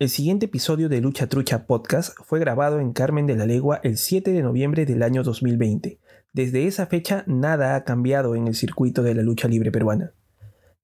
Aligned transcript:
El 0.00 0.08
siguiente 0.08 0.46
episodio 0.46 0.88
de 0.88 1.02
Lucha 1.02 1.26
Trucha 1.26 1.66
Podcast 1.66 2.16
fue 2.24 2.40
grabado 2.40 2.80
en 2.80 2.94
Carmen 2.94 3.26
de 3.26 3.36
la 3.36 3.44
Legua 3.44 3.80
el 3.82 3.98
7 3.98 4.32
de 4.32 4.40
noviembre 4.40 4.86
del 4.86 5.02
año 5.02 5.22
2020. 5.22 5.98
Desde 6.32 6.66
esa 6.66 6.86
fecha 6.86 7.22
nada 7.26 7.76
ha 7.76 7.84
cambiado 7.84 8.34
en 8.34 8.48
el 8.48 8.54
circuito 8.54 9.02
de 9.02 9.14
la 9.14 9.20
lucha 9.20 9.46
libre 9.46 9.70
peruana. 9.70 10.14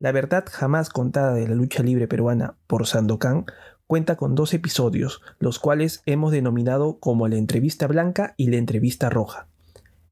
La 0.00 0.12
verdad 0.12 0.44
jamás 0.46 0.90
contada 0.90 1.32
de 1.32 1.48
la 1.48 1.54
lucha 1.54 1.82
libre 1.82 2.06
peruana 2.06 2.58
por 2.66 2.86
Sandokan 2.86 3.46
cuenta 3.86 4.16
con 4.16 4.34
dos 4.34 4.52
episodios, 4.52 5.22
los 5.38 5.58
cuales 5.58 6.02
hemos 6.04 6.30
denominado 6.30 6.98
como 6.98 7.26
la 7.26 7.36
entrevista 7.36 7.86
blanca 7.86 8.34
y 8.36 8.50
la 8.50 8.58
entrevista 8.58 9.08
roja. 9.08 9.48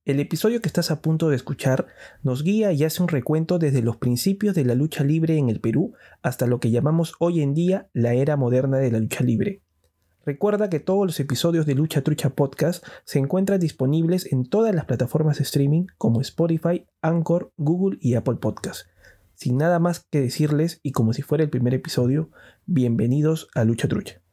El 0.05 0.21
episodio 0.21 0.61
que 0.61 0.69
estás 0.69 0.91
a 0.91 1.01
punto 1.01 1.31
de 1.31 1.37
escuchar 1.37 1.87
nos 2.23 2.43
guía 2.43 2.73
y 2.73 2.85
hace 2.85 3.03
un 3.03 3.09
recuento 3.09 3.59
desde 3.59 3.81
los 3.81 3.97
principios 3.97 4.55
de 4.55 4.63
la 4.67 4.75
lucha 4.75 5.03
libre 5.03 5.39
en 5.39 5.49
el 5.49 5.61
Perú 5.61 5.95
hasta 6.21 6.47
lo 6.47 6.61
que 6.61 6.71
llamamos 6.71 7.15
hoy 7.21 7.41
en 7.41 7.55
día 7.55 7.89
la 7.95 8.13
era 8.13 8.37
moderna 8.37 8.77
de 8.77 8.91
la 8.91 8.99
lucha 8.99 9.25
libre. 9.25 9.63
Recuerda 10.27 10.69
que 10.69 10.79
todos 10.79 11.07
los 11.07 11.19
episodios 11.21 11.65
de 11.65 11.75
Lucha 11.75 12.03
Trucha 12.03 12.31
Podcast 12.31 12.85
se 13.05 13.19
encuentran 13.19 13.61
disponibles 13.61 14.31
en 14.31 14.45
todas 14.45 14.75
las 14.75 14.85
plataformas 14.85 15.39
de 15.39 15.45
streaming 15.45 15.87
como 15.97 16.21
Spotify, 16.21 16.85
Anchor, 17.01 17.53
Google 17.57 17.97
y 17.99 18.15
Apple 18.15 18.37
Podcast. 18.37 18.87
Sin 19.35 19.57
nada 19.57 19.79
más 19.79 20.05
que 20.11 20.21
decirles 20.21 20.81
y 20.83 20.93
como 20.93 21.15
si 21.15 21.23
fuera 21.23 21.45
el 21.45 21.51
primer 21.51 21.73
episodio, 21.73 22.31
bienvenidos 22.67 23.49
a 23.55 23.65
Lucha 23.65 23.89
Trucha. 23.89 24.24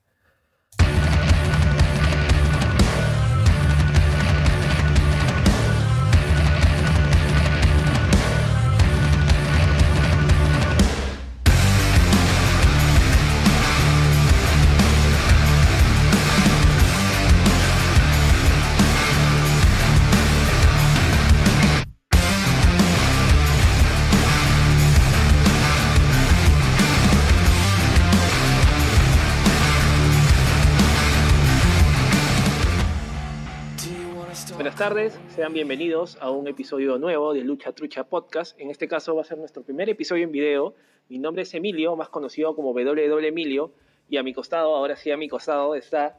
Tardes, 34.82 35.20
sean 35.36 35.54
bienvenidos 35.54 36.18
a 36.22 36.32
un 36.32 36.48
episodio 36.48 36.98
nuevo 36.98 37.36
de 37.36 37.44
Lucha 37.44 37.72
Trucha 37.72 38.04
Podcast. 38.04 38.60
En 38.60 38.72
este 38.72 38.88
caso 38.88 39.16
va 39.16 39.22
a 39.22 39.26
ser 39.26 39.38
nuestro 39.38 39.62
primer 39.62 39.90
episodio 39.90 40.24
en 40.24 40.32
video. 40.32 40.74
Mi 41.08 41.20
nombre 41.20 41.44
es 41.44 41.54
Emilio, 41.54 41.96
más 41.96 42.10
conocido 42.10 42.56
como 42.56 42.74
WW 42.74 43.20
Emilio, 43.24 43.74
y 44.10 44.18
a 44.18 44.24
mi 44.24 44.34
costado, 44.34 44.74
ahora 44.74 44.96
sí 44.96 45.12
a 45.12 45.18
mi 45.18 45.30
costado, 45.30 45.76
está 45.76 46.18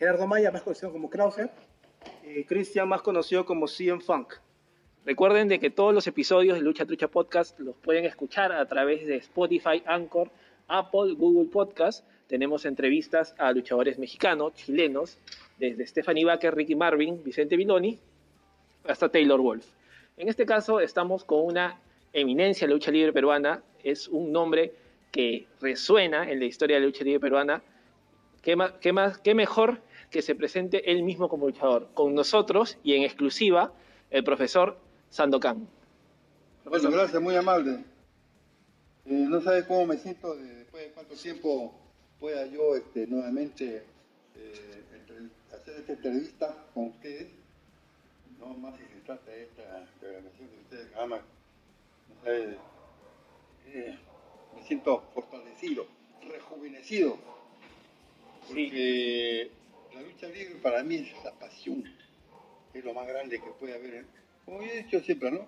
Gerardo 0.00 0.26
Maya, 0.26 0.50
más 0.50 0.62
conocido 0.62 0.90
como 0.90 1.08
Krauser, 1.10 1.48
y 2.24 2.42
Cristian, 2.42 2.88
más 2.88 3.02
conocido 3.02 3.46
como 3.46 3.68
CM 3.68 4.00
Funk. 4.00 4.34
Recuerden 5.04 5.46
de 5.46 5.60
que 5.60 5.70
todos 5.70 5.94
los 5.94 6.08
episodios 6.08 6.58
de 6.58 6.64
Lucha 6.64 6.86
Trucha 6.86 7.06
Podcast 7.06 7.56
los 7.60 7.76
pueden 7.76 8.04
escuchar 8.04 8.50
a 8.50 8.66
través 8.66 9.06
de 9.06 9.14
Spotify, 9.14 9.80
Anchor, 9.86 10.28
Apple, 10.66 11.14
Google 11.16 11.48
Podcast. 11.48 12.04
Tenemos 12.26 12.64
entrevistas 12.64 13.32
a 13.38 13.52
luchadores 13.52 13.96
mexicanos, 13.96 14.54
chilenos, 14.54 15.18
desde 15.60 15.86
Stephanie 15.86 16.24
Baker, 16.24 16.54
Ricky 16.54 16.74
Marvin, 16.74 17.22
Vicente 17.22 17.56
Viloni, 17.56 17.98
hasta 18.84 19.10
Taylor 19.10 19.40
Wolf. 19.40 19.66
En 20.16 20.28
este 20.28 20.46
caso 20.46 20.80
estamos 20.80 21.24
con 21.24 21.44
una 21.44 21.78
eminencia 22.12 22.66
de 22.66 22.70
la 22.70 22.76
lucha 22.76 22.90
libre 22.90 23.12
peruana, 23.12 23.62
es 23.84 24.08
un 24.08 24.32
nombre 24.32 24.72
que 25.12 25.46
resuena 25.60 26.30
en 26.30 26.40
la 26.40 26.46
historia 26.46 26.76
de 26.76 26.80
la 26.80 26.86
lucha 26.86 27.04
libre 27.04 27.20
peruana. 27.20 27.62
¿Qué, 28.42 28.56
más, 28.56 28.72
qué, 28.80 28.92
más, 28.92 29.18
qué 29.18 29.34
mejor 29.34 29.80
que 30.10 30.22
se 30.22 30.34
presente 30.34 30.90
él 30.90 31.02
mismo 31.02 31.28
como 31.28 31.46
luchador? 31.46 31.88
Con 31.92 32.14
nosotros 32.14 32.78
y 32.82 32.94
en 32.94 33.02
exclusiva 33.02 33.72
el 34.10 34.24
profesor 34.24 34.78
Sandokan. 35.10 35.68
Bueno, 36.64 36.90
gracias, 36.90 37.20
muy 37.20 37.36
amable. 37.36 37.84
Eh, 39.04 39.26
no 39.28 39.40
sabes 39.42 39.64
cómo 39.64 39.86
me 39.86 39.98
siento 39.98 40.34
de, 40.36 40.54
después 40.54 40.84
de 40.84 40.92
cuánto 40.92 41.14
tiempo 41.14 41.74
pueda 42.18 42.46
yo 42.46 42.76
este, 42.76 43.06
nuevamente 43.06 43.82
eh, 44.36 44.80
esta 45.80 45.92
entrevista 45.94 46.54
con 46.74 46.88
ustedes, 46.88 47.28
no 48.38 48.54
más 48.54 48.76
si 48.76 48.84
se 48.84 49.00
trata 49.00 49.30
de 49.30 49.42
esta 49.42 49.86
programación 49.98 50.48
que 50.48 50.56
ustedes 50.56 50.96
aman. 50.96 51.20
Sabes, 52.22 52.56
eh, 53.66 53.98
me 54.54 54.62
siento 54.62 55.02
fortalecido, 55.14 55.86
rejuvenecido, 56.28 57.18
porque 58.46 59.50
la 59.94 60.02
lucha 60.02 60.28
libre 60.28 60.56
para 60.62 60.82
mí 60.82 60.96
es 60.96 61.24
la 61.24 61.32
pasión, 61.32 61.84
es 62.74 62.84
lo 62.84 62.92
más 62.92 63.08
grande 63.08 63.40
que 63.40 63.50
puede 63.58 63.74
haber. 63.74 64.04
Como 64.44 64.62
yo 64.62 64.68
he 64.68 64.82
dicho 64.82 65.00
siempre, 65.00 65.30
¿no? 65.30 65.46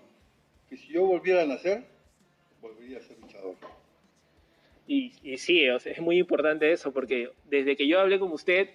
Que 0.70 0.76
si 0.76 0.88
yo 0.88 1.04
volviera 1.04 1.42
a 1.42 1.46
nacer, 1.46 1.84
volvería 2.60 2.98
a 2.98 3.02
ser 3.02 3.18
luchador. 3.18 3.56
Y, 4.86 5.12
y 5.22 5.36
sí, 5.36 5.64
es 5.64 6.00
muy 6.00 6.18
importante 6.18 6.72
eso, 6.72 6.92
porque 6.92 7.30
desde 7.44 7.76
que 7.76 7.86
yo 7.86 8.00
hablé 8.00 8.18
con 8.18 8.32
usted, 8.32 8.70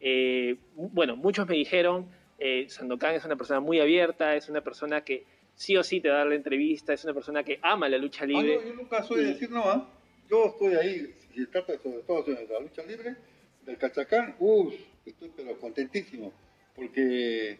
eh, 0.00 0.56
bueno, 0.74 1.16
muchos 1.16 1.48
me 1.48 1.56
dijeron, 1.56 2.08
eh, 2.38 2.66
Sandokan 2.68 3.14
es 3.14 3.24
una 3.24 3.36
persona 3.36 3.60
muy 3.60 3.80
abierta, 3.80 4.36
es 4.36 4.48
una 4.48 4.62
persona 4.62 5.02
que 5.02 5.24
sí 5.54 5.76
o 5.76 5.82
sí 5.82 6.00
te 6.00 6.08
da 6.08 6.24
la 6.24 6.34
entrevista, 6.34 6.92
es 6.92 7.04
una 7.04 7.14
persona 7.14 7.42
que 7.42 7.58
ama 7.62 7.88
la 7.88 7.98
lucha 7.98 8.26
libre. 8.26 8.56
Ah, 8.56 8.62
no, 8.62 8.68
yo 8.68 8.74
nunca 8.74 9.02
soy 9.02 9.24
de 9.24 9.26
decir 9.30 9.50
no, 9.50 9.62
¿ah? 9.64 9.88
yo 10.28 10.46
estoy 10.46 10.74
ahí, 10.74 11.14
si 11.32 11.40
se 11.40 11.46
trata 11.46 11.78
sobre 11.78 12.02
todo 12.02 12.22
de 12.22 12.46
la 12.46 12.60
lucha 12.60 12.82
libre, 12.82 13.16
del 13.64 13.78
Cachacán, 13.78 14.36
uff, 14.38 14.74
estoy 15.06 15.30
pero 15.36 15.58
contentísimo, 15.58 16.32
porque 16.74 17.58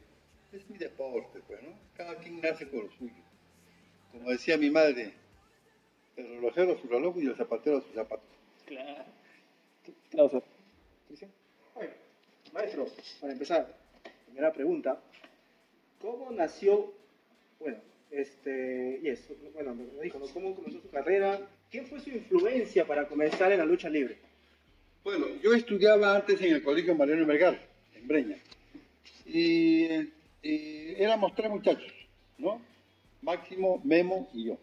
es 0.52 0.70
mi 0.70 0.78
deporte, 0.78 1.40
pues, 1.46 1.62
¿no? 1.62 1.70
Cada 1.96 2.16
quien 2.16 2.40
nace 2.40 2.68
con 2.68 2.84
lo 2.84 2.92
suyo. 2.92 3.14
Como 4.12 4.30
decía 4.30 4.56
mi 4.56 4.70
madre, 4.70 5.14
el 6.16 6.28
relojero 6.28 6.78
su 6.78 6.88
reloj 6.88 7.16
y 7.18 7.26
el 7.26 7.34
zapatero 7.34 7.80
su 7.80 7.92
zapato. 7.92 8.22
Claro. 8.66 9.04
Claro, 10.10 10.42
¿Sí? 11.14 11.26
Maestro, 12.54 12.86
para 13.20 13.32
empezar, 13.32 13.76
primera 14.26 14.52
pregunta. 14.52 15.00
¿Cómo 16.00 16.30
nació, 16.30 16.92
bueno, 17.58 17.78
este, 18.12 19.00
y 19.02 19.08
eso, 19.08 19.34
bueno, 19.52 19.74
me 19.74 19.84
dijo, 20.04 20.20
¿no? 20.20 20.28
¿cómo 20.28 20.54
comenzó 20.54 20.80
su 20.80 20.88
carrera? 20.88 21.40
¿Quién 21.68 21.84
fue 21.86 21.98
su 21.98 22.10
influencia 22.10 22.86
para 22.86 23.08
comenzar 23.08 23.50
en 23.50 23.58
la 23.58 23.64
lucha 23.64 23.88
libre? 23.88 24.18
Bueno, 25.02 25.26
yo 25.42 25.52
estudiaba 25.52 26.14
antes 26.14 26.40
en 26.42 26.54
el 26.54 26.62
Colegio 26.62 26.94
Mariano 26.94 27.26
Vergara, 27.26 27.60
en 27.96 28.06
Breña. 28.06 28.36
Y, 29.26 29.88
éramos 30.42 31.34
tres 31.34 31.50
muchachos, 31.50 31.92
¿no? 32.38 32.62
Máximo, 33.22 33.80
Memo 33.82 34.28
y 34.32 34.44
yo. 34.44 34.58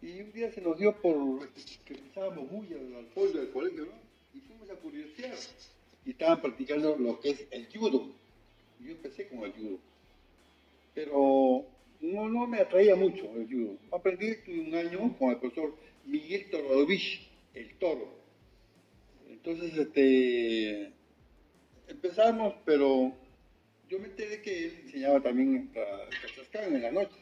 Y 0.00 0.20
un 0.20 0.32
día 0.32 0.52
se 0.52 0.60
nos 0.60 0.78
dio 0.78 0.94
por 0.94 1.48
que 1.84 1.94
pensábamos 1.94 2.48
muy 2.52 2.68
al 2.72 3.06
pollo 3.06 3.40
del 3.40 3.50
colegio, 3.50 3.86
¿no? 3.86 3.92
Y 4.32 4.40
fuimos 4.40 4.70
a 4.70 4.74
curiosear. 4.76 5.34
Y 6.04 6.10
estaban 6.10 6.40
practicando 6.40 6.96
lo 6.96 7.20
que 7.20 7.30
es 7.30 7.46
el 7.50 7.66
judo. 7.72 8.10
Yo 8.80 8.90
empecé 8.90 9.28
con 9.28 9.44
el 9.44 9.52
judo. 9.52 9.78
Pero 10.94 11.64
no, 12.00 12.28
no 12.28 12.46
me 12.46 12.58
atraía 12.58 12.96
mucho 12.96 13.24
el 13.36 13.46
judo. 13.46 13.78
Aprendí 13.92 14.34
un 14.48 14.74
año 14.74 15.16
con 15.18 15.30
el 15.30 15.38
profesor 15.38 15.74
Miguel 16.04 16.50
Torodovich, 16.50 17.28
el 17.54 17.74
toro. 17.78 18.08
Entonces, 19.28 19.76
este, 19.76 20.92
empezamos, 21.88 22.54
pero 22.64 23.12
yo 23.88 23.98
me 23.98 24.06
enteré 24.06 24.42
que 24.42 24.66
él 24.66 24.80
enseñaba 24.84 25.20
también 25.20 25.70
a 25.76 26.08
Cachascán 26.22 26.74
en 26.74 26.82
la 26.82 26.90
noche. 26.90 27.18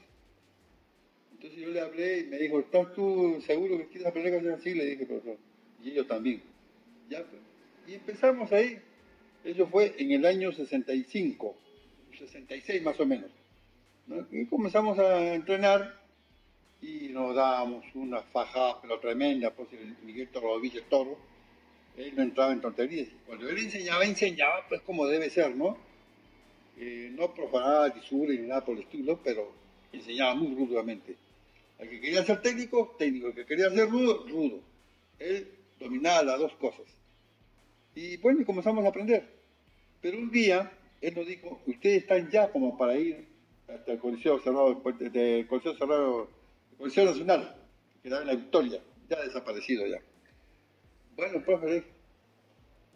Entonces 1.33 1.59
yo 1.61 1.71
le 1.71 1.81
hablé 1.81 2.21
y 2.21 2.25
me 2.25 2.39
dijo, 2.39 2.61
¿estás 2.61 2.95
tú 2.95 3.43
seguro 3.47 3.79
que 3.79 3.89
quieres 3.89 4.07
aprender 4.07 4.35
hacer 4.35 4.53
así? 4.53 4.75
Le 4.75 4.85
dije, 4.85 5.07
profesor. 5.07 5.39
Y 5.83 5.91
ellos 5.91 6.07
también. 6.07 6.43
Ya, 7.09 7.25
pues. 7.25 7.50
Y 7.91 7.95
empezamos 7.95 8.53
ahí. 8.53 8.79
Eso 9.43 9.67
fue 9.67 9.97
en 9.99 10.13
el 10.13 10.25
año 10.25 10.53
65, 10.53 11.57
66 12.17 12.83
más 12.85 13.01
o 13.01 13.05
menos. 13.05 13.31
¿no? 14.07 14.25
Y 14.31 14.47
comenzamos 14.47 14.97
a 15.01 15.35
entrenar 15.35 16.01
y 16.81 17.09
nos 17.09 17.35
dábamos 17.35 17.85
una 17.95 18.23
faja, 18.23 18.81
pero 18.81 19.01
tremenda, 19.01 19.51
pues 19.51 19.73
el 19.73 19.97
Miguel 20.05 20.29
Torodovich, 20.29 20.77
el 20.77 20.85
toro, 20.85 21.19
él 21.97 22.15
no 22.15 22.23
entraba 22.23 22.53
en 22.53 22.61
tonterías. 22.61 23.09
Cuando 23.27 23.49
él 23.49 23.59
enseñaba, 23.59 24.05
enseñaba 24.05 24.69
pues 24.69 24.83
como 24.83 25.09
debe 25.09 25.29
ser, 25.29 25.57
¿no? 25.57 25.77
Eh, 26.79 27.11
no 27.13 27.35
profanaba 27.35 27.89
lisura 27.89 28.33
ni 28.35 28.47
nada 28.47 28.65
por 28.65 28.77
el 28.77 28.85
estilo, 28.85 29.19
pero 29.25 29.53
enseñaba 29.93 30.37
muy 30.37 30.55
rudamente. 30.55 31.17
El 31.81 31.89
que 31.89 32.01
quería 32.01 32.23
ser 32.23 32.41
técnico, 32.41 32.95
técnico. 32.97 33.29
El 33.29 33.35
que 33.35 33.47
quería 33.47 33.69
ser 33.71 33.91
rudo, 33.91 34.29
rudo. 34.29 34.61
Él 35.19 35.49
dominaba 35.81 36.23
las 36.23 36.39
dos 36.39 36.53
cosas. 36.55 37.00
Y 37.95 38.17
bueno, 38.19 38.45
comenzamos 38.45 38.85
a 38.85 38.89
aprender. 38.89 39.25
Pero 40.01 40.19
un 40.19 40.31
día, 40.31 40.73
él 41.01 41.15
nos 41.15 41.27
dijo, 41.27 41.61
ustedes 41.67 42.03
están 42.03 42.31
ya 42.31 42.51
como 42.51 42.77
para 42.77 42.97
ir 42.97 43.27
hasta 43.69 43.93
el 43.93 43.99
Coliseo 43.99 44.41
Cerrado, 44.41 44.75
del 44.75 45.47
Coliseo 45.47 45.77
Cerrado, 45.77 46.29
el 46.79 47.05
Nacional, 47.05 47.57
que 48.03 48.09
da 48.09 48.21
en 48.21 48.27
la 48.27 48.35
Victoria, 48.35 48.81
ya 49.09 49.21
desaparecido 49.21 49.87
ya. 49.87 50.01
Bueno, 51.17 51.45
profe, 51.45 51.85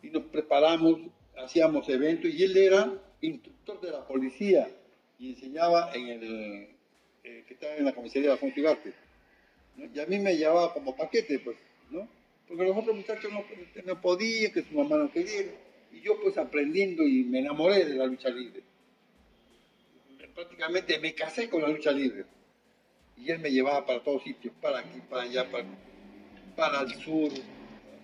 y 0.03 0.11
nos 0.11 0.25
preparamos, 0.25 1.01
hacíamos 1.37 1.89
eventos 1.89 2.31
y 2.31 2.43
él 2.43 2.57
era 2.57 2.93
instructor 3.21 3.81
de 3.81 3.91
la 3.91 4.07
policía 4.07 4.69
y 5.19 5.31
enseñaba 5.31 5.93
en 5.95 6.09
el 6.09 6.69
eh, 7.25 7.45
que 7.47 7.55
estaba 7.55 7.75
en 7.75 7.85
la 7.85 7.95
comisaría 7.95 8.29
de 8.29 8.35
Afonso 8.35 8.61
Ugarte. 8.61 8.93
¿no? 9.77 9.87
Y 9.93 10.01
a 10.01 10.07
mí 10.07 10.19
me 10.19 10.37
llevaba 10.37 10.73
como 10.73 10.97
paquete, 10.97 11.39
pues, 11.39 11.57
¿no? 11.91 12.09
Porque 12.49 12.65
los 12.65 12.77
otros 12.77 12.97
muchachos 12.97 13.31
no, 13.85 14.01
podían, 14.01 14.53
que 14.53 14.63
su 14.63 14.75
mamá 14.75 14.97
no 14.97 15.11
quería. 15.11 15.45
Y 15.93 16.01
yo 16.01 16.21
pues 16.21 16.37
aprendiendo 16.39 17.03
y 17.05 17.25
me 17.25 17.41
enamoré 17.41 17.85
de 17.85 17.95
la 17.95 18.07
lucha 18.07 18.29
libre. 18.29 18.63
Prácticamente 20.35 20.99
me 20.99 21.15
casé 21.15 21.49
con 21.49 21.63
la 21.63 21.69
lucha 21.69 21.93
libre. 21.93 22.25
Y 23.17 23.31
él 23.31 23.39
me 23.39 23.51
llevaba 23.51 23.87
para 23.87 24.03
todos 24.03 24.25
sitios, 24.25 24.53
para 24.61 24.81
aquí, 24.81 25.01
para 25.09 25.23
allá, 25.23 25.51
para, 25.51 25.65
para 26.57 26.81
el 26.81 26.95
sur, 26.97 27.31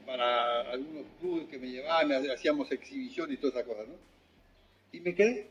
para 0.07 0.71
algunos 0.71 1.05
clubes 1.19 1.49
que 1.49 1.59
me 1.59 1.69
llevaban, 1.69 2.13
hacíamos 2.31 2.71
exhibiciones 2.71 3.35
y 3.35 3.41
todas 3.41 3.57
esas 3.57 3.67
cosas, 3.67 3.89
¿no? 3.89 3.95
Y 4.93 5.01
me 5.01 5.15
quedé, 5.15 5.49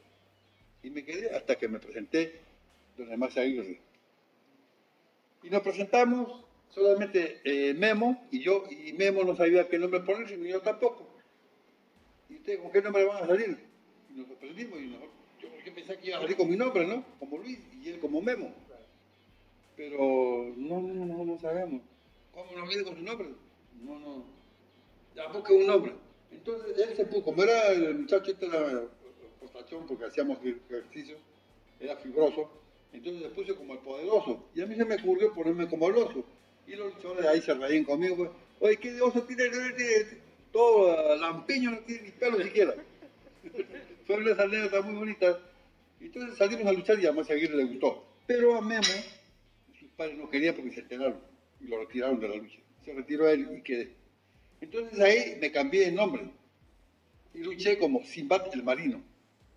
y 0.83 0.89
me 0.89 1.03
quedé 1.03 1.35
hasta 1.35 1.57
que 1.57 1.67
me 1.67 1.79
presenté 1.79 2.39
más 3.17 3.37
Aguirre. 3.37 3.79
Y 5.43 5.49
nos 5.49 5.61
presentamos 5.61 6.45
solamente 6.69 7.41
eh, 7.43 7.73
Memo 7.73 8.27
y 8.31 8.39
yo, 8.39 8.63
y 8.69 8.93
Memo 8.93 9.23
no 9.23 9.35
sabía 9.35 9.67
qué 9.67 9.77
nombre 9.77 9.99
ponerse, 10.01 10.37
ni 10.37 10.49
yo 10.49 10.61
tampoco. 10.61 11.07
¿Y 12.29 12.35
ustedes 12.35 12.59
con 12.59 12.71
qué 12.71 12.81
nombre 12.81 13.05
van 13.05 13.23
a 13.23 13.27
salir? 13.27 13.57
Y 14.09 14.19
nos 14.19 14.27
sorprendimos, 14.27 14.79
y 14.79 14.87
nosotros, 14.87 15.11
yo, 15.41 15.49
yo 15.65 15.73
pensé 15.73 15.97
que 15.97 16.07
iba 16.07 16.17
a 16.17 16.21
salir 16.21 16.37
con 16.37 16.49
mi 16.49 16.55
nombre, 16.55 16.85
¿no? 16.85 17.03
Como 17.19 17.37
Luis, 17.37 17.59
y 17.81 17.89
él 17.89 17.99
como 17.99 18.21
Memo. 18.21 18.53
Pero 19.75 20.53
no, 20.57 20.81
no, 20.81 21.05
no, 21.05 21.25
no 21.25 21.39
sabemos. 21.39 21.81
¿Cómo 22.33 22.51
nos 22.51 22.67
viene 22.67 22.83
con 22.83 22.95
su 22.95 23.01
nombre? 23.01 23.29
No, 23.81 23.99
no. 23.99 24.25
Busque 25.33 25.53
un 25.53 25.67
nombre. 25.67 25.93
Entonces 26.31 26.77
él 26.77 26.95
se 26.95 27.05
puso, 27.05 27.23
como 27.23 27.43
era 27.43 27.71
el 27.71 27.99
muchacho 27.99 28.31
este 28.31 28.47
de 28.47 28.59
la 28.59 28.83
postación, 29.39 29.87
porque 29.87 30.05
hacíamos 30.05 30.37
ejercicio, 30.43 31.17
era 31.79 31.95
fibroso, 31.97 32.49
entonces 32.93 33.21
le 33.21 33.29
puse 33.29 33.55
como 33.55 33.73
el 33.73 33.79
poderoso. 33.79 34.45
Y 34.53 34.61
a 34.61 34.65
mí 34.65 34.75
se 34.75 34.85
me 34.85 34.95
ocurrió 34.95 35.33
ponerme 35.33 35.67
como 35.67 35.87
el 35.87 35.95
oso. 35.95 36.25
Y 36.69 36.75
los 36.75 36.93
luchadores 36.93 37.25
ahí 37.25 37.41
se 37.41 37.53
reían 37.55 37.83
conmigo. 37.83 38.15
Pues, 38.15 38.29
Oye, 38.59 38.77
¿qué 38.77 38.91
de 38.93 39.01
oso 39.01 39.23
tiene? 39.23 39.49
Todo 40.51 41.15
lampiño, 41.15 41.71
no 41.71 41.79
tiene 41.79 42.03
ni 42.03 42.11
pelo 42.11 42.41
siquiera. 42.43 42.75
Fue 44.05 44.17
una 44.17 44.31
anécdota 44.41 44.81
muy 44.81 44.95
bonita. 44.95 45.39
Entonces 45.99 46.37
salimos 46.37 46.67
a 46.67 46.71
luchar 46.71 46.99
y 46.99 47.07
a 47.07 47.11
Más 47.11 47.29
Aguirre 47.29 47.55
le 47.55 47.65
gustó. 47.65 48.05
Pero 48.27 48.55
a 48.55 48.61
Memo, 48.61 48.83
sus 49.79 49.89
padres 49.91 50.17
no 50.17 50.29
querían 50.29 50.55
porque 50.55 50.71
se 50.71 50.81
enteraron 50.81 51.19
y 51.59 51.67
lo 51.67 51.79
retiraron 51.79 52.19
de 52.19 52.29
la 52.29 52.35
lucha. 52.35 52.59
Se 52.85 52.93
retiró 52.93 53.27
él 53.27 53.47
y 53.57 53.61
quedé. 53.61 53.95
Entonces 54.61 54.99
ahí 54.99 55.37
me 55.41 55.51
cambié 55.51 55.85
de 55.85 55.91
nombre 55.91 56.29
y 57.33 57.39
luché 57.39 57.79
como 57.79 58.03
Simbat 58.03 58.53
el 58.53 58.63
Marino, 58.63 59.01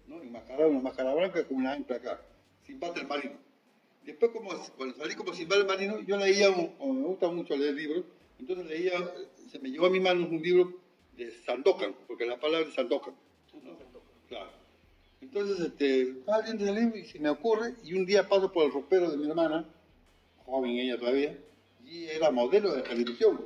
¿no? 0.06 0.22
enmascarado 0.22 0.70
una 0.70 0.80
máscara 0.80 1.14
blanca 1.14 1.44
con 1.44 1.58
una 1.58 1.72
ancla 1.72 1.96
acá, 1.96 2.20
Simbat 2.66 2.96
el 2.96 3.06
Marino. 3.06 3.41
Después, 4.04 4.32
como, 4.32 4.50
cuando 4.76 4.96
salí 4.96 5.14
como 5.14 5.32
el 5.32 5.66
Marino, 5.66 6.00
yo 6.00 6.16
leía, 6.16 6.50
me 6.50 7.06
gusta 7.06 7.28
mucho 7.28 7.56
leer 7.56 7.74
libros, 7.74 8.04
entonces 8.38 8.66
leía, 8.66 8.92
se 9.50 9.58
me 9.60 9.70
llevó 9.70 9.86
a 9.86 9.90
mi 9.90 10.00
mano 10.00 10.26
un 10.26 10.42
libro 10.42 10.72
de 11.16 11.30
Sandokan, 11.30 11.94
porque 12.08 12.26
la 12.26 12.40
palabra 12.40 12.66
es 12.66 12.74
Sandokan. 12.74 13.14
Entonces, 15.20 15.60
este, 15.60 16.02
estaba 16.02 16.40
leyendo 16.40 16.68
el 16.68 16.74
libro 16.74 16.96
y 16.96 17.04
se 17.04 17.20
me 17.20 17.30
ocurre, 17.30 17.74
y 17.84 17.94
un 17.94 18.04
día 18.04 18.28
paso 18.28 18.50
por 18.50 18.66
el 18.66 18.72
ropero 18.72 19.08
de 19.08 19.16
mi 19.16 19.28
hermana, 19.28 19.64
joven 20.44 20.72
ella 20.72 20.98
todavía, 20.98 21.38
y 21.86 22.06
era 22.06 22.32
modelo 22.32 22.74
de 22.74 22.82
televisión. 22.82 23.40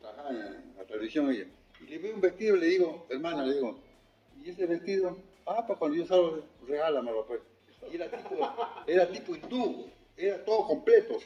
Trabajaba 0.00 0.30
en 0.30 0.74
la 0.78 0.84
televisión 0.84 1.30
ella. 1.30 1.46
Y 1.82 1.90
le 1.90 1.98
veo 1.98 2.14
un 2.14 2.20
vestido 2.22 2.56
y 2.56 2.60
le 2.60 2.66
digo, 2.66 3.06
hermana, 3.10 3.44
le 3.44 3.54
digo, 3.54 3.78
¿y 4.42 4.48
ese 4.48 4.66
vestido? 4.66 5.18
Ah, 5.44 5.66
pues 5.66 5.78
cuando 5.78 5.96
yo 5.98 6.06
salgo, 6.06 6.42
regálamelo 6.66 7.26
pues. 7.26 7.40
Y 7.90 7.96
era 7.96 8.10
tipo, 8.10 8.54
era 8.86 9.10
tipo 9.10 9.34
hindú, 9.36 9.90
era 10.16 10.44
todo 10.44 10.66
completo. 10.66 11.18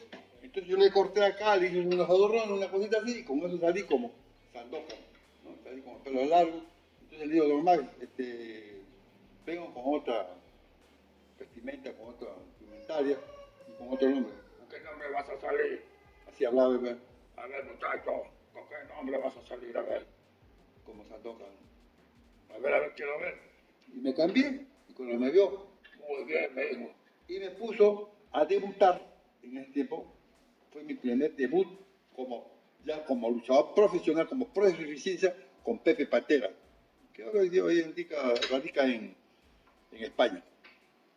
Entonces 0.42 0.70
yo 0.70 0.76
le 0.76 0.90
corté 0.90 1.22
acá, 1.24 1.56
le 1.56 1.68
hice 1.68 1.80
unos 1.80 2.08
adornos, 2.08 2.48
una 2.48 2.70
cosita 2.70 2.98
así, 2.98 3.18
y 3.18 3.24
con 3.24 3.38
eso 3.40 3.58
salí 3.58 3.82
como 3.82 4.12
sandoka, 4.52 4.94
¿no? 5.44 5.50
Salí 5.62 5.82
el 5.86 6.02
pelo 6.02 6.24
largo. 6.24 6.62
Entonces 7.02 7.28
le 7.28 7.34
digo, 7.34 7.48
don 7.48 7.64
Max, 7.64 7.84
este, 8.00 8.80
vengo 9.44 9.72
con 9.74 10.00
otra 10.00 10.28
vestimenta, 11.38 11.92
con 11.92 12.08
otra 12.08 12.28
indumentaria 12.60 13.18
y 13.68 13.78
con 13.78 13.92
otro 13.92 14.08
nombre. 14.08 14.32
¿Con 14.58 14.68
qué 14.68 14.80
nombre 14.84 15.10
vas 15.10 15.28
a 15.28 15.40
salir? 15.40 15.84
Así 16.28 16.44
hablaba, 16.44 16.76
¿verdad? 16.78 16.98
A 17.36 17.46
ver, 17.46 17.64
muchacho, 17.64 18.22
¿con 18.52 18.66
qué 18.68 18.74
nombre 18.94 19.18
vas 19.18 19.36
a 19.36 19.42
salir? 19.46 19.76
A 19.76 19.82
ver, 19.82 20.06
como 20.84 21.04
Sandoka. 21.04 21.44
A 22.54 22.58
ver, 22.58 22.72
a 22.72 22.80
ver, 22.80 22.94
quiero 22.94 23.18
ver. 23.18 23.38
Y 23.94 24.00
me 24.00 24.14
cambié, 24.14 24.66
y 24.88 24.92
cuando 24.94 25.18
me 25.18 25.30
vio, 25.30 25.66
muy 26.08 26.24
bien, 26.24 26.54
me 26.54 26.64
dijo. 26.66 26.90
Y 27.28 27.38
me 27.38 27.50
puso 27.50 28.10
a 28.32 28.44
debutar 28.44 29.00
en 29.42 29.58
ese 29.58 29.72
tiempo. 29.72 30.12
Fue 30.72 30.82
mi 30.82 30.94
primer 30.94 31.34
debut 31.34 31.66
como, 32.14 32.50
ya 32.84 33.04
como 33.04 33.30
luchador 33.30 33.74
profesional, 33.74 34.28
como 34.28 34.48
pro 34.48 34.66
de 34.66 34.72
eficiencia, 34.72 35.34
con 35.64 35.78
Pepe 35.78 36.06
Patera, 36.06 36.50
que 37.12 37.24
ahora 37.24 37.40
hoy 37.40 37.48
día 37.48 37.64
día 37.64 38.34
radica 38.50 38.84
en, 38.84 39.14
en 39.92 40.04
España. 40.04 40.42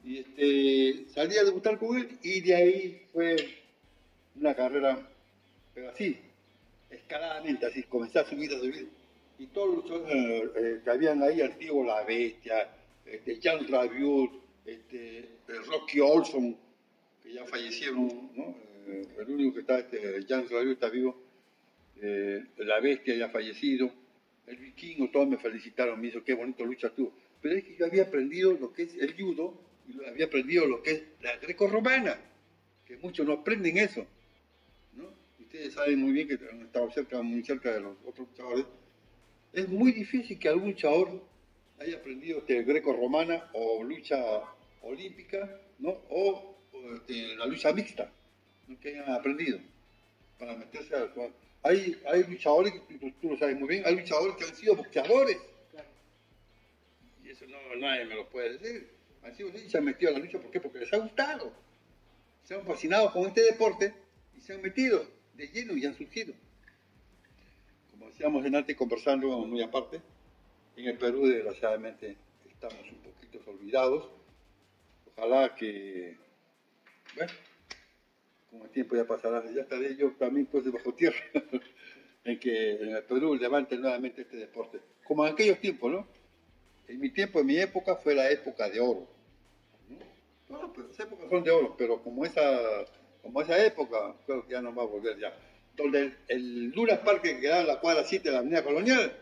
Y 0.04 0.20
este, 0.20 1.06
salí 1.14 1.38
a 1.38 1.44
debutar 1.44 1.78
con 1.78 1.98
él 1.98 2.18
y 2.24 2.42
de 2.42 2.56
ahí 2.56 3.02
fue 3.12 3.36
una 4.36 4.56
carrera, 4.56 5.08
pero 5.74 5.90
así, 5.90 6.18
escaladamente, 6.90 7.66
así, 7.66 7.84
comencé 7.84 8.20
a 8.20 8.26
subir, 8.26 8.52
a 8.54 8.60
subir. 8.60 8.90
Y 9.38 9.48
todos 9.48 9.76
los 9.76 9.84
luchadores 9.84 10.52
eh, 10.56 10.82
que 10.84 10.90
habían 10.90 11.22
ahí, 11.22 11.42
antiguo 11.42 11.84
La 11.84 12.04
Bestia, 12.04 12.70
este, 13.06 13.40
Jan 13.42 13.68
Rabiot, 13.68 14.32
este, 14.66 15.30
Rocky 15.66 16.00
Olson, 16.00 16.58
que 17.24 17.34
ya 17.34 17.46
fallecieron. 17.46 18.32
Eh, 18.88 19.08
el 19.20 19.30
único 19.30 19.54
que 19.54 19.60
está, 19.62 19.80
este, 19.80 20.26
Jan 20.28 20.48
Rabiot 20.50 20.74
está 20.74 20.90
vivo, 20.90 21.16
eh, 22.02 22.44
La 22.58 22.80
Bestia 22.80 23.16
ya 23.16 23.30
fallecido, 23.30 23.92
el 24.48 24.58
vikingo, 24.58 25.10
todos 25.12 25.28
me 25.28 25.38
felicitaron, 25.38 26.00
me 26.00 26.08
hizo 26.08 26.24
qué 26.24 26.34
bonito 26.34 26.66
lucha 26.66 26.90
tuvo. 26.90 27.14
Pero 27.42 27.56
es 27.56 27.64
que 27.64 27.76
yo 27.76 27.86
había 27.86 28.04
aprendido 28.04 28.54
lo 28.54 28.74
que 28.74 28.84
es 28.84 28.96
el 28.96 29.16
judo 29.16 29.54
y 29.88 30.04
había 30.06 30.26
aprendido 30.26 30.66
lo 30.66 30.82
que 30.82 30.92
es 30.92 31.04
la 31.22 31.38
greco-romana, 31.38 32.20
que 32.86 32.98
muchos 32.98 33.26
no 33.26 33.34
aprenden 33.34 33.78
eso. 33.78 34.06
¿no? 34.94 35.06
Ustedes 35.40 35.74
saben 35.74 36.00
muy 36.00 36.12
bien 36.12 36.28
que 36.28 36.40
han 36.50 36.62
estado 36.62 36.92
cerca, 36.92 37.22
muy 37.22 37.44
cerca 37.44 37.72
de 37.74 37.82
los 37.82 37.98
otros 38.06 38.28
luchadores. 38.30 38.66
Es 39.54 39.68
muy 39.70 39.92
difícil 39.92 40.38
que 40.40 40.50
algún 40.50 40.70
luchador 40.70 41.24
haya 41.80 41.98
aprendido 41.98 42.40
este, 42.40 42.64
greco-romana 42.64 43.50
o 43.54 43.84
lucha 43.84 44.44
olímpica, 44.82 45.60
¿no? 45.80 45.90
o, 46.10 46.56
este, 46.96 47.36
la 47.36 47.46
lucha 47.46 47.72
mixta, 47.74 48.12
¿no? 48.68 48.80
que 48.80 48.90
hayan 48.90 49.12
aprendido 49.12 49.60
para 50.38 50.56
meterse 50.56 50.96
a... 50.96 51.10
Hay, 51.62 52.02
hay 52.08 52.24
luchadores, 52.24 52.74
tú, 52.88 53.12
tú, 53.22 53.30
lo 53.32 53.38
sabes 53.38 53.60
muy 53.60 53.68
bien, 53.68 53.84
hay 53.86 53.96
luchadores 53.96 54.38
que 54.38 54.46
han 54.46 54.56
sido 54.56 54.76
boxeadores. 54.78 55.38
Claro. 55.72 55.90
Y 57.22 57.30
eso 57.30 57.46
no, 57.48 57.76
nadie 57.76 58.06
me 58.06 58.16
lo 58.16 58.30
puede 58.30 58.58
decir. 58.58 58.90
Han 59.24 59.36
sido 59.36 59.50
y 59.50 59.70
se 59.70 59.78
han 59.78 59.84
metido 59.84 60.10
a 60.10 60.14
la 60.14 60.20
lucha, 60.20 60.40
¿por 60.40 60.52
qué? 60.52 60.62
Porque 60.62 60.80
les 60.80 60.94
ha 60.94 60.98
gustado. 60.98 61.52
Se 62.46 62.56
han 62.56 62.66
fascinado 62.66 63.12
con 63.12 63.28
este 63.28 63.42
deporte 63.42 63.94
y 64.38 64.42
se 64.42 64.54
han 64.54 64.62
metido 64.62 65.06
de 65.34 65.48
lleno 65.48 65.76
y 65.76 65.86
han 65.86 65.98
surgido. 65.98 66.34
Como 67.92 68.08
decíamos 68.08 68.46
en 68.46 68.56
antes, 68.56 68.78
conversando 68.78 69.28
muy 69.40 69.62
aparte, 69.62 70.00
en 70.80 70.88
el 70.88 70.98
Perú 70.98 71.28
desgraciadamente 71.28 72.16
estamos 72.50 72.80
un 72.90 73.00
poquito 73.00 73.40
olvidados. 73.50 74.10
Ojalá 75.16 75.54
que, 75.56 76.16
bueno, 77.16 77.32
con 78.50 78.62
el 78.62 78.70
tiempo 78.70 78.96
ya 78.96 79.06
pasará, 79.06 79.44
ya 79.52 79.62
estaré 79.62 79.96
yo 79.98 80.12
también 80.14 80.46
pues 80.46 80.72
bajo 80.72 80.94
tierra, 80.94 81.20
en 82.24 82.40
que 82.40 82.76
en 82.76 82.96
el 82.96 83.04
Perú 83.04 83.36
levante 83.36 83.78
nuevamente 83.78 84.22
este 84.22 84.38
deporte. 84.38 84.80
Como 85.04 85.26
en 85.26 85.34
aquellos 85.34 85.60
tiempos, 85.60 85.92
¿no? 85.92 86.08
En 86.88 87.00
mi 87.00 87.10
tiempo, 87.10 87.40
en 87.42 87.46
mi 87.46 87.58
época, 87.58 87.96
fue 87.98 88.16
la 88.16 88.32
época 88.32 88.70
de 88.70 88.80
oro. 88.80 89.08
¿no? 89.90 89.98
Bueno, 90.48 90.74
pues 90.74 90.88
las 90.88 91.00
épocas 91.00 91.30
son 91.30 91.44
de 91.44 91.52
oro, 91.52 91.76
pero 91.78 92.02
como 92.02 92.26
esa, 92.26 92.86
como 93.22 93.42
esa 93.42 93.64
época, 93.64 94.16
creo 94.26 94.46
que 94.46 94.54
ya 94.54 94.62
no 94.62 94.74
va 94.74 94.84
a 94.84 94.88
volver 94.88 95.20
ya. 95.20 95.34
Donde 95.76 96.16
el, 96.28 96.74
el 96.76 97.00
Park 97.04 97.22
que 97.22 97.40
quedaba 97.40 97.62
en 97.62 97.68
la 97.68 97.80
cuadra 97.80 98.04
7 98.04 98.24
de 98.24 98.34
la 98.34 98.40
Avenida 98.40 98.64
Colonial, 98.64 99.14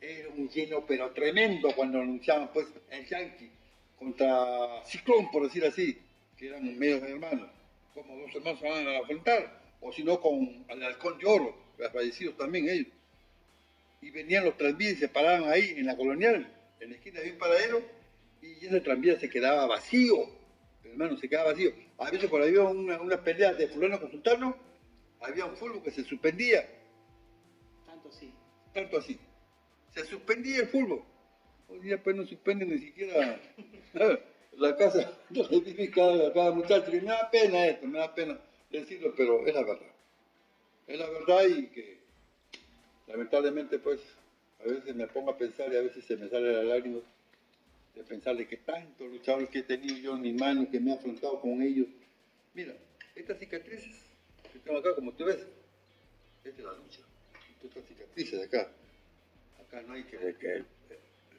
era 0.00 0.28
un 0.30 0.48
lleno 0.48 0.84
pero 0.86 1.10
tremendo 1.12 1.70
cuando 1.74 2.00
anunciaban 2.00 2.50
pues 2.52 2.66
el 2.90 3.06
Yankee 3.06 3.50
contra 3.98 4.84
Ciclón, 4.86 5.30
por 5.30 5.42
decir 5.42 5.64
así, 5.64 5.98
que 6.36 6.48
eran 6.48 6.78
medios 6.78 7.02
hermanos, 7.02 7.50
como 7.92 8.16
dos 8.16 8.34
hermanos 8.34 8.60
se 8.60 8.68
van 8.68 8.86
a 8.88 8.98
afrontar, 8.98 9.60
o 9.80 9.92
si 9.92 10.02
no 10.02 10.20
con 10.20 10.64
el 10.68 10.82
Halcón 10.82 11.18
de 11.18 11.26
Oro, 11.26 11.54
fallecidos 11.92 12.36
también 12.36 12.68
ellos. 12.68 12.92
Y 14.00 14.10
venían 14.10 14.44
los 14.44 14.56
tranvías 14.56 14.94
y 14.94 14.96
se 14.96 15.08
paraban 15.08 15.50
ahí 15.50 15.74
en 15.76 15.84
la 15.84 15.96
colonial, 15.96 16.50
en 16.80 16.90
la 16.90 16.96
esquina 16.96 17.20
de 17.20 17.32
un 17.32 17.38
paradero, 17.38 17.82
y 18.40 18.64
ese 18.64 18.80
tranvía 18.80 19.18
se 19.20 19.28
quedaba 19.28 19.66
vacío, 19.66 20.16
hermano, 20.82 21.18
se 21.18 21.28
quedaba 21.28 21.52
vacío. 21.52 21.72
A 21.98 22.10
veces 22.10 22.30
cuando 22.30 22.48
había 22.48 22.62
una, 22.62 23.00
una 23.00 23.22
pelea 23.22 23.52
de 23.52 23.68
fulano 23.68 24.00
con 24.00 24.10
sultano, 24.10 24.56
había 25.20 25.44
un 25.44 25.56
fútbol 25.56 25.82
que 25.82 25.90
se 25.90 26.04
suspendía, 26.04 26.66
Tanto 27.84 28.10
sí. 28.10 28.32
tanto 28.72 28.96
así. 28.96 29.18
Se 29.94 30.04
suspendía 30.06 30.60
el 30.60 30.68
fútbol. 30.68 31.02
Hoy 31.68 31.80
día 31.80 32.02
pues 32.02 32.16
no 32.16 32.26
suspenden 32.26 32.70
ni 32.70 32.78
siquiera 32.78 33.40
la 34.56 34.76
casa 34.76 35.12
de 35.30 35.90
cada, 35.90 36.32
cada 36.32 36.50
muchacho. 36.52 36.90
Y 36.94 37.00
me 37.00 37.08
da 37.08 37.30
pena 37.30 37.66
esto, 37.66 37.86
me 37.86 37.98
da 37.98 38.14
pena 38.14 38.38
decirlo, 38.70 39.14
pero 39.16 39.46
es 39.46 39.54
la 39.54 39.64
verdad. 39.64 39.92
Es 40.86 40.98
la 40.98 41.08
verdad 41.08 41.44
y 41.46 41.66
que 41.68 42.00
lamentablemente 43.06 43.78
pues 43.78 44.00
a 44.60 44.64
veces 44.64 44.94
me 44.94 45.06
pongo 45.06 45.30
a 45.30 45.38
pensar 45.38 45.72
y 45.72 45.76
a 45.76 45.82
veces 45.82 46.04
se 46.04 46.16
me 46.16 46.28
sale 46.28 46.52
la 46.52 46.62
lágrima 46.62 47.00
de 47.94 48.02
pensar 48.04 48.36
de 48.36 48.46
que 48.46 48.56
tantos 48.58 49.10
luchadores 49.10 49.48
que 49.48 49.60
he 49.60 49.62
tenido 49.62 49.96
yo 49.96 50.14
en 50.14 50.22
mis 50.22 50.34
manos, 50.34 50.68
que 50.68 50.80
me 50.80 50.92
he 50.92 50.94
afrontado 50.94 51.40
con 51.40 51.62
ellos. 51.62 51.86
Mira, 52.54 52.74
estas 53.14 53.38
cicatrices 53.38 54.02
que 54.52 54.58
tengo 54.60 54.78
acá, 54.78 54.94
como 54.94 55.12
tú 55.12 55.24
ves, 55.24 55.46
esta 56.44 56.58
es 56.58 56.64
la 56.64 56.72
lucha. 56.72 57.00
Estas 57.62 57.84
cicatrices 57.86 58.38
de 58.38 58.44
acá. 58.46 58.72
Acá 59.70 59.82
no 59.86 59.94
hay 59.94 60.02
que, 60.02 60.18
que 60.18 60.64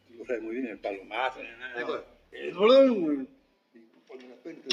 tú 0.08 0.14
lo 0.18 0.26
sabes 0.26 0.42
muy 0.42 0.56
bien, 0.56 0.68
el 0.68 0.80
palomazo, 0.80 1.44
nada. 1.44 2.06
El 2.32 2.54
dolor, 2.54 3.28
y 3.74 3.80
de 4.18 4.28
repente 4.28 4.70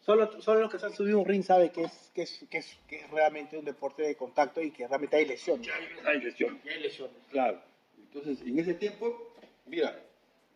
Solo, 0.00 0.40
solo 0.40 0.60
los 0.60 0.70
que 0.72 0.78
se 0.78 0.86
han 0.86 0.94
subido 0.94 1.20
un 1.20 1.26
ring 1.26 1.44
saben 1.44 1.68
que 1.68 1.82
es, 1.82 2.10
que, 2.14 2.22
es, 2.22 2.44
que, 2.50 2.58
es, 2.58 2.78
que 2.88 3.02
es 3.02 3.10
realmente 3.10 3.56
un 3.58 3.64
deporte 3.64 4.02
de 4.02 4.16
contacto 4.16 4.62
y 4.62 4.72
que 4.72 4.88
realmente 4.88 5.16
hay 5.16 5.26
lesiones. 5.26 5.68
hay 6.04 6.20
lesiones. 6.20 6.60
hay 6.66 6.80
lesiones. 6.80 7.16
Claro. 7.30 7.60
Entonces, 7.98 8.40
en 8.44 8.58
ese 8.58 8.74
tiempo, 8.74 9.32
mira, 9.66 10.02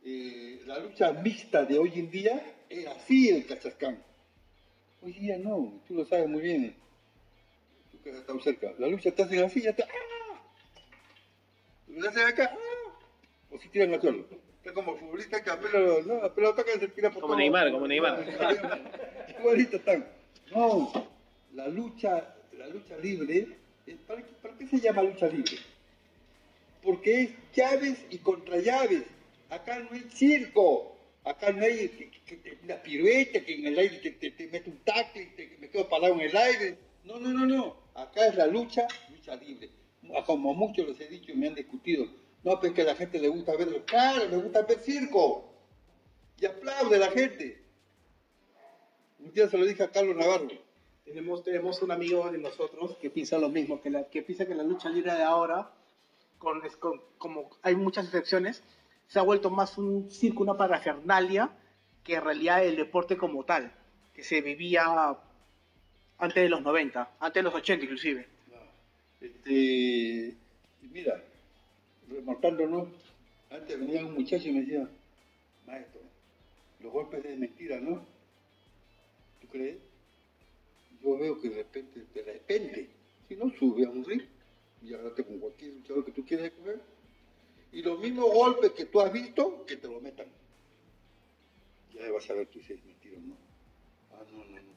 eh, 0.05 0.63
la 0.67 0.79
lucha 0.81 1.13
mixta 1.13 1.65
de 1.65 1.79
hoy 1.79 1.93
en 1.95 2.11
día 2.11 2.57
era 2.71 2.93
así 2.93 3.29
el 3.29 3.47
cachascán. 3.47 4.03
Hoy 5.03 5.13
día 5.13 5.39
no, 5.39 5.81
tú 5.87 5.95
lo 5.95 6.05
sabes 6.07 6.29
muy 6.29 6.41
bien. 6.41 6.75
Tú 7.93 8.03
que 8.03 8.11
has 8.11 8.17
estado 8.17 8.41
cerca. 8.41 8.73
La 8.79 8.89
lucha 8.89 9.13
te 9.13 9.23
hacen 9.23 9.45
así, 9.45 9.61
ya 9.61 9.77
te. 9.77 9.85
¡Ah! 9.85 10.26
Hacen 12.09 12.23
acá, 12.27 12.53
¡ah! 12.55 12.99
o 13.51 13.59
si 13.59 13.69
tiran 13.69 13.95
al 13.95 14.01
suelo. 14.01 14.27
Es 14.65 14.73
como 14.73 14.97
futbolista 14.97 15.43
que 15.43 15.51
apenas, 15.51 16.05
no, 16.07 16.15
apenas 16.23 16.57
toca 16.57 16.73
se 16.79 16.89
tira 16.89 17.11
por 17.11 17.21
Como 17.23 17.35
todo. 17.35 17.39
Neymar, 17.39 17.71
como 17.71 17.87
Neymar. 17.87 18.25
Igualito 19.39 19.77
están. 19.77 20.07
No, 20.51 20.93
la 21.55 21.69
lucha, 21.69 22.35
la 22.59 22.67
lucha 22.69 22.97
libre, 22.99 23.47
eh, 23.87 23.97
¿para 24.07 24.23
qué, 24.23 24.33
para 24.43 24.57
qué 24.59 24.67
se 24.67 24.81
llama 24.81 25.03
lucha 25.03 25.27
libre? 25.29 25.57
Porque 26.83 27.23
es 27.23 27.31
llaves 27.55 28.05
y 28.11 28.19
contra 28.19 28.59
llaves. 28.59 29.03
Acá 29.51 29.79
no 29.79 29.89
hay 29.93 30.01
circo. 30.13 30.97
Acá 31.25 31.51
no 31.53 31.65
hay 31.65 31.89
que, 31.89 32.11
que, 32.11 32.41
que- 32.41 32.59
una 32.65 32.77
pirueta 32.77 33.41
que 33.45 33.55
en 33.55 33.67
el 33.67 33.79
aire 33.79 33.99
te, 33.99 34.11
te, 34.13 34.31
te 34.33 34.47
mete 34.49 34.71
un 34.71 34.79
tackle 34.79 35.23
y 35.23 35.27
te- 35.37 35.57
me 35.61 35.69
quedo 35.69 35.89
parado 35.89 36.15
en 36.15 36.21
el 36.23 36.37
aire. 36.37 36.77
No, 37.05 37.19
no, 37.19 37.31
no, 37.31 37.47
no. 37.47 37.77
Acá 37.95 38.27
es 38.27 38.35
la 38.37 38.47
lucha, 38.47 38.87
lucha 39.11 39.35
libre. 39.37 39.69
Como 40.27 40.55
muchos 40.55 40.87
les 40.89 41.01
he 41.01 41.09
dicho 41.09 41.33
me 41.35 41.49
han 41.49 41.55
discutido. 41.55 42.07
No, 42.45 42.59
pues 42.61 42.73
que 42.73 42.83
a 42.83 42.85
la 42.85 42.95
gente 42.95 43.19
le 43.19 43.29
gusta 43.29 43.57
verlo. 43.57 43.85
Claro, 43.85 44.27
le 44.29 44.37
gusta 44.37 44.63
ver 44.63 44.79
circo. 44.79 45.53
Y 46.41 46.47
aplaude 46.47 46.99
la 46.99 47.11
gente. 47.11 47.63
Un 49.19 49.33
día 49.33 49.49
se 49.49 49.59
lo 49.59 49.65
dije 49.65 49.83
a 49.83 49.91
Carlos 49.91 50.17
Navarro. 50.17 50.49
Tenemos, 51.05 51.43
tenemos 51.45 51.81
un 51.83 51.91
amigo 51.93 52.31
de 52.31 52.39
nosotros 52.39 52.97
que 53.01 53.11
piensa 53.11 53.39
lo 53.39 53.49
mismo, 53.49 53.81
que, 53.81 53.91
la, 53.91 54.05
que 54.09 54.23
piensa 54.23 54.47
que 54.47 54.55
la 54.55 54.65
lucha 54.65 54.89
libre 54.89 55.15
de 55.15 55.23
ahora, 55.23 55.71
con, 56.39 56.61
con- 56.81 57.01
como 57.19 57.51
hay 57.63 57.77
muchas 57.77 58.07
excepciones, 58.07 58.63
se 59.07 59.19
ha 59.19 59.23
vuelto 59.23 59.51
más 59.51 59.79
un 59.79 60.11
circo, 60.11 60.43
una 60.43 60.57
parafernalia, 60.57 61.51
que 62.03 62.15
en 62.15 62.25
realidad 62.25 62.65
el 62.65 62.77
deporte 62.77 63.17
como 63.17 63.45
tal, 63.45 63.73
que 64.15 64.25
se 64.25 64.41
vivía 64.41 65.17
antes 66.19 66.43
de 66.43 66.49
los 66.49 66.61
90, 66.63 67.11
antes 67.21 67.35
de 67.41 67.43
los 67.45 67.55
80 67.55 67.85
inclusive. 67.85 68.29
Este, 69.21 70.35
mira, 70.93 71.23
remontándonos, 72.09 72.89
antes 73.51 73.79
venía 73.79 74.05
un 74.05 74.15
muchacho 74.15 74.49
y 74.49 74.53
me 74.53 74.61
decía, 74.61 74.89
maestro, 75.67 76.01
los 76.81 76.93
golpes 76.93 77.25
es 77.25 77.39
mentira, 77.39 77.81
¿no? 77.81 78.05
¿Tú 79.41 79.47
crees? 79.49 79.79
Yo 81.03 81.19
veo 81.19 81.41
que 81.41 81.49
de 81.49 81.57
repente, 81.57 82.05
de 82.15 82.23
repente, 82.23 82.89
si 83.29 83.37
no 83.37 83.51
sube 83.59 83.87
a 83.87 83.91
un 83.91 84.05
ring 84.05 84.23
y 84.83 84.93
agarrate 84.93 85.25
con 85.25 85.39
cualquier 85.39 85.75
luchador 85.75 86.05
que 86.05 86.13
tú 86.13 86.25
quieras 86.25 86.51
coger, 86.51 86.81
y 87.73 87.83
los 87.83 87.99
mismos 87.99 88.33
golpes 88.33 88.73
que 88.73 88.87
tú 88.87 89.01
has 89.01 89.13
visto, 89.13 89.65
que 89.67 89.77
te 89.77 89.89
lo 89.89 90.01
metan. 90.01 90.27
Ya 91.93 92.11
vas 92.11 92.29
a 92.31 92.35
ver 92.35 92.47
tú 92.47 92.61
si 92.61 92.75
es 92.75 92.85
mentira 92.85 93.19
o 93.19 93.21
no. 93.21 93.37
Ah, 94.13 94.23
no, 94.33 94.45
no, 94.45 94.63
no. 94.63 94.77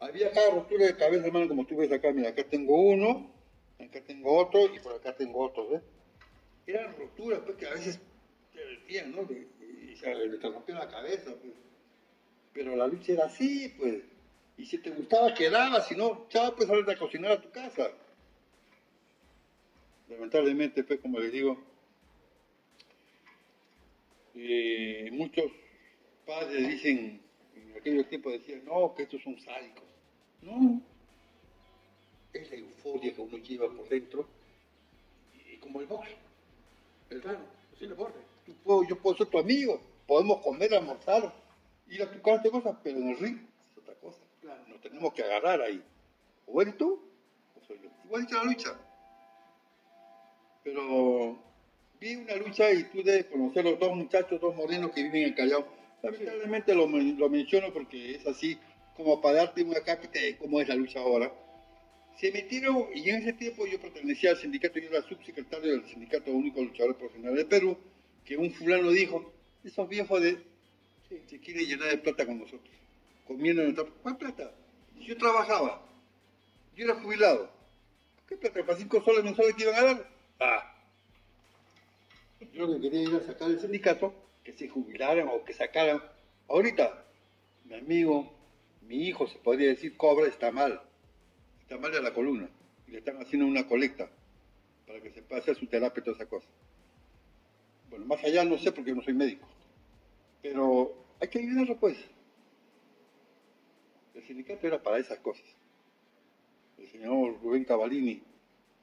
Había 0.00 0.30
cada 0.32 0.50
rotura 0.50 0.86
de 0.86 0.96
cabeza, 0.96 1.26
hermano, 1.26 1.48
como 1.48 1.66
tú 1.66 1.76
ves 1.76 1.92
acá. 1.92 2.12
Mira, 2.12 2.30
acá 2.30 2.44
tengo 2.44 2.76
uno, 2.76 3.30
acá 3.78 4.00
tengo 4.06 4.36
otro 4.36 4.74
y 4.74 4.78
por 4.78 4.92
acá 4.92 5.14
tengo 5.16 5.40
otro, 5.40 5.68
¿ves? 5.68 5.82
Eran 6.66 6.96
roturas, 6.96 7.40
pues, 7.44 7.56
que 7.56 7.66
a 7.66 7.74
veces 7.74 8.00
te 8.52 8.64
decían, 8.64 9.12
¿no? 9.12 9.22
Y 9.22 9.96
se 9.96 10.14
le 10.14 10.38
te 10.38 10.48
rompía 10.48 10.76
la 10.76 10.88
cabeza, 10.88 11.34
pues. 11.40 11.52
Pero 12.52 12.76
la 12.76 12.86
lucha 12.86 13.12
era 13.12 13.26
así, 13.26 13.74
pues. 13.78 14.02
Y 14.56 14.66
si 14.66 14.78
te 14.78 14.90
gustaba, 14.90 15.34
quedaba, 15.34 15.80
si 15.82 15.96
no, 15.96 16.26
chao, 16.28 16.54
pues, 16.54 16.70
a 16.70 16.96
cocinar 16.96 17.32
a 17.32 17.40
tu 17.40 17.50
casa. 17.50 17.90
Lamentablemente, 20.08 20.84
pues, 20.84 21.00
como 21.00 21.18
les 21.18 21.32
digo, 21.32 21.58
eh, 24.34 25.10
muchos 25.12 25.50
padres 26.26 26.68
dicen, 26.68 27.20
en 27.54 27.76
aquellos 27.76 28.08
tiempos 28.08 28.32
decían, 28.32 28.64
no, 28.64 28.94
que 28.94 29.04
estos 29.04 29.22
son 29.22 29.38
sádicos. 29.40 29.84
No, 30.42 30.80
es 32.34 32.50
la 32.50 32.56
euforia 32.56 33.14
que 33.14 33.20
uno 33.20 33.38
lleva 33.38 33.68
por 33.70 33.88
dentro, 33.88 34.26
y 35.34 35.56
como 35.58 35.80
el 35.80 35.86
box, 35.86 36.08
el 37.10 37.22
raro, 37.22 37.38
es 37.74 37.82
el 37.82 37.88
deporte. 37.90 38.18
Yo 38.88 38.98
puedo 38.98 39.16
ser 39.16 39.26
tu 39.28 39.38
amigo, 39.38 39.80
podemos 40.06 40.40
comer, 40.42 40.74
almorzar, 40.74 41.32
ir 41.88 42.02
a 42.02 42.10
tu 42.10 42.20
casa, 42.20 42.42
de 42.42 42.50
cosas, 42.50 42.76
pero 42.82 42.98
en 42.98 43.08
el 43.10 43.18
ring 43.18 43.38
es 43.72 43.78
otra 43.78 43.94
cosa. 43.94 44.18
Nos 44.68 44.80
tenemos 44.80 45.12
que 45.14 45.22
agarrar 45.22 45.62
ahí. 45.62 45.82
O 46.46 46.60
eres 46.60 46.76
tú, 46.76 47.00
o 47.56 47.66
soy 47.66 47.78
yo. 47.82 47.88
Igualito 48.04 48.36
la 48.36 48.44
lucha. 48.44 48.78
Pero 50.62 51.38
vi 52.00 52.16
una 52.16 52.36
lucha 52.36 52.70
y 52.72 52.84
tú 52.84 53.02
debes 53.02 53.26
conocer 53.26 53.64
los 53.64 53.78
dos 53.78 53.94
muchachos, 53.96 54.40
dos 54.40 54.54
morenos 54.54 54.90
que 54.92 55.02
viven 55.02 55.24
en 55.24 55.34
Callao. 55.34 55.66
Lamentablemente 56.02 56.74
lo, 56.74 56.86
men- 56.86 57.18
lo 57.18 57.28
menciono 57.28 57.72
porque 57.72 58.16
es 58.16 58.26
así 58.26 58.58
como 58.96 59.20
para 59.20 59.38
darte 59.38 59.62
una 59.62 59.80
cápita 59.80 60.20
de 60.20 60.36
cómo 60.36 60.60
es 60.60 60.68
la 60.68 60.74
lucha 60.74 61.00
ahora. 61.00 61.32
Se 62.16 62.30
metieron, 62.30 62.86
y 62.94 63.10
en 63.10 63.16
ese 63.16 63.32
tiempo 63.32 63.66
yo 63.66 63.80
pertenecía 63.80 64.30
al 64.30 64.36
sindicato, 64.36 64.78
yo 64.78 64.88
era 64.88 65.02
subsecretario 65.02 65.72
del 65.72 65.84
Sindicato 65.84 66.30
Único 66.30 66.60
de 66.60 66.66
Luchadores 66.66 66.96
Profesionales 66.96 67.38
de 67.38 67.44
Perú, 67.44 67.76
que 68.24 68.36
un 68.36 68.52
fulano 68.52 68.90
dijo, 68.90 69.32
esos 69.64 69.88
viejos 69.88 70.22
de, 70.22 70.38
se 71.28 71.38
quieren 71.40 71.66
llenar 71.66 71.88
de 71.88 71.98
plata 71.98 72.24
con 72.24 72.38
nosotros, 72.38 72.70
comiendo 73.26 73.62
nuestra... 73.62 73.84
¿Cuál 74.02 74.16
plata? 74.16 74.52
Yo 75.00 75.16
trabajaba, 75.16 75.84
yo 76.76 76.84
era 76.84 76.94
jubilado. 76.94 77.50
¿Qué 78.28 78.36
plata? 78.36 78.64
¿Para 78.64 78.78
cinco 78.78 79.02
soles 79.02 79.24
mensuales 79.24 79.54
que 79.56 79.64
iban 79.64 79.74
a 79.74 79.82
dar? 79.82 80.10
Ah, 80.40 80.74
yo 82.52 82.66
lo 82.66 82.74
que 82.74 82.88
quería 82.88 83.08
era 83.08 83.20
sacar 83.20 83.50
el 83.50 83.60
sindicato, 83.60 84.14
que 84.44 84.52
se 84.52 84.68
jubilaran 84.68 85.28
o 85.28 85.44
que 85.44 85.52
sacaran. 85.52 86.00
Ahorita, 86.48 87.04
mi 87.64 87.74
amigo, 87.74 88.32
mi 88.82 89.08
hijo, 89.08 89.26
se 89.26 89.38
podría 89.38 89.68
decir, 89.68 89.96
cobra, 89.96 90.28
está 90.28 90.52
mal. 90.52 90.80
Está 91.64 91.78
mal 91.78 91.92
de 91.92 92.00
la 92.02 92.12
columna. 92.14 92.48
Y 92.86 92.92
le 92.92 92.98
están 92.98 93.20
haciendo 93.20 93.46
una 93.46 93.66
colecta 93.66 94.08
para 94.86 95.00
que 95.00 95.10
se 95.10 95.22
pueda 95.22 95.40
hacer 95.40 95.56
su 95.56 95.66
terapia 95.66 96.00
y 96.00 96.04
toda 96.04 96.16
esa 96.16 96.26
cosa. 96.26 96.46
Bueno, 97.90 98.06
más 98.06 98.22
allá 98.24 98.44
no 98.44 98.58
sé 98.58 98.72
porque 98.72 98.94
no 98.94 99.02
soy 99.02 99.14
médico. 99.14 99.46
Pero 100.42 100.94
hay 101.20 101.28
que 101.28 101.38
ayudarlo, 101.38 101.76
pues. 101.78 101.96
El 104.14 104.22
sindicato 104.26 104.66
era 104.66 104.82
para 104.82 104.98
esas 104.98 105.18
cosas. 105.18 105.44
El 106.78 106.88
señor 106.88 107.40
Rubén 107.42 107.64
Cavalini, 107.64 108.22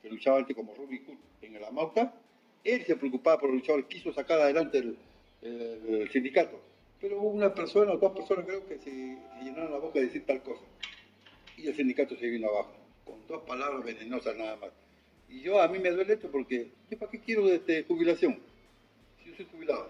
que 0.02 0.10
luchaba 0.10 0.40
antes 0.40 0.56
como 0.56 0.74
Robin 0.76 1.04
Hood 1.06 1.18
en 1.44 1.56
el 1.56 1.64
Amauta, 1.64 2.14
él 2.64 2.84
se 2.86 2.96
preocupaba 2.96 3.40
por 3.40 3.50
los 3.50 3.60
luchadores, 3.60 3.86
quiso 3.88 4.14
sacar 4.14 4.40
adelante 4.40 4.80
el, 4.80 4.98
el- 5.42 5.96
el 6.02 6.10
sindicato. 6.12 6.60
Pero 7.00 7.20
hubo 7.20 7.30
una 7.30 7.54
persona 7.54 7.92
o 7.94 7.98
dos 7.98 8.12
personas 8.14 8.46
creo 8.46 8.68
que 8.68 8.78
se, 8.78 8.84
se 8.84 9.44
llenaron 9.44 9.72
la 9.72 9.80
boca 9.80 10.00
de 10.00 10.06
decir 10.06 10.26
tal 10.26 10.42
cosa. 10.44 10.62
Y 11.58 11.68
el 11.68 11.76
sindicato 11.76 12.16
se 12.16 12.28
vino 12.28 12.50
abajo, 12.50 12.76
con 13.06 13.26
dos 13.28 13.44
palabras 13.44 13.84
venenosas 13.84 14.36
nada 14.36 14.56
más. 14.58 14.72
Y 15.30 15.42
yo 15.42 15.62
a 15.62 15.68
mí 15.68 15.80
me 15.80 15.92
duele 15.92 16.14
esto 16.14 16.30
porque, 16.30 16.72
¿yo 16.90 16.98
para 16.98 17.12
qué 17.12 17.20
quiero 17.20 17.48
este, 17.48 17.84
jubilación? 17.84 18.40
Si 19.24 19.30
yo 19.30 19.36
soy 19.38 19.48
jubilado. 19.52 19.90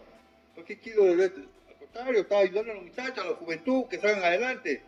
¿Para 0.55 0.67
qué 0.67 0.77
quiero 0.77 1.03
de 1.03 1.25
esto? 1.25 1.41
Al 1.67 1.75
contrario, 1.75 2.21
estaba 2.21 2.41
ayudando 2.41 2.71
a 2.71 2.75
los 2.75 2.83
muchachos, 2.83 3.25
a 3.25 3.29
la 3.29 3.35
juventud, 3.35 3.85
que 3.89 3.97
salgan 3.97 4.23
adelante. 4.23 4.83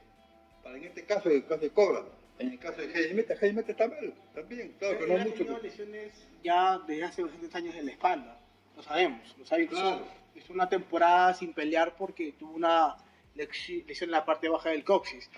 Para 0.64 0.78
en 0.78 0.84
este 0.84 1.04
caso, 1.06 1.30
en 1.30 1.38
el 1.38 1.46
caso 1.46 1.62
de 1.62 1.70
Cobra. 1.72 2.04
En 2.40 2.52
el 2.52 2.60
caso 2.60 2.82
de 2.82 2.90
Jaime 2.90 3.14
Meta, 3.14 3.36
Jaime 3.38 3.58
Meta 3.58 3.72
está 3.72 3.88
mal, 3.88 4.14
también, 4.34 4.74
claro, 4.80 5.00
que 5.00 5.08
no 5.08 5.14
Él 5.16 5.22
ha 5.22 5.26
mucho. 5.26 5.60
lesiones 5.60 6.14
ya 6.44 6.80
desde 6.80 7.04
hace 7.04 7.22
bastantes 7.22 7.56
años 7.56 7.76
en 7.76 7.86
la 7.86 7.92
espalda. 7.92 8.40
Lo 8.76 8.82
sabemos, 8.82 9.36
lo 9.38 9.46
sabemos. 9.46 9.74
Claro. 9.74 10.06
Es 10.36 10.50
una 10.50 10.68
temporada 10.68 11.34
sin 11.36 11.54
pelear 11.54 11.96
porque 11.96 12.34
tuvo 12.34 12.54
una 12.54 12.98
lesión 13.36 13.84
en 13.88 14.12
la 14.12 14.26
parte 14.26 14.50
baja 14.50 14.70
del 14.70 14.84
coxis. 14.84 15.30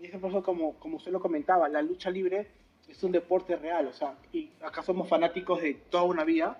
Y 0.00 0.06
eso 0.06 0.26
eso, 0.26 0.42
como, 0.42 0.74
como 0.74 0.96
usted 0.96 1.12
lo 1.12 1.20
comentaba, 1.20 1.68
la 1.68 1.82
lucha 1.82 2.10
libre 2.10 2.48
es 2.88 3.02
un 3.02 3.12
deporte 3.12 3.56
real. 3.56 3.86
O 3.86 3.92
sea, 3.92 4.16
y 4.32 4.50
acá 4.62 4.82
somos 4.82 5.08
fanáticos 5.08 5.62
de 5.62 5.74
toda 5.74 6.04
una 6.04 6.24
vida. 6.24 6.58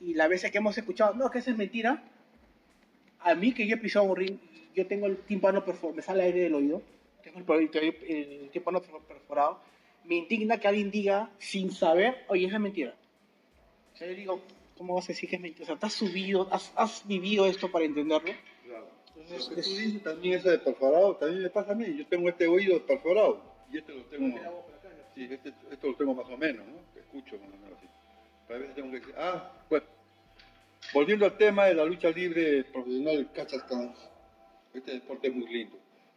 y 0.00 0.14
las 0.14 0.28
veces 0.28 0.50
que 0.50 0.58
hemos 0.58 0.76
escuchado, 0.76 1.14
no, 1.14 1.30
que 1.30 1.38
eso 1.38 1.50
es 1.50 1.56
mentira, 1.56 2.02
a 3.20 3.34
mí 3.34 3.52
que 3.52 3.66
yo 3.66 3.76
he 3.76 3.78
pisado 3.78 4.04
un 4.04 4.16
ring, 4.16 4.38
yo 4.74 4.86
tengo 4.86 5.06
el 5.06 5.16
tímpano 5.18 5.64
perforado, 5.64 5.96
me 5.96 6.02
sale 6.02 6.22
aire 6.22 6.40
del 6.40 6.54
oído, 6.54 6.82
tengo 7.22 7.54
el, 7.54 7.70
el, 7.72 7.96
el 8.42 8.50
tímpano 8.50 8.82
perforado, 8.82 9.60
me 10.04 10.16
indigna 10.16 10.58
que 10.58 10.68
alguien 10.68 10.90
diga 10.90 11.30
sin 11.38 11.72
saber, 11.72 12.24
oye, 12.28 12.46
eso 12.46 12.56
es 12.56 12.62
mentira. 12.62 12.94
O 13.94 13.96
sea, 13.96 14.06
yo 14.06 14.14
digo, 14.14 14.40
¿cómo 14.76 14.94
vas 14.94 15.06
a 15.06 15.08
decir 15.08 15.28
que 15.28 15.36
es 15.36 15.42
mentira? 15.42 15.64
O 15.64 15.66
sea, 15.66 15.76
¿te 15.76 15.86
has 15.86 15.94
subido, 15.94 16.46
has, 16.52 16.72
has 16.76 17.06
vivido 17.06 17.46
esto 17.46 17.70
para 17.70 17.84
entenderlo? 17.84 18.32
Lo 19.30 19.48
que 19.48 19.54
tú 19.54 19.60
es- 19.60 19.78
dices 19.78 20.02
también 20.02 20.38
eso 20.38 20.50
de 20.50 20.58
perforado, 20.58 21.16
también 21.16 21.42
me 21.42 21.50
pasa 21.50 21.72
a 21.72 21.74
mí. 21.74 21.96
Yo 21.96 22.06
tengo 22.06 22.28
este 22.28 22.46
oído 22.46 22.84
perforado 22.86 23.40
y 23.72 23.78
este 23.78 23.92
lo 23.94 24.02
tengo. 24.04 24.38
Sí, 25.14 25.28
este, 25.30 25.52
esto 25.70 25.86
lo 25.88 25.94
tengo 25.96 26.14
más 26.14 26.26
o 26.28 26.36
menos, 26.36 26.66
¿no? 26.66 26.74
Te 26.92 27.00
escucho 27.00 27.36
más 27.38 27.48
o 27.48 27.56
menos 27.56 27.78
así. 27.78 27.86
Pero 28.46 28.58
a 28.58 28.60
veces 28.60 28.74
tengo 28.76 28.90
que 28.90 28.98
decir, 29.00 29.14
ah, 29.16 29.52
bueno. 29.70 29.86
Volviendo 30.94 31.24
al 31.26 31.36
tema 31.36 31.66
de 31.66 31.74
la 31.74 31.84
lucha 31.84 32.10
libre 32.10 32.62
profesional 32.64 33.30
Cachascán, 33.32 33.92
este 34.72 34.92
deporte 34.92 35.28
es 35.28 35.34
muy 35.34 35.48
lindo. 35.52 35.76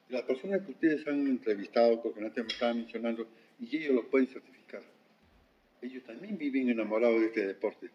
Las 0.09 0.23
personas 0.23 0.61
que 0.61 0.71
ustedes 0.71 1.07
han 1.07 1.25
entrevistado, 1.27 2.01
porque 2.01 2.19
antes 2.19 2.43
me 2.43 2.51
estaban 2.51 2.77
mencionando, 2.77 3.27
y 3.59 3.77
ellos 3.77 3.95
lo 3.95 4.09
pueden 4.09 4.27
certificar. 4.27 4.81
Ellos 5.81 6.03
también 6.03 6.37
viven 6.37 6.69
enamorados 6.69 7.19
de 7.21 7.27
este 7.27 7.47
deporte. 7.47 7.89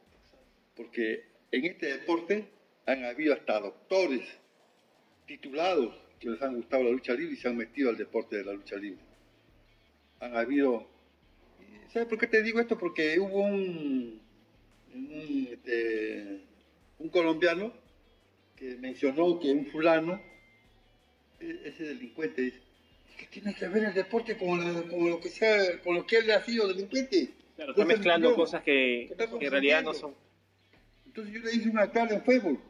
Porque 0.76 1.25
en 1.52 1.64
este 1.66 1.87
deporte 1.99 2.47
han 2.87 3.04
habido 3.04 3.35
hasta 3.35 3.61
doctores 3.61 4.23
titulados 5.26 5.95
que 6.21 6.31
les 6.31 6.40
han 6.43 6.57
gustado 6.57 6.85
la 6.85 6.90
lucha 6.90 7.12
libre 7.14 7.35
y 7.35 7.37
se 7.37 7.49
han 7.49 7.57
metido 7.57 7.90
al 7.90 7.97
deporte 7.97 8.37
de 8.37 8.45
la 8.45 8.52
lucha 8.52 8.76
libre. 8.76 9.00
Han 10.21 10.37
habido... 10.37 10.88
¿Sabes 11.93 12.09
por 12.09 12.19
qué 12.19 12.26
te 12.26 12.43
digo 12.43 12.61
esto? 12.61 12.76
Porque 12.78 13.19
hubo 13.21 13.43
un, 13.43 14.21
un, 14.95 15.49
este, 15.50 16.40
un 16.99 17.09
colombiano 17.09 17.73
que 18.57 18.76
mencionó 18.76 19.38
que 19.38 19.52
un 19.52 19.66
fulano, 19.66 20.21
e- 21.40 21.61
ese 21.64 21.85
delincuente, 21.85 22.43
dice, 22.43 22.59
¿qué 23.19 23.26
tiene 23.26 23.54
que 23.54 23.69
ver 23.69 23.85
el 23.85 23.95
deporte 23.95 24.37
con, 24.37 24.59
la- 24.75 24.83
con 24.88 25.09
lo 25.09 25.21
que 25.21 25.28
sea, 25.28 25.81
con 25.83 25.95
lo 25.95 26.07
que 26.07 26.16
él 26.19 26.31
ha 26.33 26.43
sido 26.45 26.66
delincuente? 26.69 27.31
Claro, 27.54 27.71
está 27.73 27.85
mezclando 27.85 28.35
cosas 28.35 28.62
que, 28.64 29.04
¿qué 29.07 29.12
está 29.12 29.38
que 29.38 29.45
en 29.45 29.50
realidad 29.52 29.83
no 29.85 29.95
son. 29.95 30.14
Entonces 31.07 31.33
yo 31.33 31.40
le 31.43 31.54
hice 31.54 31.69
una 31.69 31.90
cara 31.93 32.12
en 32.14 32.23
Facebook. 32.25 32.61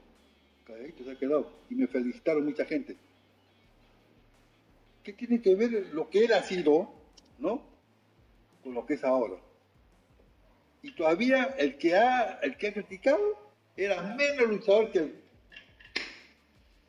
Se 0.66 1.10
ha 1.10 1.18
quedado. 1.18 1.50
Y 1.68 1.74
me 1.74 1.86
felicitaron 1.86 2.44
mucha 2.44 2.64
gente. 2.64 2.96
¿Qué 5.02 5.12
tiene 5.12 5.42
que 5.42 5.54
ver 5.54 5.70
lo 5.92 6.08
que 6.08 6.24
él 6.24 6.32
ha 6.32 6.42
sido, 6.42 6.90
¿no? 7.38 7.62
Con 8.62 8.74
lo 8.74 8.86
que 8.86 8.94
es 8.94 9.04
ahora? 9.04 9.36
Y 10.82 10.92
todavía 10.92 11.54
el 11.58 11.76
que 11.76 11.94
ha, 11.96 12.38
el 12.42 12.56
que 12.56 12.68
ha 12.68 12.72
criticado 12.72 13.20
era 13.76 14.14
menos 14.14 14.48
luchador 14.48 14.90
que 14.90 14.98
él. 15.00 15.20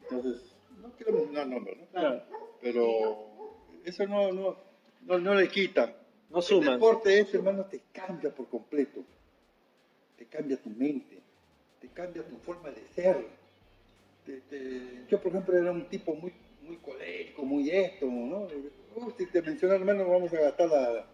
Entonces, 0.04 0.56
no 0.82 0.92
quiero 0.94 1.14
mencionar 1.14 1.48
nombres, 1.48 1.78
¿no? 1.78 1.86
Claro. 1.88 2.24
Pero 2.62 3.58
eso 3.84 4.08
no, 4.08 4.32
no, 4.32 4.58
no, 5.02 5.20
no 5.20 5.34
le 5.36 5.50
quita. 5.50 5.98
No 6.30 6.38
El 6.38 6.44
suman. 6.44 6.74
deporte 6.74 7.20
ese, 7.20 7.38
hermano, 7.38 7.66
te 7.66 7.82
cambia 7.92 8.34
por 8.34 8.48
completo. 8.48 9.04
Te 10.18 10.26
cambia 10.26 10.62
tu 10.62 10.70
mente, 10.70 11.20
te 11.82 11.90
cambia 11.90 12.24
tu 12.24 12.38
forma 12.38 12.70
de 12.70 12.82
ser. 12.96 13.26
Te- 14.26 14.42
te- 14.50 15.06
Yo, 15.08 15.22
por 15.22 15.32
ejemplo, 15.32 15.56
era 15.58 15.72
un 15.72 15.88
tipo 15.88 16.16
muy, 16.16 16.34
muy 16.62 16.78
colérico, 16.78 17.46
muy 17.46 17.70
esto, 17.70 18.08
¿no? 18.08 18.48
Uh, 18.96 19.12
si 19.18 19.26
te 19.28 19.42
mencionas, 19.42 19.80
hermano, 19.80 20.10
vamos 20.10 20.34
a 20.34 20.40
gastar 20.40 20.70
la... 20.70 21.06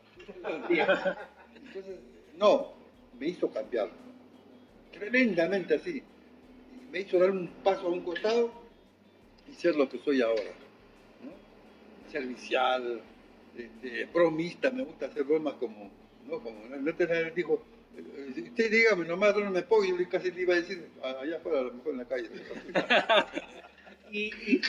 Entonces, 1.56 2.00
no, 2.38 2.74
me 3.20 3.28
hizo 3.28 3.52
cambiar. 3.52 3.90
Tremendamente 4.92 5.76
así. 5.76 6.02
Me 6.92 7.02
hizo 7.02 7.20
dar 7.20 7.32
un 7.32 7.48
paso 7.64 7.88
a 7.88 7.90
un 7.90 8.02
costado 8.02 8.52
y 9.50 9.54
ser 9.54 9.76
lo 9.76 9.90
que 9.90 9.98
soy 10.00 10.22
ahora. 10.22 10.52
¿no? 11.24 12.12
Servicial, 12.12 13.02
este, 13.58 14.06
bromista, 14.06 14.72
me 14.72 14.84
gusta 14.84 15.08
hacer 15.08 15.24
bromas 15.24 15.56
como, 15.56 15.92
¿no? 16.28 16.40
Como, 16.40 16.66
no 16.68 16.96
te 16.96 17.32
dijo, 17.32 17.62
usted 17.98 18.72
dígame 18.72 19.06
nomás 19.06 19.34
dónde 19.34 19.50
me 19.50 19.62
pongo, 19.64 19.84
yo 19.86 20.10
casi 20.10 20.32
le 20.32 20.42
iba 20.42 20.54
a 20.54 20.58
decir, 20.58 20.88
"A- 21.04 21.22
allá 21.22 21.38
afuera, 21.38 21.60
a 21.60 21.64
lo 21.64 21.74
mejor 21.74 21.92
en 21.94 21.98
la 22.00 22.06
calle. 22.06 22.30
Y, 24.14 24.26
y, 24.46 24.62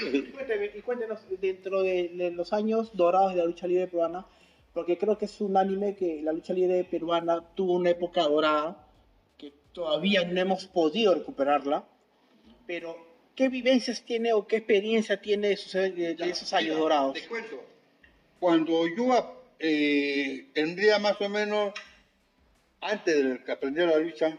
y 0.76 0.80
cuéntenos, 0.82 1.18
dentro 1.40 1.82
de, 1.82 2.10
de 2.10 2.30
los 2.30 2.52
años 2.52 2.90
dorados 2.96 3.32
de 3.32 3.38
la 3.38 3.44
lucha 3.46 3.66
libre 3.66 3.88
peruana, 3.88 4.24
porque 4.72 4.96
creo 4.96 5.18
que 5.18 5.24
es 5.24 5.40
unánime 5.40 5.96
que 5.96 6.22
la 6.22 6.32
lucha 6.32 6.52
libre 6.52 6.84
peruana 6.84 7.44
tuvo 7.56 7.74
una 7.74 7.90
época 7.90 8.22
dorada, 8.22 8.86
que 9.36 9.52
todavía 9.72 10.24
no 10.24 10.40
hemos 10.40 10.66
podido 10.66 11.12
recuperarla, 11.14 11.84
pero 12.68 12.96
¿qué 13.34 13.48
vivencias 13.48 14.04
tiene 14.04 14.32
o 14.32 14.46
qué 14.46 14.58
experiencia 14.58 15.20
tiene 15.20 15.48
de 15.48 15.54
esos, 15.54 15.72
de- 15.72 16.14
de 16.14 16.30
esos 16.30 16.52
años 16.52 16.78
dorados? 16.78 17.14
Te 17.14 17.26
cuento, 17.26 17.64
cuando 18.38 18.86
yo 18.96 19.42
eh, 19.58 20.46
tendría 20.54 21.00
más 21.00 21.20
o 21.20 21.28
menos, 21.28 21.74
antes 22.82 23.14
de 23.24 23.44
que 23.44 23.52
aprendiera 23.52 23.92
la 23.92 23.98
lucha, 23.98 24.38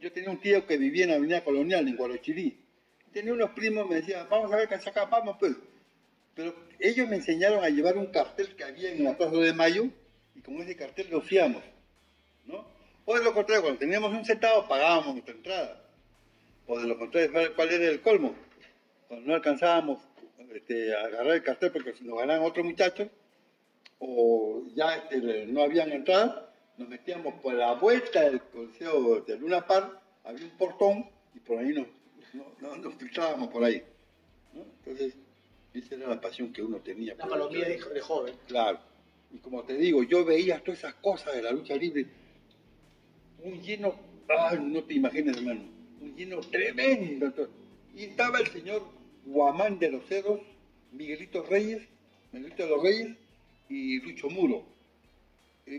yo 0.00 0.12
tenía 0.12 0.30
un 0.30 0.40
tío 0.40 0.66
que 0.66 0.76
vivía 0.76 1.04
en 1.04 1.10
la 1.10 1.16
Avenida 1.16 1.44
Colonial, 1.44 1.86
en 1.86 1.96
Guarochirí. 1.96 2.58
Tenía 3.12 3.32
unos 3.32 3.50
primos, 3.50 3.88
me 3.88 3.96
decían, 3.96 4.26
vamos 4.30 4.52
a 4.52 4.56
ver 4.56 4.68
qué 4.68 4.78
saca, 4.80 5.04
vamos 5.06 5.36
pues. 5.38 5.54
Pero 6.34 6.54
ellos 6.78 7.08
me 7.08 7.16
enseñaron 7.16 7.64
a 7.64 7.68
llevar 7.68 7.96
un 7.96 8.06
cartel 8.06 8.54
que 8.54 8.64
había 8.64 8.92
en 8.92 9.04
la 9.04 9.16
Plaza 9.16 9.36
de 9.36 9.52
Mayo, 9.52 9.86
y 10.34 10.40
con 10.40 10.56
ese 10.58 10.76
cartel 10.76 11.08
lo 11.10 11.20
fiamos, 11.20 11.62
¿no? 12.46 12.64
O 13.04 13.16
de 13.18 13.24
lo 13.24 13.34
contrario, 13.34 13.62
cuando 13.62 13.80
teníamos 13.80 14.12
un 14.12 14.24
centavo, 14.24 14.68
pagábamos 14.68 15.14
nuestra 15.14 15.34
entrada. 15.34 15.82
O 16.66 16.78
de 16.78 16.86
lo 16.86 16.98
contrario, 16.98 17.32
¿cuál- 17.32 17.52
¿cuál 17.54 17.70
era 17.72 17.86
el 17.86 18.00
colmo? 18.00 18.34
Cuando 19.08 19.26
no 19.26 19.34
alcanzábamos 19.34 20.00
este, 20.54 20.94
a 20.94 21.00
agarrar 21.00 21.34
el 21.34 21.42
cartel 21.42 21.72
porque 21.72 21.94
nos 22.02 22.18
ganaban 22.18 22.44
otros 22.44 22.64
muchachos, 22.64 23.08
o 23.98 24.62
ya 24.74 24.94
este, 24.96 25.46
no 25.46 25.62
habían 25.62 25.90
entrada, 25.90 26.47
nos 26.78 26.88
metíamos 26.88 27.34
por 27.42 27.54
la 27.54 27.74
vuelta 27.74 28.22
del 28.22 28.40
Coliseo 28.40 29.20
de 29.22 29.36
Luna 29.38 29.66
Par, 29.66 30.00
había 30.24 30.44
un 30.44 30.56
portón 30.56 31.04
y 31.34 31.40
por 31.40 31.58
ahí 31.58 31.72
nos, 31.72 31.86
no- 32.32 32.46
no- 32.60 32.76
nos 32.76 32.94
filtrábamos 32.94 33.48
por 33.48 33.64
ahí. 33.64 33.82
¿no? 34.54 34.62
Entonces, 34.62 35.14
esa 35.74 35.94
era 35.96 36.08
la 36.08 36.20
pasión 36.20 36.52
que 36.52 36.62
uno 36.62 36.78
tenía. 36.78 37.14
La 37.16 37.26
el- 37.36 37.52
de, 37.52 37.78
de 37.94 38.00
joven. 38.00 38.34
Claro. 38.46 38.78
Y 39.32 39.38
como 39.38 39.62
te 39.64 39.76
digo, 39.76 40.02
yo 40.04 40.24
veía 40.24 40.58
todas 40.62 40.78
esas 40.78 40.94
cosas 40.94 41.34
de 41.34 41.42
la 41.42 41.50
lucha 41.52 41.76
libre, 41.76 42.06
un 43.44 43.60
lleno, 43.60 43.94
ay, 44.28 44.58
no 44.62 44.82
te 44.84 44.94
imaginas, 44.94 45.36
hermano, 45.36 45.62
un 46.00 46.16
lleno 46.16 46.40
tremendo. 46.40 47.32
Y 47.94 48.04
estaba 48.04 48.38
el 48.40 48.46
señor 48.46 48.82
Guamán 49.26 49.78
de 49.78 49.90
los 49.90 50.04
Ceros, 50.06 50.40
Miguelito 50.92 51.42
Reyes, 51.42 51.82
Miguelito 52.32 52.62
de 52.62 52.68
los 52.70 52.82
Reyes 52.82 53.16
y 53.68 54.00
Lucho 54.00 54.30
Muro. 54.30 54.64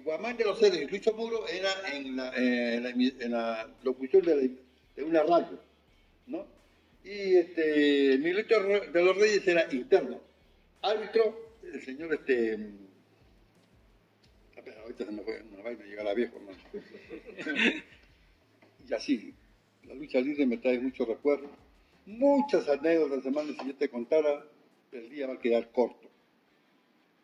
Guamán 0.04 0.38
de 0.38 0.45
los 0.45 0.60
Ceros 0.60 0.80
y 0.80 0.86
Lucho 0.88 1.13
Muro 1.13 1.47
era 1.47 1.69
en 1.93 2.15
la, 2.15 2.32
eh, 2.38 2.75
en 2.75 3.32
la, 3.32 3.67
locución 3.84 4.21
de, 4.23 4.36
la- 4.36 4.54
de 4.95 5.04
una 5.04 5.23
radio, 5.23 5.60
¿no? 6.28 6.45
Y 7.04 7.36
este, 7.38 8.17
Miguelito 8.19 8.62
de 8.62 9.04
los 9.04 9.17
Reyes 9.17 9.47
era 9.47 9.67
interno. 9.73 10.19
Árbitro, 10.82 11.58
el 11.73 11.82
señor 11.82 12.13
este. 12.13 12.58
ver, 14.63 14.78
Ahorita 14.84 15.06
se 15.06 15.12
me 15.12 15.23
fue 15.23 15.41
una 15.54 15.63
vaina, 15.63 15.86
llegar 15.86 16.08
a 16.08 16.13
viejo, 16.13 16.36
hermano. 16.38 16.58
y 18.88 18.93
así, 18.93 19.34
la 19.88 19.93
lucha 19.95 20.19
libre 20.19 20.45
me 20.45 20.58
trae 20.58 20.80
muchos 20.80 21.08
recuerdos, 21.08 21.49
muchas 22.06 22.67
anécdotas, 22.69 23.25
hermano, 23.25 23.54
si 23.60 23.67
yo 23.67 23.75
te 23.75 23.89
contara, 23.89 24.45
el 24.91 25.10
día 25.10 25.28
va 25.28 25.34
a 25.34 25.39
quedar 25.39 25.71
corto. 25.71 26.08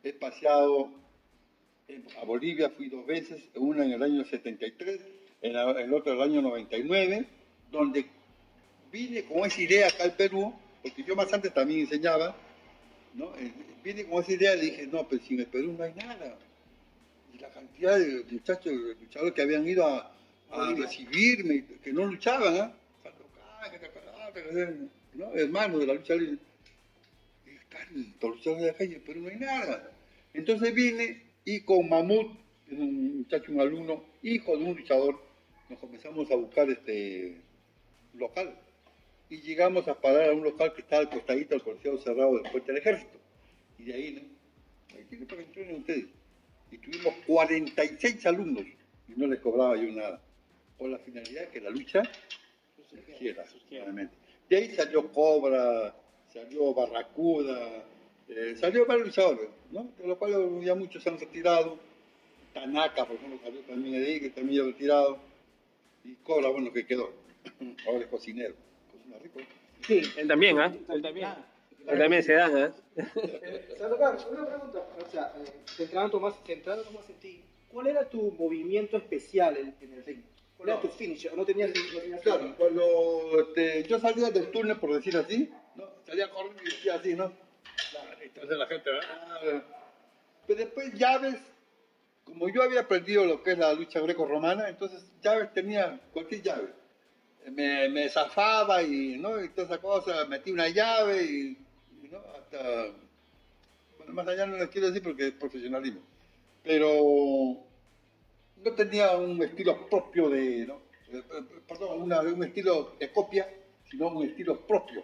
He 0.03 0.13
paseado 0.13 0.91
a 2.19 2.25
Bolivia, 2.25 2.69
fui 2.71 2.89
dos 2.89 3.05
veces, 3.05 3.43
una 3.55 3.85
en 3.85 3.91
el 3.91 4.01
año 4.01 4.25
73, 4.25 4.99
en 5.41 5.53
la- 5.53 5.79
el 5.79 5.93
otro 5.93 6.13
en 6.13 6.19
el 6.19 6.23
año 6.31 6.41
99, 6.41 7.25
donde 7.71 8.05
vine 8.91 9.23
con 9.25 9.45
esa 9.45 9.61
idea 9.61 9.87
acá 9.87 10.03
al 10.05 10.15
Perú, 10.15 10.53
porque 10.81 11.03
yo 11.03 11.15
más 11.15 11.31
antes 11.31 11.53
también 11.53 11.81
enseñaba, 11.81 12.35
¿no? 13.13 13.35
Eh, 13.37 13.51
Vine 13.83 14.03
con 14.05 14.23
esa 14.23 14.31
idea 14.31 14.55
y 14.55 14.61
dije, 14.61 14.87
no, 14.87 15.07
pues 15.07 15.21
sin 15.21 15.39
el 15.39 15.45
Perú 15.45 15.75
no 15.77 15.83
hay 15.83 15.93
nada. 15.93 16.39
Y 17.31 17.37
la 17.37 17.49
cantidad 17.49 17.99
de 17.99 18.23
muchachos, 18.31 18.65
de 18.65 18.95
luchadores 18.95 19.35
que 19.35 19.41
habían 19.43 19.67
ido 19.67 19.85
a, 19.85 20.11
recibirme, 20.75 21.65
que 21.83 21.93
no 21.93 22.05
luchaban, 22.05 22.55
¿ah? 22.57 22.73
¿no? 25.13 25.33
Hermanos 25.35 25.81
de 25.81 25.85
la 25.85 25.93
lucha 25.93 26.15
libre. 26.15 26.37
Y 27.45 27.57
tantos 27.69 28.37
luchadores 28.37 28.63
de 28.63 28.71
la 28.71 28.77
calle, 28.77 29.01
pero 29.05 29.19
no 29.19 29.29
hay 29.29 29.35
nada. 29.35 29.91
Entonces 30.33 30.73
vine 30.73 31.24
y 31.45 31.61
con 31.61 31.87
Mamut, 31.87 32.31
un 32.71 33.19
muchacho, 33.19 33.51
un 33.51 33.61
alumno, 33.61 34.03
hijo 34.23 34.57
de 34.57 34.63
un 34.63 34.75
luchador, 34.75 35.21
nos 35.69 35.79
comenzamos 35.79 36.29
a 36.31 36.35
buscar 36.35 36.69
este 36.69 37.39
local. 38.15 38.59
Y 39.29 39.41
llegamos 39.41 39.87
a 39.87 39.99
parar 39.99 40.29
a 40.29 40.33
un 40.33 40.43
local 40.43 40.73
que 40.73 40.81
está 40.81 40.97
al 40.97 41.09
costadito 41.09 41.51
del 41.51 41.63
Coliseo 41.63 41.97
Cerrado 41.99 42.33
del 42.39 42.51
Puente 42.51 42.71
del 42.71 42.81
Ejército. 42.81 43.19
Y 43.77 43.83
de 43.85 43.93
ahí, 43.93 44.11
¿no? 44.13 44.97
Ahí 44.97 45.05
tiene 45.05 45.25
para 45.25 45.41
que 45.41 45.47
entrenen 45.47 45.77
ustedes. 45.77 46.05
Y 46.71 46.77
tuvimos 46.79 47.13
46 47.27 48.25
alumnos 48.25 48.65
y 49.07 49.13
no 49.15 49.27
les 49.27 49.39
cobraba 49.39 49.75
yo 49.77 49.91
nada. 49.91 50.21
con 50.77 50.91
la 50.91 50.97
finalidad 50.99 51.49
que 51.49 51.61
la 51.61 51.69
lucha 51.69 52.03
surgiera. 52.89 53.45
De 54.49 54.57
ahí 54.57 54.75
salió 54.75 55.11
Cobra, 55.11 55.95
salió 56.33 56.73
Barracuda, 56.73 57.85
eh, 58.29 58.55
salió 58.59 58.85
varios 58.85 59.07
luchadores, 59.07 59.49
¿no? 59.71 59.89
de 59.97 60.07
los 60.07 60.17
cuales 60.17 60.37
ya 60.63 60.75
muchos 60.75 61.03
se 61.03 61.09
han 61.09 61.19
retirado. 61.19 61.77
Tanaka, 62.53 63.05
por 63.05 63.17
ejemplo, 63.17 63.39
salió 63.43 63.61
también 63.61 64.01
de 64.01 64.07
ahí, 64.07 64.19
que 64.19 64.29
también 64.29 64.63
ha 64.63 64.65
retirado. 64.65 65.19
Y 66.03 66.15
Cobra, 66.15 66.49
bueno, 66.49 66.71
que 66.71 66.85
quedó. 66.85 67.11
Ahora 67.87 67.99
es 67.99 68.07
cocinero. 68.07 68.55
Cocina 68.91 69.17
rico. 69.21 69.39
Sí, 69.81 70.01
él 70.17 70.27
también, 70.27 70.59
¿ah? 70.59 70.73
Él 70.89 71.01
también. 71.01 71.27
Él 71.87 71.99
también 71.99 72.23
se 72.23 72.33
da, 72.33 72.47
¿eh? 72.47 72.71
eh 72.95 73.75
Santo 73.77 73.97
Carlos, 73.99 74.27
una 74.31 74.45
pregunta, 74.47 74.87
o 75.05 75.11
sea, 75.11 75.33
eh, 75.37 75.51
centrándonos, 75.67 76.21
más, 76.21 76.43
centrándonos 76.43 76.91
más 76.93 77.09
en 77.09 77.15
ti, 77.17 77.43
¿cuál 77.67 77.87
era 77.87 78.09
tu 78.09 78.31
movimiento 78.31 78.97
especial 78.97 79.55
en, 79.57 79.75
en 79.81 79.93
el 79.93 80.03
ring? 80.03 80.23
¿Cuál 80.57 80.69
era 80.69 80.81
tu 80.81 80.87
finisher? 80.87 81.37
¿No 81.37 81.45
tenías, 81.45 81.69
no 81.69 81.99
tenías 81.99 82.21
Claro, 82.21 82.55
cuando 82.57 83.39
este, 83.39 83.83
yo 83.83 83.99
salía 83.99 84.31
del 84.31 84.49
túnel, 84.49 84.77
por 84.77 84.93
decir 84.93 85.15
así, 85.15 85.51
¿no? 85.75 85.85
salía 86.07 86.27
corriendo 86.31 86.63
y 86.63 86.65
decía 86.65 86.95
así, 86.95 87.13
¿no? 87.13 87.31
Entonces 88.35 88.57
la 88.57 88.67
gente, 88.67 88.89
ah, 89.01 89.63
pero 90.45 90.59
después 90.59 90.93
llaves, 90.93 91.35
como 92.25 92.49
yo 92.49 92.61
había 92.63 92.81
aprendido 92.81 93.25
lo 93.25 93.41
que 93.41 93.53
es 93.53 93.57
la 93.57 93.73
lucha 93.73 94.01
greco-romana, 94.01 94.67
entonces 94.67 95.09
llaves 95.21 95.53
tenía 95.53 96.01
cualquier 96.11 96.41
llave. 96.43 96.67
Me, 97.51 97.87
me 97.89 98.09
zafaba 98.09 98.83
y, 98.83 99.17
¿no? 99.17 99.41
y 99.41 99.49
toda 99.49 99.67
esa 99.67 99.77
cosa, 99.77 100.25
metí 100.25 100.51
una 100.51 100.67
llave 100.67 101.23
y, 101.23 101.57
¿no? 102.11 102.17
hasta, 102.35 102.91
bueno, 103.97 104.13
más 104.13 104.27
allá 104.27 104.45
no 104.45 104.57
les 104.57 104.69
quiero 104.69 104.87
decir 104.87 105.01
porque 105.01 105.27
es 105.27 105.33
profesionalismo, 105.33 106.01
pero 106.63 107.63
no 108.63 108.71
tenía 108.75 109.15
un 109.15 109.41
estilo 109.43 109.87
propio 109.87 110.29
de, 110.29 110.65
¿no? 110.65 110.81
Eh, 111.11 111.19
eh, 111.19 111.43
perdón, 111.67 112.01
un 112.01 112.43
estilo 112.43 112.95
de 112.99 113.11
copia, 113.11 113.47
sino 113.89 114.09
un 114.09 114.25
estilo 114.25 114.59
propio. 114.65 115.03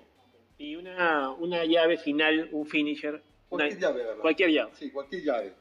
Y 0.61 0.75
una, 0.75 1.31
una 1.31 1.65
llave 1.65 1.97
final, 1.97 2.49
un 2.51 2.67
finisher. 2.67 3.19
Cualquier 3.49 3.79
llave, 3.79 4.03
¿verdad? 4.03 4.21
Cualquier 4.21 4.49
llave. 4.51 4.71
Sí, 4.77 4.91
cualquier 4.91 5.23
llave. 5.23 5.53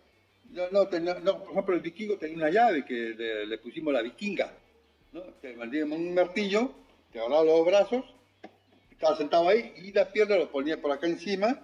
No, 0.50 0.68
no, 0.70 0.84
no, 1.20 1.38
por 1.38 1.52
ejemplo, 1.52 1.74
el 1.74 1.80
vikingo 1.80 2.18
tenía 2.18 2.36
una 2.36 2.50
llave 2.50 2.84
que 2.84 3.14
le, 3.48 3.58
pusimos 3.58 3.94
la 3.94 4.02
vikinga. 4.02 4.52
¿no? 5.12 5.22
Te 5.40 5.56
mandíamos 5.56 5.98
un 5.98 6.12
martillo, 6.12 6.72
te 7.12 7.18
agarraba 7.18 7.44
los 7.44 7.64
brazos, 7.64 8.04
estaba 8.90 9.16
sentado 9.16 9.48
ahí 9.48 9.72
y 9.78 9.90
las 9.90 10.08
piernas 10.08 10.38
los 10.38 10.48
ponía 10.50 10.78
por 10.78 10.92
acá 10.92 11.06
encima 11.06 11.58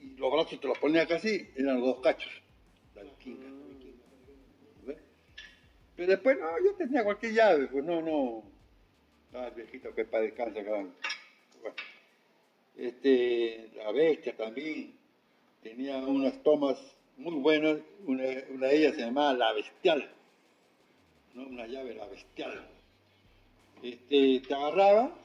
y 0.00 0.16
los 0.16 0.32
brazos 0.32 0.60
te 0.60 0.68
los 0.68 0.78
ponía 0.78 1.02
acá 1.02 1.16
así, 1.16 1.50
eran 1.56 1.80
los 1.80 1.86
dos 1.86 2.00
cachos. 2.02 2.30
La 2.94 3.02
vikinga. 3.02 3.48
Pero 5.96 6.08
después, 6.08 6.38
no, 6.38 6.46
yo 6.64 6.74
tenía 6.76 7.02
cualquier 7.02 7.32
llave, 7.32 7.66
pues 7.66 7.84
no, 7.84 8.00
no. 8.00 8.44
Ah, 9.34 9.50
viejito 9.56 9.92
que 9.92 10.04
para 10.04 10.22
descansa, 10.22 10.60
Bueno. 10.62 10.92
Este, 12.76 13.70
la 13.76 13.92
bestia 13.92 14.36
también 14.36 14.94
tenía 15.62 15.98
unas 15.98 16.42
tomas 16.42 16.78
muy 17.16 17.34
buenas. 17.34 17.78
Una, 18.06 18.24
de 18.24 18.76
ellas 18.76 18.94
se 18.94 19.02
llamaba 19.02 19.34
La 19.34 19.52
Bestial. 19.52 20.10
¿no? 21.34 21.46
Una 21.46 21.66
llave, 21.66 21.94
La 21.94 22.06
Bestial. 22.06 22.66
Este, 23.82 24.40
te 24.40 24.54
agarraba 24.54 25.16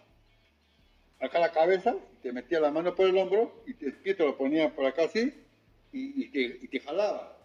acá 1.20 1.40
la 1.40 1.52
cabeza, 1.52 1.96
te 2.22 2.32
metía 2.32 2.60
la 2.60 2.72
mano 2.72 2.96
por 2.96 3.08
el 3.08 3.18
hombro 3.18 3.64
y 3.66 3.74
te, 3.74 3.92
te 3.92 4.24
lo 4.24 4.38
ponía 4.38 4.74
por 4.74 4.86
acá 4.86 5.04
así 5.04 5.34
y, 5.92 6.28
te, 6.30 6.60
y 6.62 6.68
te 6.68 6.80
jalaba 6.80 7.40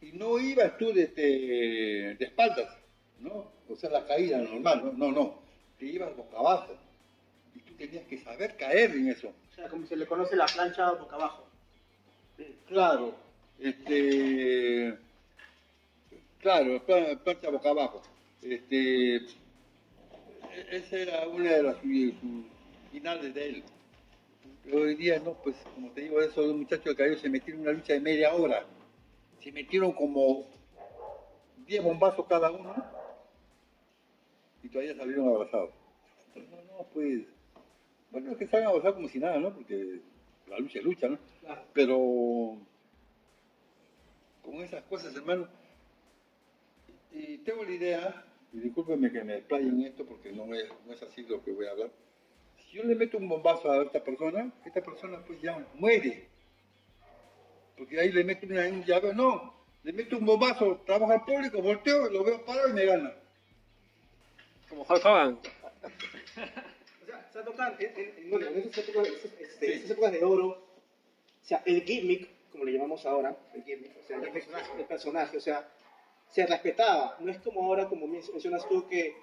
y 0.00 0.12
no 0.12 0.38
ibas 0.38 0.76
tú 0.78 0.92
de, 0.92 1.06
de, 1.06 2.24
espaldas, 2.24 2.74
¿no? 3.20 3.52
O 3.68 3.76
sea, 3.76 3.90
la 3.90 4.06
caída 4.06 4.38
normal, 4.38 4.82
no, 4.84 4.92
no, 4.92 5.12
no, 5.12 5.38
te 5.78 5.86
ibas 5.86 6.16
boca 6.16 6.38
abajo. 6.38 6.74
Tenías 7.80 8.04
que 8.04 8.18
saber 8.18 8.58
caer 8.58 8.90
en 8.90 9.08
eso. 9.08 9.28
O 9.28 9.54
sea, 9.54 9.66
como 9.70 9.86
se 9.86 9.96
le 9.96 10.04
conoce 10.04 10.36
la 10.36 10.44
plancha 10.44 10.92
boca 10.92 11.16
abajo. 11.16 11.46
Claro, 12.68 13.14
este, 13.58 14.98
claro, 16.40 16.84
plancha 16.84 17.48
boca 17.48 17.70
abajo. 17.70 18.02
Este, 18.42 19.16
esa 20.70 20.96
era 20.98 21.26
una 21.26 21.52
de 21.52 21.62
las 21.62 21.76
finales 22.90 23.32
de 23.34 23.48
él. 23.48 23.64
Hoy 24.74 24.94
día 24.96 25.18
no, 25.20 25.32
pues 25.42 25.56
como 25.74 25.90
te 25.92 26.02
digo, 26.02 26.20
esos 26.20 26.54
muchachos 26.54 26.84
que 26.84 26.96
cayó 26.96 27.16
se 27.16 27.30
metieron 27.30 27.62
en 27.62 27.68
una 27.68 27.78
lucha 27.78 27.94
de 27.94 28.00
media 28.00 28.34
hora 28.34 28.62
se 29.42 29.52
metieron 29.52 29.92
como 29.92 30.44
10 31.66 31.82
bombazos 31.82 32.26
cada 32.26 32.50
uno 32.50 32.74
y 34.62 34.68
todavía 34.68 34.94
salieron 34.94 35.28
abrazados. 35.28 35.70
No, 36.34 36.42
no, 36.42 36.86
pues. 36.92 37.39
Bueno, 38.10 38.32
es 38.32 38.38
que 38.38 38.46
salgan 38.46 38.68
abrazados 38.68 38.96
como 38.96 39.08
si 39.08 39.18
nada, 39.18 39.38
¿no? 39.38 39.54
Porque 39.54 40.00
la 40.48 40.58
lucha 40.58 40.78
es 40.78 40.84
lucha, 40.84 41.08
¿no? 41.08 41.18
Pero 41.72 42.58
con 44.42 44.54
esas 44.56 44.82
cosas, 44.84 45.14
hermano. 45.14 45.48
Y 47.12 47.38
tengo 47.38 47.64
la 47.64 47.70
idea, 47.70 48.24
y 48.52 48.60
discúlpenme 48.60 49.12
que 49.12 49.24
me 49.24 49.36
explaye 49.36 49.68
en 49.68 49.82
esto 49.82 50.04
porque 50.04 50.32
no 50.32 50.54
es, 50.54 50.68
no 50.86 50.92
es 50.92 51.02
así 51.02 51.22
lo 51.22 51.42
que 51.42 51.52
voy 51.52 51.66
a 51.66 51.72
hablar. 51.72 51.90
Si 52.58 52.76
yo 52.76 52.84
le 52.84 52.94
meto 52.94 53.18
un 53.18 53.28
bombazo 53.28 53.70
a 53.70 53.82
esta 53.82 54.02
persona, 54.02 54.52
esta 54.64 54.80
persona 54.80 55.18
pues 55.26 55.40
ya 55.40 55.66
muere 55.74 56.30
porque 57.80 57.98
ahí 57.98 58.12
le 58.12 58.24
meto 58.24 58.44
una, 58.44 58.68
llave, 58.84 59.14
no, 59.14 59.54
le 59.84 59.94
meto 59.94 60.18
un 60.18 60.26
bombazo, 60.26 60.82
trabajo 60.84 61.12
al 61.12 61.24
público, 61.24 61.62
volteo, 61.62 62.10
lo 62.10 62.22
veo 62.22 62.44
parado 62.44 62.68
y 62.68 62.74
me 62.74 62.84
gana. 62.84 63.10
Como 64.68 64.82
Hulk 64.82 65.02
sea, 67.32 67.42
Santo 67.42 67.56
Khan, 67.56 67.76
en, 67.78 67.96
en, 67.96 68.42
en, 68.42 68.58
esas, 68.58 68.88
épocas, 68.88 69.08
este, 69.40 69.74
esas 69.74 69.90
épocas 69.90 70.12
de 70.12 70.24
oro, 70.24 70.48
o 70.48 71.44
sea, 71.44 71.62
el 71.66 71.82
gimmick, 71.82 72.28
como 72.50 72.64
le 72.64 72.72
llamamos 72.72 73.04
ahora, 73.06 73.36
el 73.54 73.64
gimmick, 73.64 73.96
o 73.98 74.02
sea, 74.06 74.18
el, 74.18 74.30
personaje, 74.30 74.70
el 74.78 74.86
personaje, 74.86 75.36
o 75.36 75.40
sea, 75.40 75.68
se 76.30 76.46
respetaba. 76.46 77.16
No 77.20 77.30
es 77.30 77.38
como 77.38 77.64
ahora, 77.64 77.88
como 77.88 78.06
mencionas 78.06 78.68
tú, 78.68 78.86
que, 78.88 79.14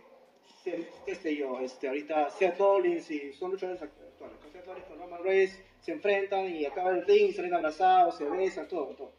qué 1.05 1.15
sé 1.15 1.35
yo, 1.35 1.59
este, 1.59 1.87
ahorita 1.87 2.29
Seth 2.29 2.57
Rollins 2.57 3.09
y 3.11 3.33
son 3.33 3.51
luchadores 3.51 3.81
actuales. 3.81 4.13
Seth 4.51 4.65
Rollins 4.65 4.87
con 4.87 4.99
Roman 4.99 5.23
Reigns 5.23 5.57
se 5.81 5.91
enfrentan 5.93 6.53
y 6.53 6.65
acaban 6.65 6.97
el 6.97 7.05
ring, 7.05 7.33
salen 7.33 7.53
abrazados, 7.53 8.17
se 8.17 8.25
besan, 8.25 8.67
todo, 8.67 8.87
todo. 8.95 9.11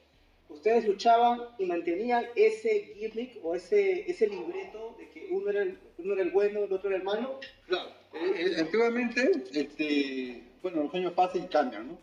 Ustedes 0.48 0.86
luchaban 0.86 1.40
y 1.58 1.66
mantenían 1.66 2.26
ese 2.34 2.94
gimmick 2.94 3.38
o 3.42 3.54
ese, 3.54 4.10
ese 4.10 4.28
libreto 4.28 4.96
de 4.98 5.08
que 5.10 5.28
uno 5.30 5.50
era, 5.50 5.62
el, 5.62 5.78
uno 5.98 6.14
era 6.14 6.22
el 6.22 6.30
bueno, 6.30 6.64
el 6.64 6.72
otro 6.72 6.88
era 6.88 6.98
el 6.98 7.04
malo. 7.04 7.38
Claro, 7.66 7.90
eh, 8.14 8.34
eh, 8.36 8.60
antiguamente, 8.60 9.44
este, 9.52 10.42
bueno, 10.62 10.84
los 10.84 10.94
años 10.94 11.12
pasan 11.12 11.44
y 11.44 11.48
cambian, 11.48 11.88
¿no? 11.88 11.98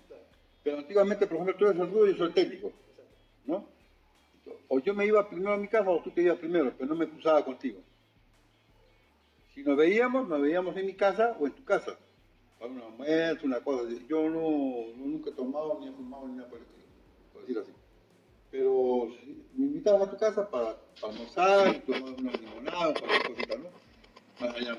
Pero 0.64 0.80
antiguamente, 0.80 1.28
por 1.28 1.38
ejemplo, 1.38 1.56
tú 1.56 1.66
eres 1.66 1.82
el 1.82 1.92
rudo 1.92 2.08
y 2.08 2.12
yo 2.12 2.18
soy 2.18 2.28
el 2.28 2.34
técnico, 2.34 2.72
¿no? 3.46 3.68
O 4.68 4.80
yo 4.80 4.94
me 4.94 5.06
iba 5.06 5.28
primero 5.28 5.54
a 5.54 5.58
mi 5.58 5.68
casa 5.68 5.90
o 5.90 6.02
tú 6.02 6.12
te 6.12 6.22
ibas 6.24 6.38
primero, 6.38 6.74
pero 6.78 6.90
no 6.90 6.96
me 6.96 7.08
cruzaba 7.08 7.44
contigo. 7.44 7.80
Si 9.54 9.64
nos 9.64 9.78
veíamos, 9.78 10.28
nos 10.28 10.42
veíamos 10.42 10.76
en 10.78 10.86
mi 10.86 10.94
casa 10.94 11.36
o 11.40 11.46
en 11.46 11.54
tu 11.54 11.64
casa 11.64 11.98
para 12.60 12.72
una 12.72 12.86
almuerzo, 12.86 13.46
una 13.46 13.60
cosa. 13.62 13.84
Yo 14.08 14.30
no, 14.30 14.94
nunca 14.96 15.30
he 15.30 15.34
tomado 15.34 15.80
ni 15.80 15.88
he 15.88 15.92
fumado 15.92 16.28
ni 16.28 16.36
nada 16.36 16.50
por, 16.50 16.60
por 17.32 17.42
decirlo 17.42 17.62
así. 17.62 17.72
Pero 18.52 19.08
me 19.54 19.66
invitabas 19.66 20.08
a 20.08 20.12
tu 20.12 20.18
casa 20.18 20.50
para, 20.50 20.78
para 21.00 21.14
almorzar, 21.14 21.82
tomar 21.82 22.14
una 22.20 22.32
limonada, 22.32 22.94
cualquier 22.94 23.24
cosita, 23.24 23.56
¿no? 23.58 24.46
Más 24.46 24.56
allá 24.56 24.78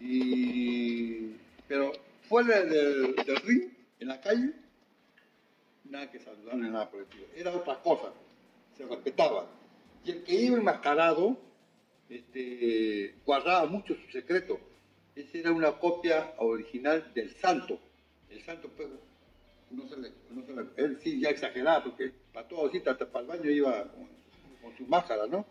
Y, 0.00 1.32
pero 1.68 1.92
fuera 2.28 2.62
del, 2.62 3.16
del 3.16 3.36
ring, 3.36 3.72
en 4.00 4.08
la 4.08 4.20
calle, 4.20 4.52
nada 5.84 6.10
que 6.10 6.18
saludar 6.18 6.56
ni 6.56 6.68
nada 6.68 6.90
por 6.90 7.00
el 7.00 7.06
estilo. 7.06 7.26
Era 7.34 7.52
otra 7.52 7.80
cosa, 7.82 8.12
se 8.76 8.84
respetaba. 8.84 9.46
Y 10.04 10.10
el 10.10 10.24
que 10.24 10.34
iba 10.34 10.56
enmascarado, 10.56 11.38
este, 12.08 13.14
guardaba 13.24 13.66
mucho 13.66 13.94
su 13.94 14.10
secreto 14.12 14.60
esa 15.16 15.38
era 15.38 15.50
una 15.50 15.72
copia 15.72 16.34
original 16.36 17.10
del 17.14 17.34
santo. 17.36 17.80
El 18.28 18.42
santo, 18.42 18.68
pues, 18.76 18.88
no 19.70 19.88
se 19.88 19.96
le, 19.96 20.12
no 20.30 20.44
se 20.44 20.52
le, 20.52 20.66
él 20.76 20.98
sí 21.02 21.18
ya 21.18 21.30
exageraba, 21.30 21.84
porque 21.84 22.12
para 22.34 22.46
todo 22.46 22.70
sí, 22.70 22.82
hasta 22.86 23.06
para 23.06 23.20
el 23.22 23.26
baño 23.26 23.50
iba 23.50 23.88
con, 23.88 24.76
su 24.76 24.84
máscara, 24.86 25.26
¿no? 25.26 25.46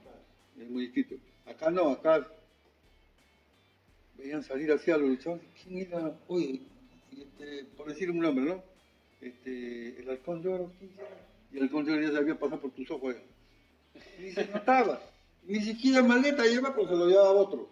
Es 0.59 0.69
muy 0.69 0.87
distinto. 0.87 1.15
Acá 1.47 1.71
no, 1.71 1.89
acá 1.89 2.27
veían 4.17 4.43
salir 4.43 4.71
así 4.71 4.91
los 4.91 5.01
luchadores. 5.01 5.45
¿Quién 5.61 5.87
era? 5.87 6.13
Uy, 6.27 6.63
este, 7.11 7.65
por 7.77 7.87
decir 7.87 8.11
un 8.11 8.19
nombre, 8.19 8.45
¿no? 8.45 8.63
Este, 9.21 9.99
el 9.99 10.09
halcón 10.09 10.41
de 10.41 10.49
oro, 10.49 10.71
¿quién 10.79 10.91
era? 10.97 11.07
Y 11.51 11.57
el 11.57 11.63
halcón 11.63 11.85
de 11.85 11.93
oro 11.93 12.01
ya 12.01 12.11
se 12.11 12.17
había 12.17 12.39
pasado 12.39 12.61
por 12.61 12.71
tus 12.71 12.89
ojos. 12.91 13.15
Y 14.19 14.31
se 14.31 14.47
notaba. 14.47 15.01
Ni 15.45 15.61
siquiera 15.61 16.03
maleta 16.03 16.43
lleva, 16.43 16.75
porque 16.75 16.91
se 16.91 16.97
lo 16.97 17.07
llevaba 17.07 17.31
otro. 17.31 17.69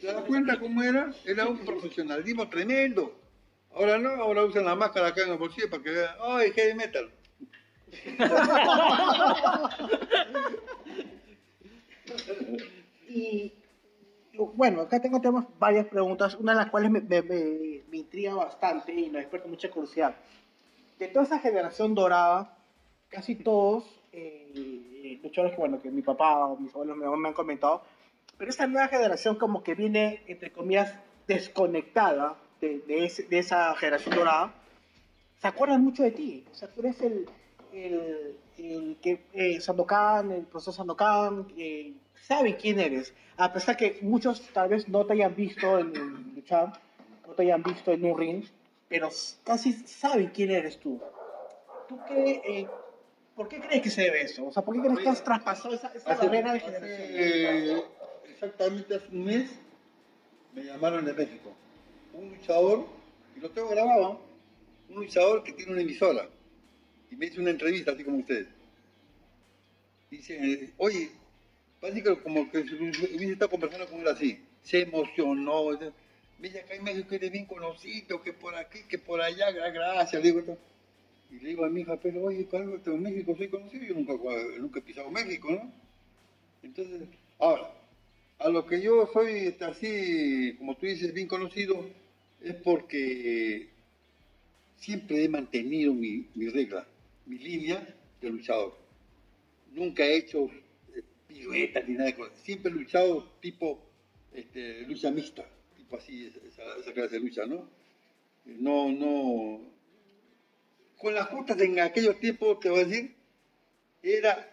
¿Te 0.00 0.06
das 0.06 0.24
cuenta 0.24 0.58
cómo 0.58 0.82
era? 0.82 1.12
Era 1.24 1.46
un 1.46 1.58
profesionalismo 1.58 2.48
tremendo. 2.48 3.14
Ahora 3.74 3.98
no, 3.98 4.10
ahora 4.10 4.44
usan 4.44 4.64
la 4.64 4.74
máscara 4.74 5.08
acá 5.08 5.22
en 5.22 5.32
el 5.32 5.38
bolsillo 5.38 5.68
para 5.68 5.82
que 5.82 5.90
vean, 5.90 6.14
¡ay, 6.20 6.50
heavy 6.52 6.74
metal! 6.74 7.10
bueno, 14.38 14.82
acá 14.82 15.00
tengo 15.00 15.20
tenemos 15.20 15.44
varias 15.58 15.86
preguntas, 15.86 16.34
una 16.34 16.52
de 16.52 16.58
las 16.58 16.70
cuales 16.70 16.90
me, 16.90 17.00
me, 17.00 17.22
me, 17.22 17.82
me 17.88 17.96
intriga 17.96 18.34
bastante 18.34 18.92
y 18.92 19.06
nos 19.06 19.22
despierta 19.22 19.48
mucha 19.48 19.70
curiosidad. 19.70 20.16
De 20.98 21.08
toda 21.08 21.24
esa 21.24 21.38
generación 21.38 21.94
dorada, 21.94 22.56
casi 23.08 23.34
todos, 23.34 23.84
eh, 24.12 25.20
luchadores 25.22 25.54
que, 25.54 25.60
bueno, 25.60 25.80
que 25.80 25.90
mi 25.90 26.02
papá 26.02 26.46
o 26.46 26.56
mis 26.58 26.72
abuelos 26.74 26.96
me, 26.96 27.28
han 27.28 27.34
comentado, 27.34 27.82
pero 28.38 28.50
esta 28.50 28.66
nueva 28.66 28.88
generación 28.88 29.36
como 29.36 29.62
que 29.62 29.74
viene, 29.74 30.22
entre 30.26 30.50
comillas, 30.52 30.94
desconectada 31.26 32.36
de, 32.60 32.80
de, 32.80 33.04
ese- 33.04 33.24
de 33.24 33.38
esa 33.38 33.74
generación 33.76 34.14
dorada, 34.16 34.54
se 35.40 35.48
acuerdan 35.48 35.82
mucho 35.84 36.02
de 36.02 36.10
ti. 36.12 36.44
O 36.50 36.54
sea, 36.54 36.68
tú 36.68 36.80
eres 36.80 37.00
el, 37.02 37.26
el, 37.72 38.36
el 38.58 38.96
que 39.02 39.20
eh, 39.34 39.60
Sandokan, 39.60 40.32
el 40.32 40.44
profesor 40.44 40.74
Sandokan, 40.74 41.46
eh, 41.58 41.92
saben 42.26 42.54
quién 42.54 42.80
eres. 42.80 43.14
A 43.36 43.52
pesar 43.52 43.76
que 43.76 43.98
muchos 44.02 44.40
tal 44.52 44.68
vez 44.68 44.88
no 44.88 45.04
te 45.06 45.12
hayan 45.12 45.34
visto 45.34 45.78
en, 45.78 45.92
luchar, 46.34 46.72
no 47.26 47.34
te 47.34 47.42
hayan 47.42 47.62
visto 47.62 47.92
en 47.92 48.04
un 48.04 48.18
ring, 48.18 48.44
pero 48.88 49.10
casi 49.44 49.72
saben 49.72 50.28
quién 50.34 50.50
eres 50.50 50.78
tú. 50.78 51.00
¿Tú 51.88 51.98
qué, 52.08 52.40
eh, 52.44 52.66
¿Por 53.34 53.48
qué 53.48 53.60
crees 53.60 53.82
que 53.82 53.90
se 53.90 54.02
debe 54.02 54.22
eso? 54.22 54.46
O 54.46 54.52
sea, 54.52 54.64
¿por 54.64 54.74
qué 54.74 54.80
crees 54.80 54.98
que 55.00 55.08
has 55.08 55.22
traspasado 55.22 55.74
esa, 55.74 55.88
esa 55.94 56.12
Hace- 56.12 56.26
barrera 56.26 56.52
de 56.52 56.60
generación? 56.60 56.90
eh, 57.00 57.84
exactamente 58.32 58.94
hace 58.94 59.08
un 59.12 59.24
mes 59.24 59.50
me 60.54 60.64
llamaron 60.64 61.04
de 61.04 61.12
México. 61.12 61.54
Un 62.14 62.30
luchador, 62.30 62.86
y 63.36 63.40
lo 63.40 63.50
tengo 63.50 63.68
grabado, 63.68 64.20
un 64.88 64.96
luchador 64.96 65.44
que 65.44 65.52
tiene 65.52 65.72
una 65.72 65.82
emisora. 65.82 66.28
Y 67.10 67.16
me 67.16 67.26
hizo 67.26 67.40
una 67.40 67.50
entrevista, 67.50 67.92
así 67.92 68.02
como 68.02 68.16
ustedes. 68.18 68.48
Dice, 70.10 70.72
oye, 70.78 71.10
parece 71.86 72.02
que 72.02 72.16
como 72.22 72.50
que 72.50 72.58
hubiese 72.58 73.32
estado 73.32 73.50
conversando 73.50 73.86
con 73.86 74.00
él 74.00 74.08
así. 74.08 74.38
Se 74.62 74.82
emocionó. 74.82 75.70
Mira, 76.38 76.60
acá 76.60 76.74
en 76.74 76.84
México 76.84 77.14
eres 77.14 77.30
bien 77.30 77.46
conocido, 77.46 78.22
que 78.22 78.32
por 78.32 78.54
aquí, 78.56 78.80
que 78.88 78.98
por 78.98 79.20
allá, 79.20 79.50
gra- 79.50 79.72
gracias. 79.72 80.20
Le 80.22 80.28
digo, 80.28 80.40
esto. 80.40 80.58
y 81.30 81.36
le 81.40 81.48
digo 81.50 81.64
a 81.64 81.68
mi 81.70 81.80
hija, 81.82 81.96
pero 82.00 82.24
oye, 82.24 82.46
claro, 82.46 82.80
en 82.84 83.02
México 83.02 83.34
soy 83.36 83.48
conocido, 83.48 83.84
yo 83.84 83.94
nunca, 83.94 84.12
nunca 84.58 84.78
he 84.80 84.82
pisado 84.82 85.10
México, 85.10 85.50
¿no? 85.50 85.72
Entonces, 86.62 87.02
ahora, 87.38 87.70
a 88.38 88.48
lo 88.48 88.66
que 88.66 88.80
yo 88.82 89.08
soy 89.12 89.32
este, 89.46 89.64
así, 89.64 90.54
como 90.58 90.76
tú 90.76 90.86
dices, 90.86 91.14
bien 91.14 91.28
conocido, 91.28 91.88
es 92.42 92.54
porque 92.54 93.68
siempre 94.78 95.24
he 95.24 95.28
mantenido 95.28 95.94
mi, 95.94 96.26
mi 96.34 96.48
regla, 96.48 96.86
mi 97.26 97.38
línea 97.38 97.86
de 98.20 98.30
luchador. 98.30 98.76
Nunca 99.72 100.04
he 100.04 100.16
hecho 100.16 100.50
piruetas 101.36 101.86
ni 101.88 101.94
nada 101.94 102.06
de 102.06 102.14
cosas. 102.16 102.38
Siempre 102.42 102.70
he 102.70 102.74
luchado 102.74 103.24
tipo 103.40 103.78
este, 104.32 104.82
lucha 104.82 105.10
mixta, 105.10 105.44
tipo 105.76 105.96
así, 105.96 106.32
esa, 106.46 106.62
esa 106.80 106.92
clase 106.92 107.14
de 107.16 107.20
lucha, 107.20 107.46
¿no? 107.46 107.68
No, 108.46 108.90
no. 108.92 109.60
Con 110.98 111.14
las 111.14 111.28
justas 111.28 111.60
en 111.60 111.78
aquellos 111.80 112.18
tiempos, 112.20 112.60
te 112.60 112.70
voy 112.70 112.80
a 112.80 112.84
decir, 112.84 113.14
era 114.02 114.50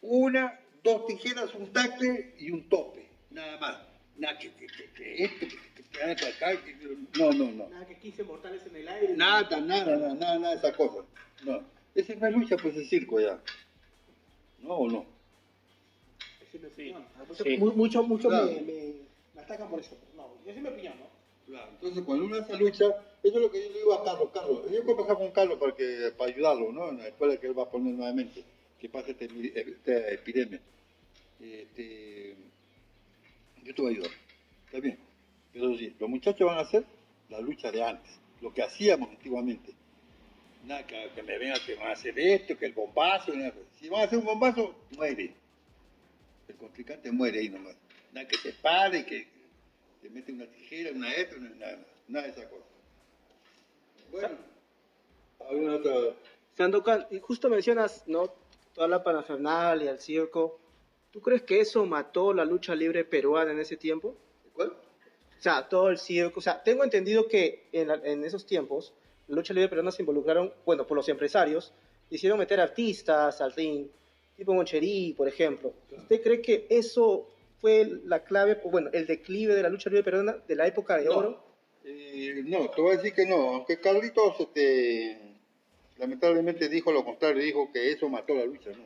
una, 0.00 0.58
dos 0.82 1.06
tijeras, 1.06 1.54
un 1.54 1.72
tacle 1.72 2.34
y 2.38 2.50
un 2.50 2.68
tope, 2.68 3.06
nada 3.30 3.58
más. 3.58 3.78
Nada 4.16 4.38
que, 4.38 4.50
que, 4.52 4.66
que, 4.66 4.90
que 4.92 5.24
esto, 5.24 5.46
que, 5.46 5.90
para 5.92 6.12
acá, 6.12 6.64
que- 6.64 6.74
no, 7.18 7.32
no, 7.32 7.52
no. 7.52 7.68
Nada, 7.68 7.86
que 7.86 7.96
15 7.98 8.24
mortales 8.24 8.62
en 8.66 8.76
el 8.76 8.88
aire. 8.88 9.14
Nada, 9.14 9.60
nada, 9.60 9.96
nada, 9.96 10.14
nada, 10.14 10.38
nada 10.38 10.50
de 10.52 10.56
esas 10.56 10.74
cosas. 10.76 11.04
No. 11.44 11.62
Esa 11.94 12.12
es 12.12 12.18
una 12.18 12.30
lucha, 12.30 12.56
pues 12.56 12.76
es 12.76 12.88
circo 12.88 13.20
ya. 13.20 13.38
¿No 14.60 14.74
o 14.74 14.90
no? 14.90 15.15
Sí. 16.58 16.92
opinión. 16.92 17.04
Sí. 17.36 17.56
Mucho, 17.58 18.02
mucho 18.02 18.28
Claro. 18.28 18.46
me, 18.46 18.60
me, 18.60 18.92
me 19.34 19.40
atacan 19.40 19.68
por 19.68 19.80
eso. 19.80 19.96
No, 20.16 20.34
esa 20.44 20.56
es 20.56 20.62
mi 20.62 20.68
opinión, 20.68 20.94
¿no? 20.98 21.06
Claro. 21.46 21.70
Entonces, 21.72 22.02
cuando 22.04 22.24
uno 22.24 22.36
hace 22.36 22.56
lucha, 22.56 22.84
eso 23.22 23.36
es 23.36 23.40
lo 23.42 23.50
que 23.50 23.62
yo 23.62 23.70
le 23.72 23.78
digo 23.78 23.94
a 23.94 24.04
Carlos. 24.04 24.30
Carlos, 24.34 24.62
yo 24.70 24.82
voy 24.82 24.94
a 24.94 24.96
pasar 24.96 25.16
con 25.16 25.30
Carlos 25.30 25.58
para, 25.58 25.74
que, 25.74 26.12
para 26.16 26.30
ayudarlo, 26.32 26.72
¿no? 26.72 26.88
En 26.90 26.98
la 26.98 27.08
escuela 27.08 27.36
que 27.38 27.46
él 27.46 27.58
va 27.58 27.64
a 27.64 27.70
poner 27.70 27.94
nuevamente, 27.94 28.42
que 28.80 28.88
pase 28.88 29.12
este, 29.12 29.26
esta 29.60 30.10
epidemia. 30.10 30.60
Este, 31.40 32.34
yo 33.62 33.74
te 33.74 33.82
voy 33.82 33.92
a 33.92 33.94
ayudar. 33.96 34.10
Está 34.66 34.80
bien. 34.80 34.98
Pero 35.52 35.76
sí, 35.76 35.94
los 35.98 36.08
muchachos 36.08 36.46
van 36.46 36.58
a 36.58 36.62
hacer 36.62 36.84
la 37.28 37.40
lucha 37.40 37.70
de 37.70 37.82
antes, 37.82 38.12
lo 38.40 38.52
que 38.52 38.62
hacíamos 38.62 39.10
antiguamente. 39.10 39.72
Nada, 40.64 40.84
que, 40.86 41.10
que 41.14 41.22
me 41.22 41.38
vengan 41.38 41.58
que 41.64 41.76
van 41.76 41.88
a 41.88 41.92
hacer 41.92 42.18
esto, 42.18 42.58
que 42.58 42.66
el 42.66 42.72
bombazo. 42.72 43.32
nada. 43.34 43.52
Si 43.78 43.88
van 43.88 44.00
a 44.00 44.04
hacer 44.04 44.18
un 44.18 44.24
bombazo, 44.24 44.74
muere. 44.96 45.32
El 46.48 46.56
contrincante 46.56 47.10
muere 47.10 47.40
ahí 47.40 47.48
nomás. 47.48 47.76
Nada 48.12 48.26
que 48.28 48.36
se 48.38 48.52
pare, 48.52 49.04
que 49.04 49.26
te 50.02 50.08
mete 50.10 50.32
una 50.32 50.46
tijera, 50.46 50.92
una 50.92 51.12
esto, 51.12 51.36
nada, 51.38 51.78
nada 52.08 52.26
de 52.26 52.32
esa 52.32 52.48
cosa. 52.48 52.64
Bueno, 54.10 54.36
¿alguna 55.48 55.76
otra? 55.76 55.92
Sandokan, 56.56 57.06
y 57.10 57.18
justo 57.18 57.48
mencionas, 57.48 58.04
¿no? 58.06 58.32
Toda 58.74 58.88
la 58.88 59.02
parafernalia, 59.02 59.90
el 59.90 59.98
circo. 59.98 60.58
¿Tú 61.10 61.20
crees 61.20 61.42
que 61.42 61.60
eso 61.60 61.84
mató 61.86 62.32
la 62.32 62.44
lucha 62.44 62.74
libre 62.74 63.04
peruana 63.04 63.52
en 63.52 63.58
ese 63.60 63.76
tiempo? 63.76 64.16
¿Cuál? 64.52 64.68
O 64.70 65.42
sea, 65.42 65.68
todo 65.68 65.90
el 65.90 65.98
circo. 65.98 66.40
O 66.40 66.42
sea, 66.42 66.62
tengo 66.62 66.84
entendido 66.84 67.26
que 67.28 67.68
en, 67.72 67.88
la- 67.88 68.00
en 68.04 68.24
esos 68.24 68.46
tiempos, 68.46 68.94
la 69.28 69.36
lucha 69.36 69.52
libre 69.54 69.68
peruana 69.68 69.90
se 69.90 70.02
involucraron, 70.02 70.52
bueno, 70.64 70.86
por 70.86 70.96
los 70.96 71.08
empresarios, 71.08 71.72
hicieron 72.10 72.38
meter 72.38 72.60
artistas 72.60 73.40
al 73.40 73.52
ring, 73.52 73.88
tipo 74.36 74.54
Moncherí, 74.54 75.14
por 75.16 75.28
ejemplo. 75.28 75.72
¿Usted 75.90 76.22
cree 76.22 76.42
que 76.42 76.66
eso 76.70 77.28
fue 77.60 78.00
la 78.04 78.22
clave, 78.22 78.60
bueno, 78.64 78.90
el 78.92 79.06
declive 79.06 79.54
de 79.54 79.62
la 79.62 79.68
lucha 79.68 79.88
libre 79.90 80.04
peruana 80.04 80.36
de 80.46 80.54
la 80.54 80.66
época 80.66 80.98
de 80.98 81.06
No. 81.06 81.16
oro? 81.16 81.46
Eh, 81.84 82.42
no, 82.44 82.68
te 82.70 82.80
voy 82.80 82.94
a 82.94 82.96
decir 82.96 83.14
que 83.14 83.26
no, 83.26 83.36
aunque 83.54 83.78
Carlitos 83.80 84.40
este, 84.40 85.36
lamentablemente 85.98 86.68
dijo 86.68 86.92
lo 86.92 87.04
contrario, 87.04 87.42
dijo 87.42 87.70
que 87.72 87.92
eso 87.92 88.08
mató 88.08 88.34
la 88.34 88.44
lucha, 88.44 88.70
no. 88.70 88.84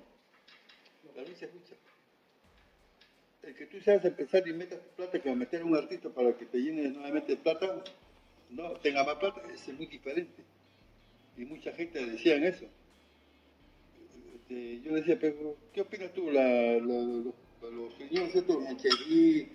La 1.16 1.22
lucha 1.22 1.46
es 1.46 1.54
lucha. 1.54 1.74
El 3.42 3.54
que 3.56 3.66
tú 3.66 3.80
seas 3.80 4.04
empresario 4.04 4.52
y 4.52 4.56
metas 4.56 4.80
tu 4.80 4.90
plata 4.96 5.18
que 5.18 5.28
va 5.30 5.34
a 5.34 5.38
meter 5.38 5.62
a 5.62 5.64
un 5.64 5.76
artista 5.76 6.10
para 6.10 6.36
que 6.36 6.44
te 6.44 6.58
llene 6.58 6.90
nuevamente 6.90 7.32
de 7.32 7.38
plata, 7.38 7.82
no, 8.50 8.72
tenga 8.74 9.02
más 9.02 9.16
plata, 9.16 9.42
es 9.52 9.66
muy 9.68 9.86
diferente. 9.86 10.42
Y 11.38 11.46
mucha 11.46 11.72
gente 11.72 12.04
decían 12.04 12.44
eso. 12.44 12.66
Este, 14.50 14.80
yo 14.82 14.94
decía, 14.94 15.16
pero 15.20 15.56
¿qué 15.72 15.82
opinas 15.82 16.12
tú? 16.12 16.30
La, 16.30 16.42
la- 16.42 16.78
los, 16.80 17.34
los 17.72 17.94
señores 17.94 18.34
estos, 18.34 18.60
Moncherí, 18.60 19.48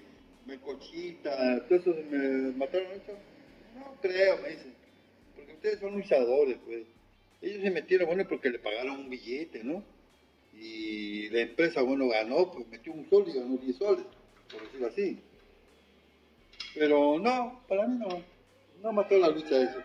Mecochita, 0.46 1.66
todos 1.68 1.82
esos 1.82 1.96
me 2.10 2.52
mataron 2.54 2.92
eso. 2.94 3.12
No 3.76 3.98
creo, 4.02 4.38
me 4.42 4.50
dicen. 4.52 4.74
Porque 5.36 5.52
ustedes 5.54 5.80
son 5.80 5.94
luchadores, 5.96 6.58
pues. 6.66 6.84
Ellos 7.42 7.62
se 7.62 7.72
metieron, 7.72 8.08
bueno, 8.08 8.26
porque 8.28 8.50
le 8.50 8.60
pagaron 8.60 9.00
un 9.02 9.10
billete, 9.10 9.64
¿no? 9.64 9.84
Y 10.54 11.30
la 11.30 11.42
empresa, 11.42 11.82
bueno, 11.82 12.08
ganó, 12.08 12.50
pues 12.52 12.66
metió 12.70 12.94
un 12.94 13.10
sol 13.10 13.26
y 13.28 13.34
ganó 13.38 13.58
10 13.58 13.76
soles, 13.76 14.06
por 14.50 14.62
decirlo 14.64 14.88
así. 14.88 15.20
Pero 16.74 17.20
no, 17.20 17.62
para 17.68 17.88
mí 17.88 17.98
no. 18.00 18.22
No 18.82 18.92
mató 18.94 19.18
la 19.18 19.30
lucha 19.30 19.62
eso. 19.62 19.80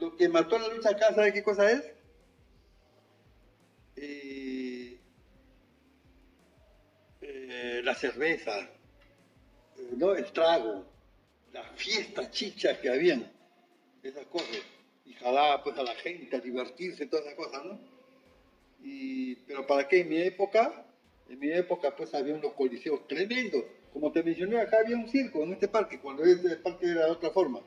Lo 0.00 0.16
que 0.16 0.28
mató 0.28 0.58
la 0.58 0.68
lucha 0.74 0.90
acá, 0.90 1.14
¿sabe 1.14 1.32
qué 1.32 1.42
cosa 1.42 1.70
es? 1.70 1.92
Eh, 7.62 7.82
la 7.82 7.94
cerveza, 7.94 8.58
eh, 8.58 9.90
¿no? 9.98 10.14
El 10.14 10.32
trago, 10.32 10.82
las 11.52 11.70
fiestas 11.72 12.30
chichas 12.30 12.78
que 12.78 12.88
habían, 12.88 13.30
esas 14.02 14.24
cosas. 14.26 14.62
Y 15.04 15.12
jalaba 15.12 15.62
pues 15.62 15.76
a 15.76 15.82
la 15.82 15.94
gente 15.96 16.36
a 16.36 16.40
divertirse, 16.40 17.04
todas 17.06 17.26
esas 17.26 17.36
cosas, 17.36 17.62
¿no? 17.66 17.78
Y, 18.82 19.34
pero 19.46 19.66
para 19.66 19.86
qué, 19.86 20.00
en 20.00 20.08
mi 20.08 20.22
época, 20.22 20.86
en 21.28 21.38
mi 21.38 21.50
época 21.50 21.94
pues 21.94 22.14
había 22.14 22.34
unos 22.34 22.54
coliseos 22.54 23.06
tremendos. 23.06 23.62
Como 23.92 24.10
te 24.10 24.22
mencioné, 24.22 24.58
acá 24.58 24.78
había 24.78 24.96
un 24.96 25.08
circo 25.08 25.42
en 25.42 25.52
este 25.52 25.68
parque, 25.68 26.00
cuando 26.00 26.24
este 26.24 26.56
parque 26.56 26.86
era 26.86 27.04
de 27.04 27.10
otra 27.10 27.30
forma. 27.30 27.60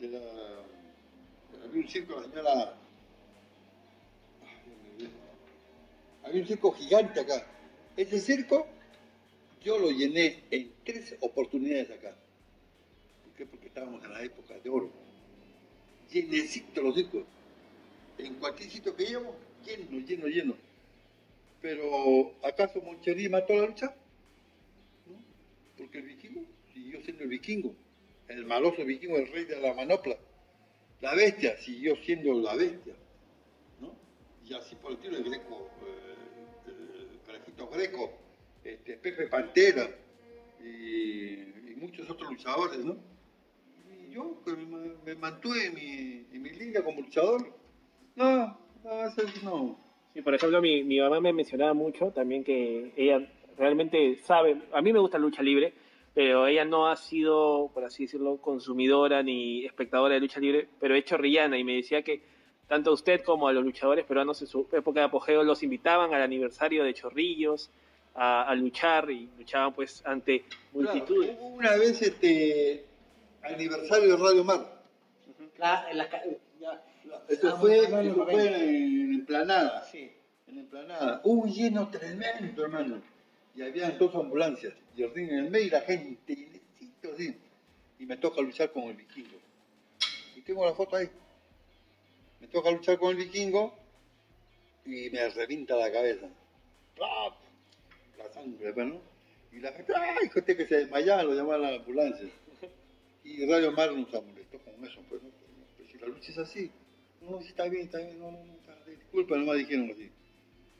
Había 0.00 1.82
un 1.82 1.88
circo, 1.88 2.20
la 2.20 2.28
señora... 2.28 2.76
Había 6.22 6.42
un 6.42 6.46
circo 6.46 6.70
gigante 6.70 7.18
acá. 7.18 7.44
Ese 7.96 8.20
circo 8.20 8.68
yo 9.62 9.78
lo 9.78 9.90
llené 9.90 10.42
en 10.50 10.72
tres 10.84 11.16
oportunidades 11.20 11.90
acá. 11.90 12.14
¿Por 13.24 13.34
qué? 13.34 13.46
Porque 13.46 13.66
estábamos 13.68 14.04
en 14.04 14.12
la 14.12 14.22
época 14.22 14.58
de 14.58 14.70
oro. 14.70 14.90
Llenecito 16.10 16.82
los 16.82 16.94
circos. 16.94 17.24
En 18.18 18.34
cualquier 18.34 18.70
sitio 18.70 18.94
que 18.94 19.06
llevo, 19.06 19.34
lleno, 19.64 20.06
lleno, 20.06 20.26
lleno. 20.26 20.54
Pero, 21.60 22.34
¿acaso 22.42 22.80
Moncherí 22.82 23.28
mató 23.28 23.54
la 23.54 23.66
lucha? 23.66 23.94
¿No? 25.06 25.16
Porque 25.78 25.98
el 25.98 26.04
vikingo 26.04 26.42
siguió 26.74 27.00
siendo 27.02 27.22
el 27.22 27.30
vikingo. 27.30 27.74
El 28.28 28.44
maloso 28.46 28.84
vikingo, 28.84 29.16
el 29.16 29.28
rey 29.28 29.44
de 29.44 29.60
la 29.60 29.74
manopla. 29.74 30.16
La 31.00 31.14
bestia 31.14 31.56
siguió 31.58 31.96
siendo 31.96 32.34
la 32.34 32.54
bestia. 32.54 32.94
¿no? 33.80 33.94
Y 34.44 34.54
así 34.54 34.74
por 34.76 34.92
el 34.92 34.96
estilo 34.98 35.16
el 35.18 35.24
greco, 35.24 35.68
eh, 35.86 37.12
el 37.12 37.20
carajito 37.26 37.68
greco, 37.68 38.21
este, 38.64 38.96
Pepe 38.96 39.26
Pantera 39.26 39.88
y, 40.60 41.50
muchos 41.76 42.08
otros 42.08 42.30
luchadores, 42.30 42.84
¿no? 42.84 42.96
Y 43.90 44.12
yo 44.12 44.40
pues, 44.44 44.56
me, 45.04 45.14
mantuve 45.16 45.66
en 45.66 45.74
mi, 45.74 46.26
en 46.32 46.58
línea 46.58 46.84
como 46.84 47.00
luchador. 47.00 47.52
No, 48.14 48.56
no, 48.84 49.06
eso 49.08 49.22
no. 49.42 49.78
Sí, 50.14 50.22
por 50.22 50.34
ejemplo, 50.34 50.62
mi, 50.62 50.84
mi 50.84 51.00
mamá 51.00 51.20
me 51.20 51.32
mencionaba 51.32 51.74
mucho 51.74 52.12
también 52.12 52.44
que 52.44 52.92
ella 52.96 53.28
realmente 53.58 54.18
sabe, 54.22 54.62
a 54.72 54.80
mí 54.80 54.92
me 54.92 55.00
gusta 55.00 55.18
la 55.18 55.24
lucha 55.24 55.42
libre, 55.42 55.74
pero 56.14 56.46
ella 56.46 56.64
no 56.64 56.88
ha 56.88 56.96
sido, 56.96 57.70
por 57.72 57.84
así 57.84 58.04
decirlo, 58.04 58.36
consumidora 58.36 59.22
ni 59.22 59.64
espectadora 59.64 60.14
de 60.14 60.20
lucha 60.20 60.40
libre, 60.40 60.68
pero 60.78 60.94
es 60.94 61.04
chorrillana 61.04 61.58
y 61.58 61.64
me 61.64 61.76
decía 61.76 62.02
que 62.02 62.22
tanto 62.68 62.90
a 62.90 62.94
usted 62.94 63.22
como 63.22 63.48
a 63.48 63.52
los 63.52 63.64
luchadores 63.64 64.04
peruanos 64.04 64.40
en 64.40 64.46
su 64.46 64.68
época 64.72 65.00
de 65.00 65.06
apogeo 65.06 65.42
los 65.42 65.62
invitaban 65.62 66.14
al 66.14 66.22
aniversario 66.22 66.84
de 66.84 66.94
Chorrillos 66.94 67.70
a, 68.14 68.42
a 68.48 68.54
luchar 68.54 69.10
y 69.10 69.28
luchaban 69.38 69.72
pues 69.74 70.02
ante 70.04 70.44
multitudes. 70.72 71.30
Claro, 71.30 71.42
hubo 71.46 71.56
una 71.56 71.76
vez 71.76 72.02
este 72.02 72.84
aniversario 73.42 74.16
de 74.16 74.22
Radio 74.22 74.44
Mar. 74.44 74.82
La 75.58 75.86
ya. 76.60 76.82
Esto 77.28 77.48
Ah, 77.48 77.56
fue, 77.60 77.78
esto 77.78 78.00
en 78.00 79.14
Emplanada. 79.14 79.84
Sí. 79.90 80.10
En 80.46 80.58
Emplanada. 80.58 81.20
Hubo 81.24 81.42
un 81.42 81.52
lleno 81.52 81.88
tremendo, 81.88 82.62
hermano. 82.64 83.02
Y 83.54 83.62
había 83.62 83.90
dos 83.92 84.14
ambulancias. 84.14 84.74
Y 84.96 85.02
el 85.02 85.14
ring 85.14 85.28
en 85.30 85.38
el 85.46 85.50
medio 85.50 85.66
y 85.66 85.70
la 85.70 85.80
gente. 85.82 86.14
necesito 86.26 87.12
así. 87.14 87.36
Y 87.98 88.06
me 88.06 88.16
toca 88.16 88.40
luchar 88.40 88.72
con 88.72 88.84
el 88.84 88.94
vikingo. 88.94 89.38
Y 90.36 90.40
tengo 90.40 90.64
la 90.64 90.74
foto 90.74 90.96
ahí. 90.96 91.08
Me 92.40 92.48
toca 92.48 92.70
luchar 92.70 92.98
con 92.98 93.10
el 93.10 93.16
vikingo. 93.16 93.74
Y 94.84 95.10
me 95.10 95.28
revienta 95.28 95.76
la 95.76 95.92
cabeza. 95.92 96.26
¡Plap! 96.96 97.34
Sangre, 98.32 98.72
pues. 98.72 98.92
Y 99.52 99.60
la 99.60 99.72
gente, 99.72 99.92
¡ay! 99.94 100.28
Gente 100.30 100.56
que 100.56 100.66
se 100.66 100.76
desmayaba, 100.76 101.24
lo 101.24 101.34
llamaban 101.34 101.64
a 101.64 101.70
la 101.72 101.76
ambulancia. 101.76 102.28
Y 103.24 103.46
Radio 103.46 103.72
Mar 103.72 103.92
nos 103.92 104.12
molestó 104.12 104.58
con 104.58 104.84
eso, 104.84 105.00
pues, 105.08 105.22
¿no? 105.22 105.30
Pues 105.76 105.90
si 105.90 105.98
la 105.98 106.06
lucha 106.08 106.32
es 106.32 106.38
así, 106.38 106.70
no, 107.20 107.40
sí 107.40 107.48
está 107.48 107.68
bien, 107.68 107.84
está 107.84 107.98
bien, 107.98 108.18
no, 108.18 108.32
no, 108.32 108.44
no, 108.44 108.54
está 108.54 108.74
bien. 108.84 108.98
Disculpa, 108.98 109.36
nomás 109.36 109.58
dijeron 109.58 109.90
así. 109.90 110.10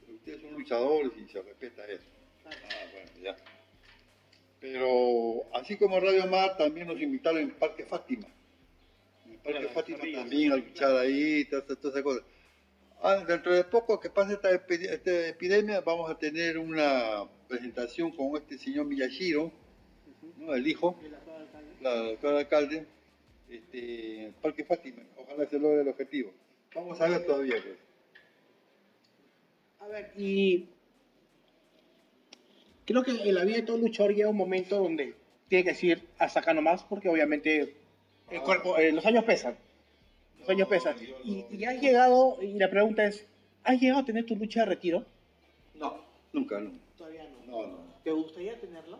Pero 0.01 0.15
ustedes 0.17 0.41
son 0.41 0.55
luchadores 0.55 1.13
y 1.17 1.31
se 1.31 1.43
respeta 1.43 1.87
eso. 1.87 2.05
Ah, 2.47 2.51
bueno, 2.93 3.11
ya. 3.23 3.37
Pero 4.61 5.45
así 5.55 5.77
como 5.77 6.01
Radio 6.01 6.27
Mar, 6.27 6.57
también 6.57 6.87
nos 6.87 7.01
invitaron 7.01 7.43
en 7.43 7.51
Parque 7.53 7.85
Fátima. 7.85 8.27
En 9.27 9.33
el 9.33 9.39
Parque 9.39 9.59
Claro, 9.59 9.69
Fátima 9.75 9.99
también 10.13 10.53
a 10.53 10.57
luchar 10.57 10.97
ahí, 10.97 11.45
todas 11.45 11.67
todas 11.67 11.85
esas 11.85 12.03
cosas. 12.03 12.25
Ah, 13.03 13.17
dentro 13.27 13.55
de 13.55 13.65
poco 13.65 13.99
que 13.99 14.11
pase 14.11 14.35
esta 14.35 14.51
epidemia, 15.29 15.81
vamos 15.81 16.11
a 16.11 16.19
tener 16.19 16.59
una 16.59 17.25
presentación 17.53 18.11
con 18.13 18.35
este 18.37 18.57
señor 18.57 18.87
Miyashiro, 18.87 19.53
¿no? 20.39 20.55
el 20.55 20.67
hijo, 20.67 20.97
la 21.83 21.95
doctora 21.97 22.39
alcalde, 22.39 22.87
este, 23.51 24.21
en 24.21 24.25
el 24.29 24.33
Parque 24.33 24.65
Fátima. 24.65 25.03
Ojalá 25.19 25.47
se 25.47 25.59
logre 25.59 25.83
el 25.83 25.89
objetivo. 25.89 26.33
Vamos 26.75 26.99
a 26.99 27.09
ver 27.11 27.27
todavía. 27.27 27.57
Pues. 27.63 27.77
A 29.81 29.87
ver, 29.89 30.13
y 30.17 30.67
creo 32.87 33.03
que 33.03 33.11
en 33.11 33.35
la 33.35 33.45
vida 33.45 33.57
de 33.57 33.63
todo 33.63 33.77
luchador 33.77 34.15
llega 34.15 34.31
un 34.31 34.37
momento 34.37 34.79
donde 34.79 35.15
tiene 35.49 35.65
que 35.65 35.71
decir 35.73 36.03
hasta 36.19 36.41
acá 36.41 36.55
nomás, 36.55 36.83
porque 36.85 37.11
obviamente 37.11 37.61
el 38.31 38.39
Ah. 38.39 38.43
cuerpo, 38.45 38.79
eh, 38.79 38.93
los 38.93 39.05
años 39.05 39.25
pesan. 39.25 39.59
Los 40.39 40.49
años 40.49 40.69
pesan. 40.69 40.97
Y, 41.23 41.45
y 41.51 41.65
has 41.67 41.79
llegado, 41.83 42.39
y 42.41 42.55
la 42.55 42.71
pregunta 42.71 43.05
es, 43.05 43.27
¿has 43.63 43.79
llegado 43.79 44.01
a 44.01 44.05
tener 44.07 44.25
tu 44.25 44.37
lucha 44.37 44.61
de 44.61 44.67
retiro? 44.67 45.05
No, 45.75 46.03
nunca, 46.33 46.59
no. 46.59 46.81
No. 47.53 47.67
No, 47.67 47.67
no. 47.67 47.93
¿Te 48.03 48.11
gustaría 48.11 48.59
tenerla? 48.59 48.99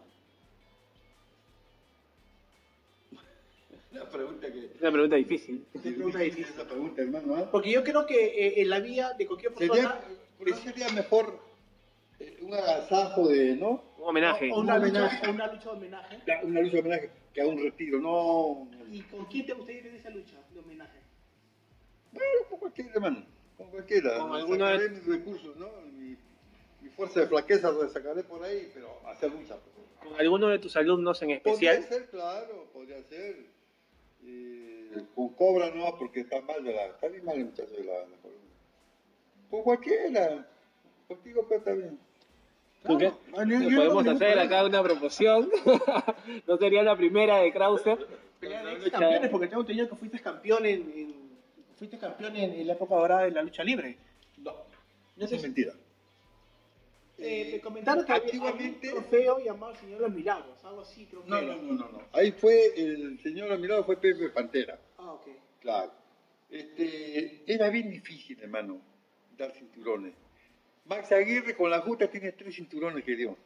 Una 3.93 4.05
pregunta 4.11 4.53
que... 4.53 4.71
Una 4.81 4.93
pregunta 4.93 5.17
difícil. 5.17 5.67
pregunta 5.83 6.19
difícil. 6.19 6.55
Esa 6.55 6.69
pregunta, 6.69 7.03
hermano. 7.03 7.37
¿ah? 7.37 7.49
Porque 7.51 7.71
yo 7.71 7.83
creo 7.83 8.07
que 8.07 8.27
eh, 8.27 8.61
en 8.63 8.69
la 8.69 8.81
vida 8.81 9.15
de 9.15 9.27
cualquier 9.27 9.55
persona... 9.55 10.01
Sería, 10.39 10.57
sería 10.57 10.89
mejor 10.91 11.41
eh, 12.19 12.39
un 12.43 12.53
agasajo 12.53 13.29
de, 13.29 13.57
¿no? 13.57 13.83
Un 13.97 14.09
homenaje. 14.09 14.51
o 14.53 14.61
una, 14.61 14.75
Un 14.75 14.83
lucha, 14.83 14.99
homenaje. 14.99 15.31
una 15.31 15.47
lucha 15.53 15.71
de 15.71 15.77
homenaje. 15.77 16.21
Una 16.43 16.61
lucha 16.61 16.73
de 16.73 16.81
homenaje 16.81 17.11
que 17.33 17.41
a 17.41 17.47
un 17.47 17.63
retiro, 17.63 18.01
no. 18.01 18.69
¿Y 18.91 19.01
con 19.03 19.25
quién 19.27 19.47
te 19.47 19.55
gustaría 19.55 19.83
tener 19.83 20.01
esa 20.01 20.11
lucha 20.11 20.37
de 20.53 20.61
homenaje? 20.61 20.99
Bueno, 22.13 22.41
con 22.51 22.59
cualquiera, 22.59 22.91
hermano. 22.95 23.25
Con 23.57 23.71
cualquiera. 23.71 24.19
Con 24.19 24.49
Sacaré 24.51 24.89
mis 24.91 25.07
recursos, 25.07 25.57
¿no? 25.57 25.69
Mi, 25.93 26.17
mi 26.83 26.89
fuerza 26.91 27.21
de 27.21 27.27
flaqueza 27.29 27.71
la 27.73 27.89
sacaré 27.89 28.23
por 28.25 28.43
ahí, 28.45 28.71
pero 28.75 29.01
hacer 29.07 29.31
lucha. 29.31 29.57
pues. 29.57 29.73
¿Con 30.13 30.21
alguno 30.21 30.49
de 30.49 30.59
tus 30.59 30.77
alumnos 30.77 31.23
en 31.23 31.41
Podría 31.41 31.75
especial? 31.75 32.01
ser, 32.01 32.11
claro, 32.11 32.67
podría 32.73 33.03
ser. 33.05 33.37
Eh, 34.25 34.91
con 35.15 35.29
Cobra 35.31 35.71
no, 35.71 35.97
porque 35.99 36.21
está 36.21 36.41
mal 36.43 36.63
de 36.65 36.73
la. 36.75 36.87
Está 36.87 37.09
bien 37.09 37.25
mal 37.25 37.37
el 37.39 37.45
muchacho 37.47 37.73
de 37.73 37.85
la, 37.85 37.93
la 38.01 38.17
columna. 38.17 38.51
Con 39.51 39.63
cualquiera. 39.63 40.47
Contigo, 41.09 41.47
pero 41.49 41.59
está 41.59 41.73
bien. 41.73 41.99
No 42.85 42.99
Podemos 42.99 44.07
hacer 44.09 44.39
acá 44.41 44.65
una 44.65 44.83
promoción. 44.83 45.49
no 46.47 46.57
sería 46.57 46.83
la 46.83 46.97
primera 46.97 47.39
de 47.39 47.53
lucha- 47.53 48.91
campeones, 48.91 49.31
porque 49.31 49.47
tengo 49.47 49.61
entendido 49.61 49.89
que 49.89 49.97
fuiste 49.97 50.19
campeón 50.21 50.67
en, 50.67 50.81
en- 50.97 51.23
fuiste 51.77 51.97
campeón 51.99 52.35
en, 52.37 52.53
en 52.55 52.67
la 52.67 52.73
época 52.73 52.95
dorada 52.97 53.23
de 53.23 53.31
la 53.31 53.43
lucha 53.43 53.63
libre. 53.63 53.97
No, 54.39 54.53
No 55.17 55.25
es 55.25 55.43
mentira. 55.43 55.75
Eh, 57.19 57.51
me 57.53 57.61
comentaron 57.61 58.05
que 58.05 58.13
había, 58.13 58.27
había 58.29 58.41
un 58.41 58.47
Antiguamente- 58.49 58.89
trofeo 58.91 59.39
llamado 59.41 59.75
Señor 59.77 59.99
de 60.01 60.07
los 60.07 60.15
Milagros, 60.15 60.65
algo 60.65 60.81
así 60.81 61.07
creo 61.07 61.23
que 61.25 61.31
No, 61.31 61.39
era. 61.39 61.55
no, 61.57 61.63
no, 61.63 61.73
no, 61.75 61.89
no. 61.91 62.03
Ahí 62.13 62.33
fue 62.33 62.73
el 62.77 63.21
señor 63.21 63.57
mirado 63.59 63.85
fue 63.85 63.97
Pepe 64.01 64.29
Pantera. 64.31 64.79
Ah, 64.99 65.13
ok. 65.13 65.29
Claro. 65.61 65.93
Este, 66.51 67.43
era 67.47 67.71
bien 67.71 67.91
difícil, 67.91 68.39
hermano, 68.43 68.81
dar 69.39 69.53
cinturones. 69.53 70.15
Max 70.87 71.13
Aguirre 71.13 71.55
con 71.57 71.71
la 71.71 71.81
justa 71.81 72.11
tiene 72.11 72.33
tres 72.33 72.57
cinturones 72.57 73.05
que 73.05 73.15
dio. 73.17 73.37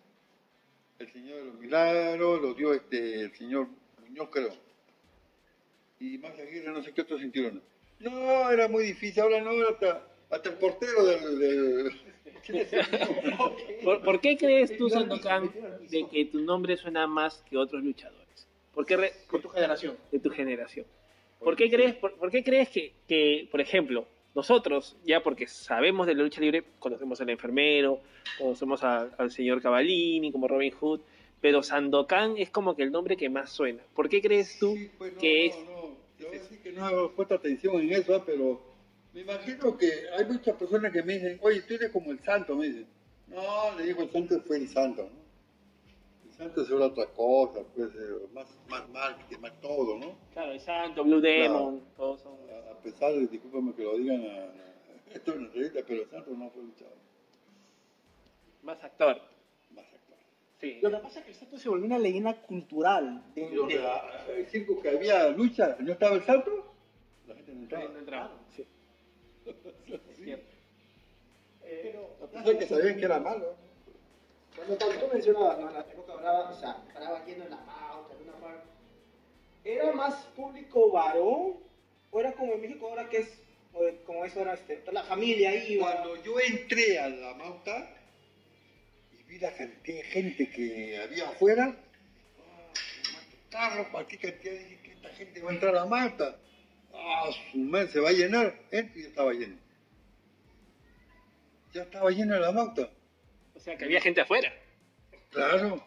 El 0.99 1.13
señor 1.13 1.39
de 1.39 1.45
los 1.45 1.55
milagros, 1.59 2.41
lo 2.41 2.55
dio 2.55 2.73
este, 2.73 3.21
el 3.21 3.35
señor 3.35 3.69
Muñoz, 4.01 4.29
creo. 4.31 4.51
Y 6.01 6.19
Max 6.19 6.39
Aguirre 6.41 6.71
no 6.73 6.83
sé 6.83 6.93
qué 6.93 7.03
otros 7.03 7.21
cinturones. 7.21 7.63
No, 8.01 8.51
era 8.51 8.69
muy 8.69 8.85
difícil. 8.85 9.23
Ahora 9.23 9.41
no, 9.41 9.51
hasta, 9.69 10.07
hasta 10.31 10.49
el 10.51 10.55
portero 10.57 11.05
del... 11.05 11.39
del- 11.39 11.93
¿Por, 13.85 14.03
por 14.03 14.21
qué 14.21 14.37
crees 14.37 14.77
tú, 14.77 14.89
Sandokan, 14.89 15.51
de 15.91 16.07
que 16.09 16.25
tu 16.27 16.41
nombre 16.41 16.77
suena 16.77 17.07
más 17.07 17.43
que 17.49 17.57
otros 17.57 17.83
luchadores? 17.83 18.47
¿Por 18.75 18.87
qué 18.87 18.97
re- 18.97 19.13
Con 19.27 19.41
tu 19.43 19.49
generación. 19.49 19.97
de 20.13 20.19
tu 20.19 20.31
generación? 20.31 20.87
¿Por 21.41 21.57
qué 21.57 21.71
crees, 21.71 21.95
por, 21.97 22.15
por 22.15 22.31
qué 22.31 22.43
crees 22.45 22.69
que, 22.69 22.93
que, 23.09 23.49
por 23.51 23.61
ejemplo, 23.61 24.07
nosotros, 24.35 24.97
ya 25.05 25.23
porque 25.23 25.47
sabemos 25.47 26.07
de 26.07 26.15
la 26.15 26.23
lucha 26.23 26.41
libre, 26.41 26.65
conocemos 26.79 27.21
al 27.21 27.31
enfermero, 27.31 28.01
conocemos 28.39 28.83
a- 28.85 29.11
al 29.19 29.31
señor 29.31 29.61
Cavallini 29.63 30.31
como 30.33 30.47
Robin 30.49 30.73
Hood, 30.73 31.01
pero 31.41 31.63
Sandokan 31.63 32.37
es 32.39 32.51
como 32.51 32.75
que 32.77 32.83
el 32.83 32.93
nombre 32.93 33.17
que 33.17 33.29
más 33.29 33.51
suena. 33.51 33.83
¿Por 33.95 34.09
qué 34.09 34.21
crees 34.23 34.59
tú 34.59 34.75
Sí, 34.75 34.91
pues, 34.99 35.13
no, 35.15 35.19
que 35.21 35.49
no, 35.49 35.53
es 35.55 35.65
No, 35.67 35.97
yo 36.19 36.29
sí 36.49 36.59
que 36.63 36.73
no 36.73 37.07
he 37.07 37.09
puesto 37.11 37.35
atención 37.35 37.81
en 37.81 37.93
eso, 37.93 38.15
ah, 38.15 38.23
pero 38.25 38.61
me 39.17 39.23
imagino 39.23 39.79
que 39.79 39.91
hay 40.15 40.27
muchas 40.27 40.55
personas 40.57 40.93
que 40.93 41.03
me 41.03 41.15
dicen, 41.15 41.39
oye, 41.41 41.63
tú 41.63 41.73
eres 41.75 41.91
como 41.91 42.11
el 42.13 42.21
santo, 42.21 42.55
me 42.55 42.67
dicen. 42.67 42.87
No, 43.29 43.75
le 43.79 43.85
digo, 43.87 44.03
el 44.03 44.11
santo 44.13 44.39
fue 44.43 44.59
el 44.59 44.69
santo, 44.69 45.05
¿no? 45.05 45.27
El 46.31 46.35
santo 46.37 46.61
es 46.61 46.71
otra 46.71 47.07
cosa, 47.07 47.61
pues, 47.75 47.89
eh, 47.95 48.27
más, 48.35 48.47
más 48.69 48.87
marketing, 48.91 49.39
más 49.41 49.59
todo, 49.63 49.97
¿no? 49.99 50.19
Claro, 50.35 50.53
el 50.53 50.61
Santo, 50.61 51.03
Blue 51.03 51.21
Demon, 51.23 51.81
todos 51.97 52.21
son... 52.21 52.35
A, 52.51 52.73
a 52.73 52.79
pesar 52.83 53.15
de, 53.15 53.27
discúlpame 53.27 53.73
que 53.75 53.83
lo 53.85 53.97
digan, 53.97 54.23
a, 54.27 54.35
a- 54.45 55.15
esto 55.15 55.31
es 55.31 55.37
una 55.39 55.47
entrevista, 55.47 55.81
pero 55.89 56.03
el 56.03 56.11
santo 56.11 56.31
no 56.33 56.51
fue 56.51 56.63
luchador, 56.63 56.93
Más 58.65 58.85
actor. 58.85 59.19
más 59.71 59.85
actor. 59.95 60.19
Sí. 60.61 60.79
Lo 60.83 60.91
que 60.91 60.97
pasa 60.99 61.21
es 61.21 61.25
que 61.25 61.31
el 61.33 61.37
santo 61.39 61.59
se 61.59 61.69
volvió 61.71 61.87
una 61.87 61.99
leyenda 61.99 62.35
cultural. 62.43 63.25
de- 63.35 63.49
de- 63.49 64.39
el 64.41 64.47
circo 64.49 64.79
que 64.83 64.91
había 64.91 65.29
lucha, 65.31 65.75
¿no 65.81 65.91
estaba 65.93 66.17
el 66.17 66.23
santo? 66.25 66.75
La 67.27 67.35
gente 67.35 67.55
no 67.55 67.63
entraba. 67.63 67.89
No 67.89 67.99
entraba, 67.99 68.31
sí. 68.55 68.67
Cierto. 70.17 70.57
pero, 71.61 72.59
que 72.59 72.67
sabían 72.67 72.99
que 72.99 73.05
era 73.05 73.21
malo. 73.21 73.57
Cuando 74.57 74.77
tú 74.77 75.09
mencionabas, 75.13 75.59
¿no? 75.59 75.69
En 75.69 75.75
la 75.75 75.81
época 75.81 76.15
brava, 76.15 76.51
o 76.51 76.55
sea, 76.59 76.83
paraba 76.93 77.25
yendo 77.27 77.45
en 77.45 77.51
la 77.51 77.65
pauta, 77.65 78.15
en 78.15 78.29
una 78.29 78.39
parte. 78.39 78.69
¿Era 79.65 79.93
más 79.93 80.15
público 80.35 80.91
varón? 80.91 81.59
¿O 82.11 82.21
era 82.21 82.33
como 82.33 82.55
en 82.55 82.63
México 82.63 82.89
ahora 82.89 83.09
que 83.09 83.19
es, 83.19 83.29
como 84.07 84.25
es 84.25 84.37
ahora, 84.37 84.55
este, 84.55 84.77
toda 84.77 84.95
la 84.95 85.05
familia 85.05 85.55
iba? 85.55 85.93
Cuando 85.93 86.23
yo 86.23 86.41
entré 86.41 86.99
a 86.99 87.09
la 87.09 87.35
mauta 87.35 87.91
y 89.13 89.23
vi 89.25 89.39
la 89.39 89.55
cantidad 89.55 89.99
de 89.99 90.05
gente 90.05 90.51
que 90.51 90.99
había 91.03 91.29
afuera, 91.29 91.77
ah, 92.39 92.73
carro, 93.51 93.93
¿para 93.93 94.07
qué 94.07 94.19
cantidad 94.19 94.55
de 94.55 94.81
que 94.83 94.93
esta 94.93 95.09
gente 95.11 95.43
va 95.43 95.51
a 95.51 95.55
entrar 95.55 95.77
a 95.77 95.81
la 95.81 95.87
mauta? 95.87 96.37
Ah, 96.99 97.31
su 97.53 97.59
madre 97.59 97.89
se 97.89 98.01
va 98.01 98.09
a 98.11 98.13
llenar. 98.13 98.59
Entro 98.71 98.99
y 98.99 99.03
ya 99.03 99.09
estaba 99.09 99.33
lleno. 99.33 99.57
Ya 101.73 101.83
estaba 101.83 102.11
llena 102.11 102.39
la 102.39 102.53
mauta. 102.53 102.91
O 103.55 103.61
sea, 103.61 103.77
que 103.77 103.85
había 103.85 104.01
gente 104.01 104.21
afuera. 104.21 104.53
Claro. 105.31 105.85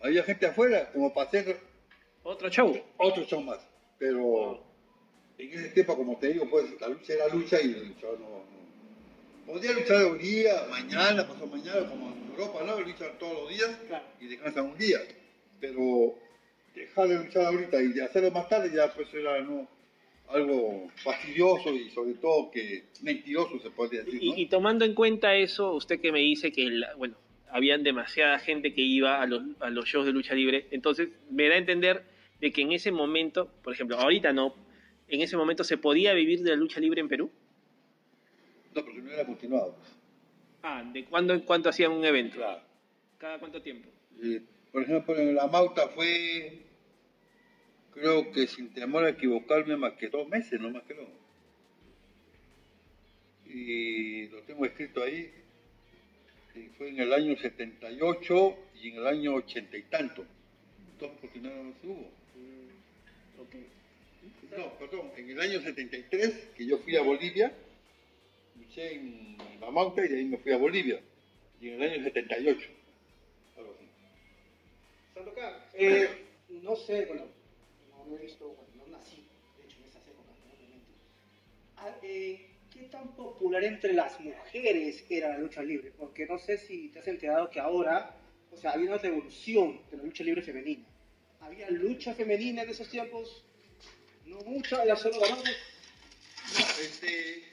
Había 0.00 0.22
gente 0.24 0.46
afuera, 0.46 0.90
como 0.92 1.12
para 1.12 1.28
hacer 1.28 1.60
Otro 2.22 2.48
show. 2.48 2.76
Otro 2.96 3.24
show 3.24 3.40
más. 3.42 3.58
Pero 3.98 4.64
en 5.38 5.52
ese 5.52 5.68
tiempo, 5.70 5.96
como 5.96 6.16
te 6.18 6.28
digo, 6.32 6.48
pues 6.50 6.80
la 6.80 6.88
lucha 6.88 7.12
era 7.14 7.28
lucha 7.28 7.60
y 7.60 7.70
el 7.72 7.88
luchador 7.88 8.18
no, 8.20 8.28
no. 8.28 9.52
Podía 9.52 9.72
luchar 9.72 10.06
un 10.06 10.18
día, 10.18 10.66
mañana, 10.70 11.26
pasado 11.26 11.46
mañana, 11.46 11.88
como 11.88 12.08
en 12.12 12.30
Europa, 12.30 12.62
¿no? 12.64 12.80
Luchan 12.80 13.18
todos 13.18 13.42
los 13.42 13.48
días 13.50 13.70
Claro. 13.88 14.04
y 14.20 14.28
descansan 14.28 14.66
un 14.66 14.78
día. 14.78 14.98
Pero 15.60 16.14
dejar 16.74 17.08
de 17.08 17.16
luchar 17.24 17.46
ahorita 17.46 17.80
y 17.82 17.92
de 17.92 18.02
hacerlo 18.04 18.30
más 18.30 18.48
tarde 18.48 18.70
ya 18.74 18.92
pues 18.92 19.12
era 19.14 19.40
¿no? 19.42 19.68
Algo 20.28 20.90
fastidioso 20.96 21.72
y 21.74 21.90
sobre 21.90 22.14
todo 22.14 22.50
que 22.50 22.84
mentiroso 23.02 23.58
se 23.60 23.70
podría 23.70 24.02
decir. 24.02 24.20
¿no? 24.22 24.36
Y, 24.36 24.42
y 24.42 24.46
tomando 24.46 24.84
en 24.84 24.94
cuenta 24.94 25.34
eso, 25.36 25.72
usted 25.74 26.00
que 26.00 26.10
me 26.12 26.20
dice 26.20 26.52
que, 26.52 26.70
la- 26.70 26.94
bueno, 26.94 27.16
habían 27.50 27.82
demasiada 27.82 28.38
gente 28.38 28.72
que 28.72 28.80
iba 28.82 29.20
a 29.20 29.26
los, 29.26 29.42
a 29.60 29.68
los 29.70 29.84
shows 29.86 30.06
de 30.06 30.12
lucha 30.12 30.34
libre, 30.34 30.66
entonces 30.70 31.10
me 31.30 31.48
da 31.48 31.54
a 31.54 31.58
entender 31.58 32.04
de 32.40 32.50
que 32.50 32.62
en 32.62 32.72
ese 32.72 32.90
momento, 32.90 33.50
por 33.62 33.74
ejemplo, 33.74 33.98
ahorita 33.98 34.32
no, 34.32 34.54
en 35.08 35.20
ese 35.20 35.36
momento 35.36 35.62
se 35.64 35.76
podía 35.76 36.14
vivir 36.14 36.42
de 36.42 36.50
la 36.50 36.56
lucha 36.56 36.80
libre 36.80 37.00
en 37.02 37.08
Perú. 37.08 37.30
No, 38.74 38.82
porque 38.84 39.02
no 39.02 39.10
era 39.10 39.26
continuado. 39.26 39.76
pues. 39.76 39.90
Ah, 40.62 40.82
¿de 40.92 41.04
cuándo 41.04 41.34
en 41.34 41.40
cuánto 41.40 41.68
hacían 41.68 41.92
un 41.92 42.04
evento? 42.04 42.36
Claro. 42.36 42.62
¿Cada 43.18 43.38
cuánto 43.38 43.60
tiempo? 43.60 43.88
Eh, 44.22 44.40
por 44.72 44.82
ejemplo, 44.82 45.16
en 45.18 45.34
la 45.34 45.46
Mauta 45.46 45.88
fue, 45.88 46.62
creo 47.94 48.30
que 48.32 48.46
sin 48.46 48.72
temor 48.72 49.04
a 49.04 49.10
equivocarme, 49.10 49.76
más 49.76 49.94
que 49.94 50.08
dos 50.08 50.28
meses, 50.28 50.60
no 50.60 50.70
más 50.70 50.82
creo. 50.86 51.08
Y 53.46 54.28
lo 54.28 54.42
tengo 54.42 54.64
escrito 54.64 55.02
ahí. 55.02 55.30
y 56.54 56.68
fue 56.76 56.88
en 56.88 57.00
el 57.00 57.12
año 57.12 57.36
78 57.36 58.56
y 58.82 58.88
en 58.90 58.96
el 58.96 59.06
año 59.06 59.34
80 59.34 59.76
y 59.76 59.82
tanto. 59.82 60.24
Dos 60.98 61.10
oportunidades 61.10 61.64
más 61.64 61.74
hubo. 61.84 62.22
No, 64.56 64.78
perdón, 64.78 65.10
en 65.16 65.30
el 65.30 65.40
año 65.40 65.62
73, 65.62 66.48
que 66.54 66.66
yo 66.66 66.76
fui 66.78 66.94
a 66.96 67.02
Bolivia, 67.02 67.52
luché 68.58 68.96
en 68.96 69.38
la 69.60 70.04
y 70.04 70.08
de 70.08 70.18
ahí 70.18 70.24
me 70.26 70.36
fui 70.36 70.52
a 70.52 70.58
Bolivia. 70.58 71.00
Y 71.60 71.68
en 71.68 71.82
el 71.82 71.90
año 71.90 72.04
78. 72.04 72.68
Algo 73.56 73.74
así. 73.74 73.86
Sandokan, 75.14 75.54
eh, 75.72 76.08
no 76.62 76.76
sé, 76.76 77.06
bueno, 77.06 77.24
no, 78.04 78.10
no 78.10 78.16
he 78.16 78.22
visto, 78.22 78.48
bueno, 78.48 78.70
no 78.76 78.98
nací, 78.98 79.26
de 79.58 79.64
hecho, 79.64 79.78
en 79.78 79.84
esas 79.84 80.06
épocas, 80.06 80.36
¿no? 80.44 80.52
obviamente. 80.52 80.92
Ah, 81.76 81.96
eh, 82.02 82.48
¿Qué 82.72 82.84
tan 82.84 83.14
popular 83.14 83.62
entre 83.64 83.92
las 83.92 84.18
mujeres 84.20 85.04
era 85.10 85.28
la 85.28 85.38
lucha 85.38 85.62
libre? 85.62 85.92
Porque 85.96 86.26
no 86.26 86.38
sé 86.38 86.56
si 86.56 86.88
te 86.88 87.00
has 87.00 87.08
enterado 87.08 87.50
que 87.50 87.60
ahora, 87.60 88.16
o 88.50 88.56
sea, 88.56 88.72
había 88.72 88.88
una 88.88 88.98
revolución 88.98 89.80
de 89.90 89.98
la 89.98 90.04
lucha 90.04 90.24
libre 90.24 90.42
femenina. 90.42 90.86
¿Había 91.40 91.68
lucha 91.70 92.14
femenina 92.14 92.62
en 92.62 92.70
esos 92.70 92.88
tiempos? 92.88 93.44
No 94.24 94.38
mucha, 94.40 94.82
era 94.82 94.96
solo 94.96 95.20
varones. 95.20 95.56
Este, 96.80 97.38
eh, 97.38 97.44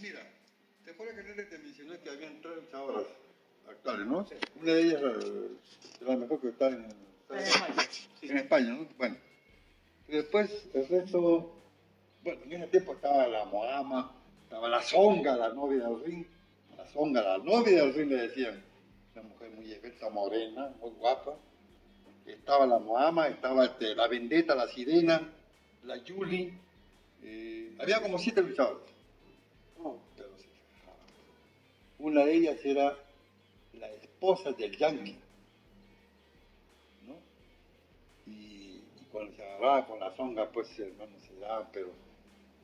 mira, 0.00 0.26
te 0.84 0.90
acuerdas 0.90 1.14
que 1.14 1.30
antes 1.30 1.50
te 1.50 1.58
mencioné 1.58 2.00
que 2.00 2.10
habían 2.10 2.40
tres 2.40 2.56
luchadoras 2.56 3.06
actuales, 3.68 4.06
¿no? 4.06 4.26
Una 4.60 4.72
de 4.72 4.82
ellas 4.82 5.02
es 5.02 6.00
la 6.00 6.16
mejor 6.16 6.40
que 6.40 6.48
está 6.48 6.68
en, 6.68 6.88
en 8.22 8.38
España, 8.38 8.70
¿no? 8.70 8.88
Bueno, 8.96 9.16
y 10.08 10.12
después 10.12 10.66
el 10.72 10.88
resto, 10.88 11.52
bueno, 12.24 12.40
en 12.44 12.52
ese 12.54 12.66
tiempo 12.68 12.94
estaba 12.94 13.26
la 13.28 13.44
Moama, 13.44 14.10
estaba 14.44 14.68
la 14.68 14.82
Zonga, 14.82 15.36
la 15.36 15.50
novia 15.50 15.86
del 15.86 16.02
ring, 16.02 16.26
la 16.76 16.86
Zonga, 16.86 17.22
la 17.22 17.38
novia 17.38 17.82
del 17.82 17.94
ring 17.94 18.08
le 18.08 18.28
decían, 18.28 18.64
una 19.14 19.22
mujer 19.22 19.50
muy 19.50 19.70
esbelta, 19.70 20.08
morena, 20.08 20.74
muy 20.80 20.90
guapa. 20.92 21.36
Estaba 22.24 22.66
la 22.66 22.78
Moama, 22.78 23.28
estaba 23.28 23.66
este, 23.66 23.94
la 23.94 24.08
Vendetta, 24.08 24.54
la 24.54 24.68
Sirena, 24.68 25.20
la 25.84 25.96
Yuli, 25.98 26.52
eh, 27.22 27.74
había 27.78 28.00
como 28.00 28.18
siete 28.18 28.42
luchadores. 28.42 28.82
Oh, 29.82 29.98
Pero. 30.16 30.30
Una 31.98 32.24
de 32.24 32.34
ellas 32.34 32.64
era 32.64 32.96
la 33.74 33.88
esposa 33.90 34.52
del 34.52 34.76
Yankee. 34.76 35.16
Cuando 39.12 39.34
se 39.34 39.42
agarraba 39.42 39.86
con 39.86 40.00
la 40.00 40.10
zonga, 40.12 40.50
pues 40.50 40.78
hermano 40.78 41.18
se 41.20 41.34
daba, 41.38 41.68
pero 41.72 41.88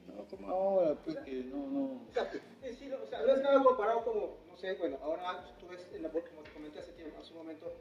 no 0.07 0.25
como 0.25 0.49
ahora, 0.49 0.95
pues 1.05 1.17
que 1.19 1.45
no, 1.45 1.67
no. 1.67 1.83
O 2.09 2.13
sea, 2.13 2.31
es 2.63 2.63
decir, 2.63 2.93
o 2.95 3.07
sea, 3.07 3.23
no 3.23 3.33
es 3.35 3.43
nada 3.43 3.63
comparado 3.63 4.05
como, 4.05 4.37
no 4.49 4.57
sé, 4.57 4.75
bueno, 4.75 4.99
ahora 5.03 5.45
tú 5.59 5.67
ves, 5.69 5.89
en 5.95 6.03
la, 6.03 6.11
como 6.11 6.43
te 6.43 6.51
comenté 6.51 6.81
hace 6.81 6.93
tiempo, 6.93 7.19
hace 7.19 7.33
un 7.33 7.39
momento, 7.39 7.73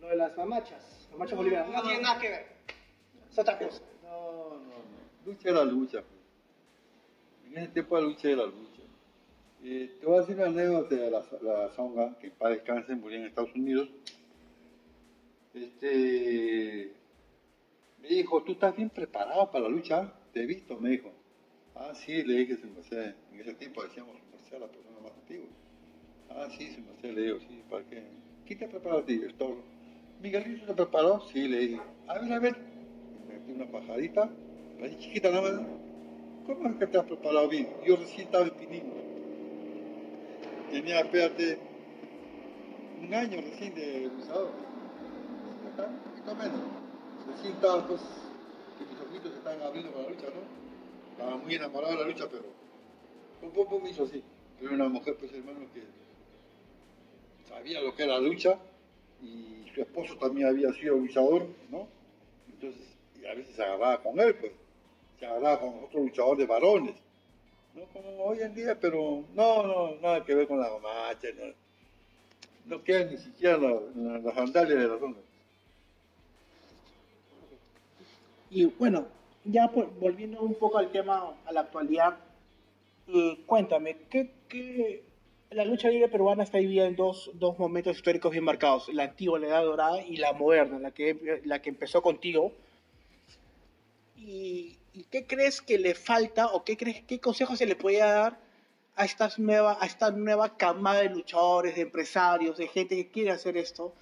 lo 0.00 0.08
de 0.08 0.16
las 0.16 0.36
mamachas, 0.36 1.08
mamachas 1.12 1.36
bolivianas, 1.36 1.70
no 1.70 1.82
tiene 1.82 2.02
nada 2.02 2.20
que 2.20 2.28
ver, 2.28 2.46
es 3.30 3.38
otra 3.38 3.58
cosa. 3.58 3.82
No, 4.02 4.50
no, 4.50 4.56
no. 4.58 4.82
Lucha 5.24 5.48
era 5.48 5.64
lucha. 5.64 6.02
pues. 6.02 6.22
En 7.46 7.58
ese 7.58 7.68
tiempo 7.68 7.96
la 7.96 8.02
lucha 8.02 8.28
era 8.28 8.44
lucha. 8.44 8.82
Eh, 9.64 9.96
te 10.00 10.06
voy 10.06 10.16
a 10.16 10.20
decir 10.20 10.36
una 10.36 10.46
anécdota 10.46 10.94
de 10.94 11.10
la, 11.10 11.24
la 11.40 11.68
Zonga, 11.70 12.18
que 12.18 12.30
para 12.30 12.54
descanse 12.54 12.94
murió 12.94 13.18
en 13.18 13.26
Estados 13.26 13.54
Unidos. 13.54 13.88
Este, 15.54 16.92
me 18.02 18.08
dijo, 18.08 18.42
¿tú 18.42 18.52
estás 18.52 18.76
bien 18.76 18.90
preparado 18.90 19.50
para 19.50 19.64
la 19.64 19.70
lucha? 19.70 20.12
Te 20.32 20.42
he 20.42 20.46
visto, 20.46 20.78
me 20.78 20.90
dijo. 20.90 21.12
Ah, 21.74 21.94
sí, 21.94 22.22
le 22.24 22.34
dije, 22.38 22.56
se 22.56 22.66
me 22.66 22.80
hace- 22.80 23.14
en 23.32 23.40
ese 23.40 23.54
tiempo 23.54 23.82
decíamos, 23.82 24.16
se 24.18 24.24
me 24.26 24.36
hacía 24.42 24.58
la 24.58 24.66
persona 24.68 24.98
más 25.00 25.12
antigua. 25.12 25.48
Ah, 26.30 26.48
sí, 26.56 26.70
se 26.70 26.80
me 26.80 26.92
hacía, 26.92 27.12
le 27.12 27.22
digo, 27.22 27.38
sí, 27.40 27.62
¿para 27.70 27.84
qué? 27.86 28.02
¿Quién 28.46 28.58
te 28.58 28.64
ha 28.66 28.68
preparado 28.68 29.02
a 29.02 29.06
ti? 29.06 29.14
El 29.14 29.34
toro. 29.34 29.62
¿Miguelito 30.20 30.66
te 30.66 30.74
preparó? 30.74 31.20
Sí, 31.32 31.48
le 31.48 31.58
dije. 31.60 31.80
A 32.08 32.18
ver, 32.18 32.32
a 32.32 32.38
ver. 32.38 32.56
Me 33.28 33.34
metí 33.34 33.52
una 33.52 33.66
pajadita, 33.70 34.30
así 34.82 34.96
chiquita 34.98 35.30
nada 35.30 35.52
más. 35.52 35.62
¿Cómo 36.46 36.68
es 36.68 36.76
que 36.76 36.86
te 36.86 36.98
has 36.98 37.04
preparado 37.04 37.48
bien? 37.48 37.68
Yo 37.86 37.96
recién 37.96 38.26
estaba 38.26 38.46
espinino. 38.46 38.92
Tenía, 40.70 41.00
espérate, 41.00 41.58
un 43.02 43.14
año 43.14 43.40
recién 43.40 43.74
de 43.74 44.08
luchador. 44.16 44.50
Acá, 45.72 45.88
un. 45.88 46.81
Estaba, 47.62 47.86
pues, 47.86 48.00
que 48.78 48.84
mis 48.84 49.00
ojitos 49.00 49.32
se 49.32 49.38
estaban 49.38 49.62
abriendo 49.62 49.92
para 49.92 50.04
la 50.04 50.10
lucha, 50.10 50.26
¿no? 50.26 51.12
Estaba 51.12 51.36
muy 51.36 51.54
enamorado 51.54 51.92
de 51.92 52.00
la 52.00 52.08
lucha, 52.08 52.28
pero 52.28 52.44
un 53.42 53.50
poco 53.52 53.78
me 53.78 53.90
hizo 53.90 54.04
así. 54.04 54.22
Pero 54.60 54.74
una 54.74 54.88
mujer, 54.88 55.16
pues, 55.18 55.32
hermano, 55.32 55.60
que 55.72 55.82
sabía 57.48 57.80
lo 57.80 57.94
que 57.94 58.02
era 58.02 58.14
la 58.14 58.20
lucha 58.20 58.58
y 59.22 59.64
su 59.72 59.80
esposo 59.80 60.16
también 60.16 60.48
había 60.48 60.72
sido 60.72 60.96
luchador, 60.96 61.46
¿no? 61.70 61.86
Entonces, 62.48 62.82
y 63.20 63.26
a 63.26 63.34
veces 63.34 63.54
se 63.54 63.62
agarraba 63.62 64.02
con 64.02 64.18
él, 64.18 64.34
pues, 64.34 64.52
se 65.20 65.26
agarraba 65.26 65.60
con 65.60 65.84
otro 65.84 66.00
luchador 66.00 66.36
de 66.36 66.46
varones, 66.46 66.94
¿no? 67.74 67.84
Como 67.92 68.24
hoy 68.24 68.40
en 68.40 68.54
día, 68.54 68.78
pero 68.80 69.24
no, 69.34 69.66
no, 69.66 69.94
nada 70.00 70.24
que 70.24 70.34
ver 70.34 70.48
con 70.48 70.58
la 70.58 70.68
gomacha, 70.68 71.28
no, 71.38 71.54
no 72.66 72.82
queda 72.82 73.04
ni 73.04 73.18
siquiera 73.18 73.56
la, 73.58 73.80
la, 73.94 74.18
las 74.18 74.34
sandalias 74.34 74.78
de 74.80 74.88
la 74.88 74.98
zona. 74.98 75.16
Y 78.52 78.66
bueno, 78.66 79.06
ya 79.44 79.68
pues, 79.68 79.88
volviendo 79.98 80.42
un 80.42 80.54
poco 80.54 80.76
al 80.78 80.92
tema, 80.92 81.34
a 81.46 81.52
la 81.52 81.60
actualidad, 81.60 82.18
eh, 83.08 83.38
cuéntame, 83.46 83.96
¿qué, 84.10 84.30
qué- 84.48 85.02
la 85.50 85.64
lucha 85.64 85.88
libre 85.88 86.08
peruana 86.08 86.42
está 86.44 86.58
dividida 86.58 86.86
en 86.86 86.96
dos, 86.96 87.30
dos 87.34 87.58
momentos 87.58 87.96
históricos 87.96 88.30
bien 88.32 88.44
marcados, 88.44 88.88
la 88.92 89.04
antigua, 89.04 89.38
la 89.38 89.48
edad 89.48 89.64
dorada 89.64 90.02
y 90.02 90.16
la 90.16 90.32
moderna, 90.34 90.78
la 90.78 90.90
que, 90.92 91.40
la 91.44 91.60
que 91.62 91.70
empezó 91.70 92.02
contigo. 92.02 92.52
¿Y, 94.16 94.78
y 94.92 95.04
qué 95.10 95.26
crees 95.26 95.60
que 95.62 95.78
le 95.78 95.94
falta 95.94 96.46
o 96.48 96.64
qué, 96.64 96.76
crees, 96.76 97.02
qué 97.06 97.18
consejos 97.20 97.58
se 97.58 97.66
le 97.66 97.76
puede 97.76 97.98
dar 97.98 98.38
a, 98.96 99.04
estas 99.04 99.38
nueva, 99.38 99.78
a 99.80 99.86
esta 99.86 100.10
nueva 100.10 100.56
camada 100.56 101.00
de 101.00 101.08
luchadores, 101.10 101.74
de 101.74 101.82
empresarios, 101.82 102.58
de 102.58 102.68
gente 102.68 102.96
que 102.96 103.08
quiere 103.10 103.30
hacer 103.30 103.56
esto, 103.56 103.94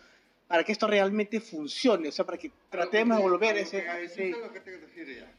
para 0.51 0.65
que 0.65 0.73
esto 0.73 0.89
realmente 0.89 1.39
funcione? 1.39 2.09
O 2.09 2.13
sea, 2.13 2.25
para 2.27 2.37
que 2.37 2.51
tratemos 2.69 3.17
de 3.19 3.23
volver 3.23 3.55
a 3.55 3.61
ese... 3.61 3.85
Lo 3.85 3.93
ese- 3.99 4.35
que 4.53 4.59
te 4.61 4.77
refiere 4.79 5.15
ya. 5.21 5.33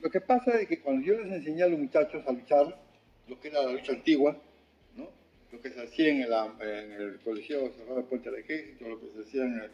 Lo 0.00 0.10
que 0.10 0.20
pasa 0.20 0.60
es 0.60 0.68
que 0.68 0.80
cuando 0.80 1.02
yo 1.06 1.18
les 1.18 1.32
enseñé 1.32 1.62
a 1.62 1.66
los 1.68 1.78
muchachos 1.78 2.22
a 2.26 2.32
luchar, 2.32 2.78
lo 3.26 3.40
que 3.40 3.48
era 3.48 3.62
la 3.62 3.72
lucha 3.72 3.92
antigua, 3.92 4.36
¿no? 4.96 5.08
lo 5.50 5.62
que 5.62 5.70
se 5.70 5.80
hacía 5.82 6.10
en 6.10 6.20
el, 6.20 6.32
en 6.60 6.92
el 6.92 7.20
Colegio 7.20 7.72
Cerrado 7.72 7.96
de 7.96 8.02
Puente 8.02 8.30
del 8.30 8.40
Ejército, 8.40 8.86
lo 8.86 9.00
que 9.00 9.06
se 9.14 9.20
hacía 9.26 9.44
en 9.44 9.60
el, 9.62 9.70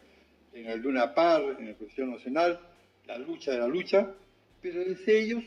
en 0.53 0.65
el 0.67 0.79
Luna 0.79 1.13
Par, 1.13 1.41
en 1.59 1.67
el 1.67 1.75
Colegio 1.75 2.05
Nacional, 2.05 2.57
la 3.07 3.17
lucha 3.17 3.51
de 3.51 3.57
la 3.57 3.67
lucha, 3.67 4.09
pero 4.61 4.85
desde 4.85 5.19
ellos 5.19 5.43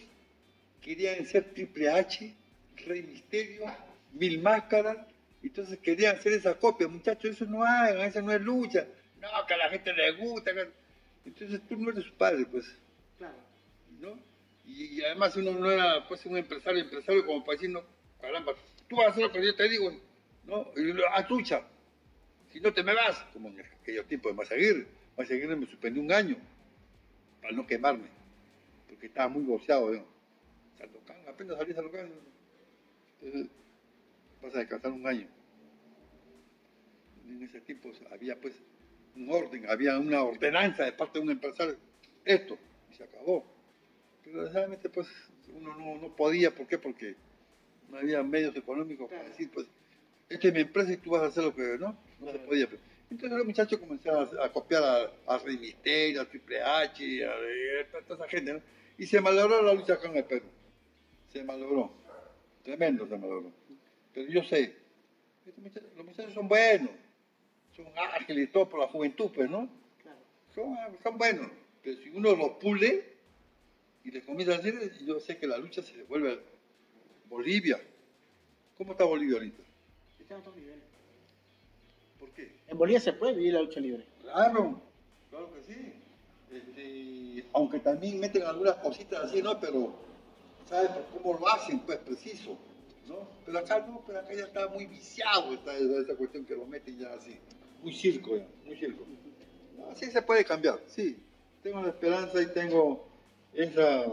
querían 0.83 1.25
ser 1.25 1.45
Triple 1.55 1.89
H, 1.89 2.35
Rey 2.87 3.03
Misterio, 3.05 3.65
Mil 4.13 4.43
Máscaras, 4.43 4.99
entonces 5.43 5.79
querían 5.79 6.17
hacer 6.17 6.35
esa 6.35 6.59
copia, 6.59 6.89
muchachos, 6.89 7.31
eso 7.31 7.47
no 7.47 7.65
hagan, 7.65 8.03
eso 8.07 8.21
no 8.21 8.33
es 8.33 8.41
lucha, 8.43 8.87
no, 9.21 9.29
que 9.47 9.55
a 9.55 9.57
la 9.57 9.71
gente 9.71 9.93
le 9.93 10.13
gusta, 10.13 10.53
que- 10.55 10.71
entonces 11.27 11.61
tú 11.69 11.77
no 11.77 11.91
eres 11.91 12.05
su 12.05 12.15
padre, 12.15 12.47
pues. 12.51 12.65
Claro. 13.19 13.37
¿no? 14.01 14.19
Y, 14.67 14.99
y 15.01 15.05
además 15.05 15.37
uno 15.37 15.53
no 15.53 15.71
era 15.71 16.07
pues 16.09 16.25
un 16.27 16.37
empresario, 16.37 16.81
empresario 16.83 17.27
como 17.27 17.45
para 17.45 17.57
decir, 17.57 17.71
no, 17.71 17.83
caramba, 18.21 18.53
tú 18.89 18.97
vas 18.97 19.09
a 19.09 19.11
hacer 19.11 19.23
lo 19.25 19.33
que 19.33 19.45
yo 19.45 19.55
te 19.55 19.69
digo, 19.69 19.93
¿no? 20.45 20.67
Y 20.77 20.93
lo- 20.93 21.09
haz 21.11 21.29
lucha. 21.29 21.63
Si 22.53 22.61
no 22.61 22.73
te 22.73 22.83
me 22.83 22.95
vas, 22.95 23.19
como 23.33 23.49
en 23.49 23.61
aquellos 23.61 24.07
tiempos 24.07 24.33
de 24.33 24.37
Mazaguirre. 24.37 24.87
Mazaguirre 25.17 25.57
me 25.57 25.67
suspendió 25.67 26.03
un 26.03 26.13
año. 26.13 26.37
para 27.41 27.55
no 27.55 27.67
quemarme, 27.67 28.09
porque 28.89 29.07
estaba 29.07 29.29
muy 29.29 29.43
boceado. 29.45 29.91
¿no? 29.93 30.05
Sandokan, 30.79 31.17
apenas 31.27 31.57
salí 31.57 31.73
a 31.73 31.75
Sandokan, 31.77 32.11
entonces 33.21 33.51
vas 34.43 34.55
a 34.55 34.59
descansar 34.59 34.93
un 34.93 35.07
año. 35.07 35.27
En 37.27 37.43
ese 37.43 37.61
tiempo 37.61 37.91
había 38.11 38.39
pues 38.41 38.55
un 39.17 39.31
orden, 39.31 39.69
había 39.69 39.99
una 39.99 40.23
ordenanza 40.23 40.85
de 40.85 40.93
parte 40.93 41.19
de 41.19 41.25
un 41.25 41.31
empresario, 41.33 41.77
esto, 42.25 42.57
y 42.91 42.95
se 42.95 43.05
acabó. 43.05 43.45
Pero 44.25 44.37
desgraciadamente 44.39 44.89
pues 44.89 45.09
uno 45.55 45.77
no, 45.77 45.97
no 45.97 46.15
podía, 46.17 46.55
¿por 46.55 46.67
qué? 46.67 46.79
Porque 46.79 47.15
no 47.91 47.99
había 47.99 48.23
medios 48.23 48.55
económicos 48.57 49.11
para 49.11 49.25
decir, 49.25 49.51
pues, 49.53 49.67
esta 50.29 50.49
es 50.49 50.55
mi 50.55 50.61
empresa 50.61 50.93
y 50.93 50.97
tú 50.99 51.11
vas 51.11 51.23
a 51.23 51.27
hacer 51.27 51.43
lo 51.43 51.55
que, 51.55 51.77
¿no? 51.79 51.97
No 52.21 52.31
se 52.31 52.39
podía. 52.39 52.69
pues. 52.69 52.81
Entonces 53.11 53.37
los 53.37 53.47
muchachos 53.47 53.81
comenzaron 53.81 54.29
a, 54.39 54.45
a 54.45 54.53
copiar 54.53 54.85
a, 54.85 55.03
a 55.27 55.35
a 55.35 55.39
Triple 55.41 56.63
H, 56.63 57.25
a, 57.25 57.31
a 57.99 58.01
toda 58.03 58.15
esa 58.25 58.29
gente, 58.29 58.53
¿no? 58.55 58.61
Y 58.97 59.07
se 59.07 59.21
malogró 59.21 59.61
la 59.63 59.75
lucha 59.75 59.99
en 60.05 60.17
el 60.17 60.25
Perú. 60.25 60.45
Se 61.33 61.43
malogró. 61.43 61.93
Tremendo 62.63 63.09
se 63.09 63.17
malogró. 63.19 63.51
Pero 64.15 64.31
yo 64.31 64.45
sé, 64.45 64.77
muchachos- 65.57 65.91
los 65.97 66.05
muchachos 66.07 66.35
son 66.35 66.47
buenos, 66.47 66.91
son 67.85 67.99
ágiles 67.99 68.49
y 68.49 68.53
todo 68.53 68.69
por 68.69 68.81
la 68.81 68.89
juventud, 68.89 69.31
pues, 69.35 69.51
¿no? 69.51 69.69
Son, 70.55 70.77
son 71.03 71.19
buenos. 71.19 71.51
Pero 71.83 71.97
si 71.97 72.11
uno 72.11 72.35
los 72.35 72.51
pule 72.53 73.05
y 74.05 74.11
les 74.11 74.25
comienza 74.25 74.55
a 74.55 74.59
decir, 74.59 75.07
yo 75.07 75.21
sé 75.21 75.39
que 75.39 75.47
la 75.47 75.59
lucha 75.59 75.83
se 75.83 75.97
devuelve 75.97 76.33
a 76.33 76.39
Bolivia. 77.29 77.81
¿Cómo 78.77 78.93
está 78.93 79.05
Bolivia 79.05 79.37
ahorita? 79.37 79.63
Está 80.19 80.35
a 80.35 80.39
otro 80.39 80.53
nivel. 80.57 80.81
¿Por 82.19 82.31
qué? 82.31 82.51
En 82.69 82.79
Bolivia 82.79 83.01
se 83.01 83.13
puede 83.13 83.35
vivir 83.35 83.55
la 83.55 83.63
lucha 83.63 83.81
libre. 83.81 84.05
Claro, 84.23 84.81
claro 85.31 85.51
que 85.55 85.73
sí. 85.73 85.93
Este, 86.53 87.45
aunque 87.53 87.79
también 87.79 88.19
meten 88.19 88.43
algunas 88.43 88.77
cositas 88.77 89.25
así, 89.25 89.43
¿no? 89.43 89.59
Pero, 89.61 89.93
¿sabes 90.69 90.91
cómo 91.13 91.39
lo 91.39 91.49
hacen? 91.49 91.81
Pues 91.81 91.99
preciso, 91.99 92.57
¿no? 93.07 93.29
Pero 93.47 93.59
acá 93.59 93.85
no, 93.87 94.03
pero 94.07 94.19
acá 94.19 94.35
ya 94.35 94.45
está 94.45 94.67
muy 94.69 94.87
viciado 94.87 95.53
esta, 95.53 95.77
esa 95.77 96.15
cuestión 96.17 96.45
que 96.45 96.57
lo 96.57 96.67
meten 96.67 96.99
ya 96.99 97.13
así. 97.13 97.39
Muy 97.83 97.95
circo, 97.95 98.37
ya, 98.37 98.47
muy 98.65 98.77
circo. 98.77 99.05
No, 99.79 99.95
sí 99.97 100.07
se 100.07 100.23
puede 100.23 100.45
cambiar, 100.45 100.81
sí. 100.87 101.17
Tengo 101.63 101.83
la 101.83 101.89
esperanza 101.89 102.43
y 102.43 102.47
tengo 102.47 103.09
esa 103.55 104.07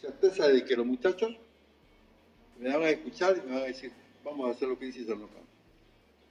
certeza 0.00 0.48
de 0.48 0.64
que 0.64 0.76
los 0.76 0.86
muchachos 0.86 1.36
me 2.58 2.70
van 2.70 2.82
a 2.82 2.90
escuchar 2.90 3.36
y 3.36 3.46
me 3.46 3.54
van 3.54 3.62
a 3.64 3.66
decir, 3.66 3.92
vamos 4.24 4.48
a 4.48 4.52
hacer 4.52 4.68
lo 4.68 4.78
que 4.78 4.86
dice 4.86 5.04
Sarnocan. 5.04 5.42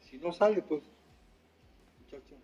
Si 0.02 0.18
no 0.18 0.34
sale, 0.34 0.62
pues, 0.62 0.82
muchachos, 2.00 2.38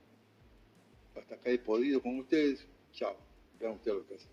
hasta 1.15 1.35
acá 1.35 1.49
he 1.49 1.59
podido 1.59 2.01
con 2.01 2.19
ustedes, 2.19 2.65
chao, 2.91 3.15
vean 3.59 3.73
ustedes 3.73 3.97
lo 3.97 4.07
que 4.07 4.15
hacen. 4.15 4.31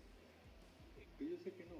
Yo 1.19 1.37
sé 1.43 1.51
que 1.51 1.65
no. 1.65 1.75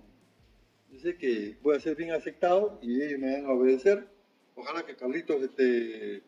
Yo 0.91 0.99
sé 0.99 1.17
que 1.17 1.57
voy 1.61 1.75
a 1.75 1.79
ser 1.79 1.95
bien 1.95 2.11
aceptado 2.11 2.79
y 2.81 3.01
ellos 3.01 3.19
me 3.19 3.33
van 3.33 3.45
a 3.45 3.53
obedecer. 3.53 4.07
Ojalá 4.55 4.85
que 4.85 4.95
Carlitos, 4.95 5.41
este, 5.41 6.21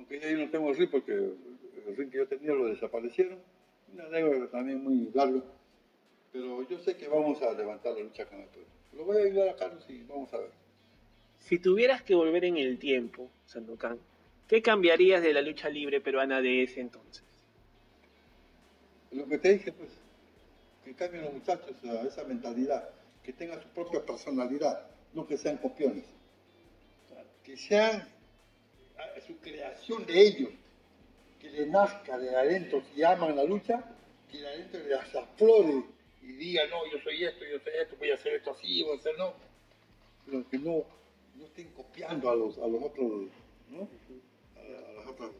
aunque 0.00 0.18
ya 0.18 0.30
yo 0.30 0.38
no 0.38 0.50
tengo 0.50 0.72
ring 0.72 0.88
porque 0.90 1.12
el 1.12 1.96
ring 1.96 2.10
que 2.10 2.16
yo 2.16 2.26
tenía 2.26 2.54
lo 2.54 2.68
desaparecieron, 2.68 3.38
una 3.92 4.04
anécdota 4.06 4.50
también 4.50 4.82
muy 4.82 5.10
larga, 5.12 5.42
pero 6.32 6.66
yo 6.66 6.78
sé 6.78 6.96
que 6.96 7.06
vamos 7.06 7.42
a 7.42 7.52
levantar 7.52 7.92
la 7.92 8.00
lucha 8.00 8.22
el 8.22 8.28
pueblo. 8.28 8.70
Lo 8.96 9.04
voy 9.04 9.18
a 9.18 9.24
ayudar 9.26 9.48
a 9.50 9.56
Carlos 9.56 9.84
y 9.90 10.02
vamos 10.04 10.32
a 10.32 10.38
ver. 10.38 10.50
Si 11.38 11.58
tuvieras 11.58 12.02
que 12.02 12.14
volver 12.14 12.46
en 12.46 12.56
el 12.56 12.78
tiempo, 12.78 13.30
Sandokan, 13.44 13.98
¿qué 14.48 14.62
cambiarías 14.62 15.22
de 15.22 15.34
la 15.34 15.42
lucha 15.42 15.68
libre 15.68 16.00
peruana 16.00 16.40
de 16.40 16.62
ese 16.62 16.80
entonces? 16.80 17.24
Lo 19.12 19.26
que 19.26 19.36
te 19.36 19.52
dije, 19.52 19.72
pues, 19.72 19.90
que 20.82 20.94
cambien 20.94 21.24
los 21.24 21.34
muchachos 21.34 21.76
a 21.84 22.02
esa 22.06 22.24
mentalidad, 22.24 22.88
que 23.22 23.34
tengan 23.34 23.60
su 23.60 23.68
propia 23.68 24.04
personalidad, 24.04 24.86
no 25.12 25.26
que 25.26 25.36
sean 25.36 25.58
copiones. 25.58 26.04
Que 27.44 27.56
sean 27.56 28.08
su 29.26 29.36
creación 29.38 30.06
de 30.06 30.20
ellos, 30.20 30.50
que 31.40 31.50
les 31.50 31.68
nazca 31.68 32.18
de 32.18 32.34
adentro, 32.34 32.82
si 32.94 33.02
aman 33.02 33.36
la 33.36 33.44
lucha, 33.44 33.84
que 34.30 34.38
de 34.38 34.48
adentro 34.48 34.80
les 34.80 35.14
aflore 35.14 35.84
y 36.22 36.32
diga, 36.32 36.62
no, 36.66 36.86
yo 36.90 36.98
soy 37.02 37.24
esto, 37.24 37.44
yo 37.44 37.58
soy 37.60 37.72
esto, 37.80 37.96
voy 37.98 38.10
a 38.10 38.14
hacer 38.14 38.34
esto 38.34 38.50
así, 38.52 38.82
voy 38.82 38.96
a 38.96 38.96
hacer 38.96 39.18
no. 39.18 39.32
Pero 40.26 40.48
que 40.48 40.58
no, 40.58 40.84
no 41.36 41.44
estén 41.44 41.70
copiando 41.70 42.30
a 42.30 42.36
los, 42.36 42.58
a 42.58 42.66
los 42.66 42.82
otros, 42.82 43.28
¿no? 43.70 43.88
A, 44.56 44.92
las 44.92 45.06
otras, 45.06 45.30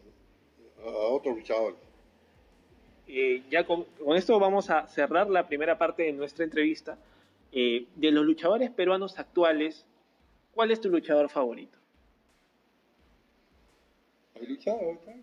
a 0.83 0.89
otros 0.89 1.37
luchadores. 1.37 1.79
Eh, 3.07 3.43
ya 3.51 3.67
con, 3.67 3.85
con 3.85 4.17
esto 4.17 4.39
vamos 4.39 4.71
a 4.71 4.87
cerrar 4.87 5.29
la 5.29 5.49
primera 5.49 5.77
parte 5.77 6.05
de 6.05 6.13
nuestra 6.13 6.45
entrevista. 6.45 6.97
Eh, 7.53 7.87
de 7.97 8.11
los 8.13 8.25
luchadores 8.25 8.71
peruanos 8.71 9.19
actuales, 9.19 9.85
¿cuál 10.55 10.71
es 10.71 10.81
tu 10.81 10.89
luchador 10.89 11.29
favorito? 11.29 11.80
¿Hay 14.41 14.47
lucha 14.47 14.73
ahorita? 14.73 15.15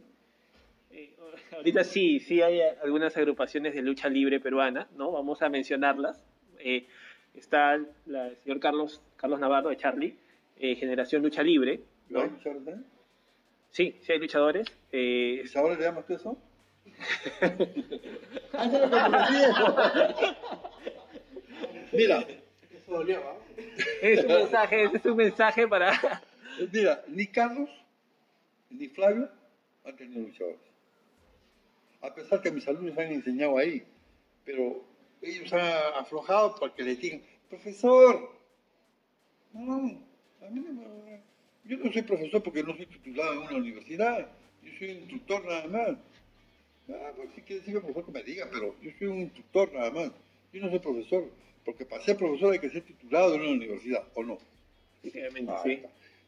Eh, 0.91 1.13
ahorita 1.55 1.84
sí, 1.84 2.20
sí 2.20 2.41
hay 2.41 2.61
algunas 2.84 3.15
agrupaciones 3.18 3.74
de 3.74 3.82
lucha 3.82 4.09
libre 4.09 4.39
peruana, 4.39 4.88
¿no? 4.95 5.11
Vamos 5.11 5.41
a 5.41 5.49
mencionarlas. 5.49 6.24
Eh, 6.59 6.88
está 7.36 7.80
la- 8.05 8.28
el 8.28 8.38
señor 8.38 8.59
Carlos, 8.59 9.01
Carlos 9.18 9.39
Navarro 9.39 9.70
de 9.70 9.78
Charlie, 9.78 10.15
eh, 10.59 10.76
Generación 10.76 11.22
Lucha 11.22 11.43
Libre, 11.43 11.82
¿No 12.09 12.22
hay 12.22 12.28
¿no? 12.28 12.34
luchadores 12.36 12.65
también? 12.65 12.86
Sí, 13.72 13.95
sí 14.01 14.11
hay 14.11 14.20
luchadores. 14.20 14.68
Eh, 14.91 15.41
¿Luchadores 15.43 15.78
le 15.78 15.84
llamas 15.86 16.05
tú 16.07 16.13
eso? 16.15 16.38
Mira, 21.93 22.20
Eso 22.72 22.91
dolió, 22.91 23.20
¿ah? 23.20 23.36
es 24.01 24.24
un 24.24 24.28
mensaje, 24.34 24.84
es 24.93 25.05
un 25.05 25.15
mensaje 25.18 25.68
para... 25.68 25.91
mira, 26.72 27.03
ni 27.07 27.28
Carlos 27.28 27.70
ni 28.70 28.88
Flavio 28.89 29.30
han 29.86 29.95
tenido 29.95 30.22
luchadores. 30.22 30.59
A 32.01 32.13
pesar 32.13 32.41
que 32.41 32.51
mis 32.51 32.68
alumnos 32.68 32.97
han 32.97 33.11
enseñado 33.11 33.57
ahí, 33.57 33.84
pero 34.45 34.84
ellos 35.22 35.51
han 35.53 35.93
aflojado 35.95 36.55
porque 36.59 36.84
les 36.84 36.99
digan, 36.99 37.22
profesor, 37.49 38.32
no, 39.53 39.74
a 40.41 40.49
mí 40.49 40.59
no 40.59 40.74
me- 40.74 41.22
yo 41.65 41.78
no 41.78 41.91
soy 41.91 42.01
profesor 42.03 42.41
porque 42.43 42.63
no 42.63 42.76
soy 42.76 42.86
titulado 42.86 43.34
en 43.34 43.39
una 43.39 43.57
universidad, 43.57 44.30
yo 44.61 44.72
soy 44.78 44.89
instructor 44.91 45.43
nada 45.45 45.68
más. 45.68 45.97
Ah, 46.89 47.11
pues 47.15 47.30
si 47.36 47.41
quiere 47.41 47.59
decirme 47.59 47.82
profesor 47.82 48.05
que 48.05 48.11
me 48.11 48.24
diga, 48.24 48.47
pero 48.51 48.76
yo 48.82 48.91
soy 48.97 49.07
un 49.07 49.20
instructor 49.20 49.74
nada 49.74 49.91
más. 49.91 50.11
Yo 50.53 50.61
no 50.61 50.70
soy 50.70 50.80
profesor, 50.80 51.30
porque 51.65 51.86
para 51.86 52.01
ser 52.03 52.15
profesor 52.15 52.53
hay 52.53 52.59
que 52.59 52.70
ser 52.70 52.84
titulado 52.84 53.36
en 53.36 53.41
una 53.41 53.51
universidad, 53.51 54.07
¿o 54.13 54.24
no? 54.24 54.38
Obviamente, 55.03 55.51
Ah, 55.51 55.61
sí. 55.63 55.82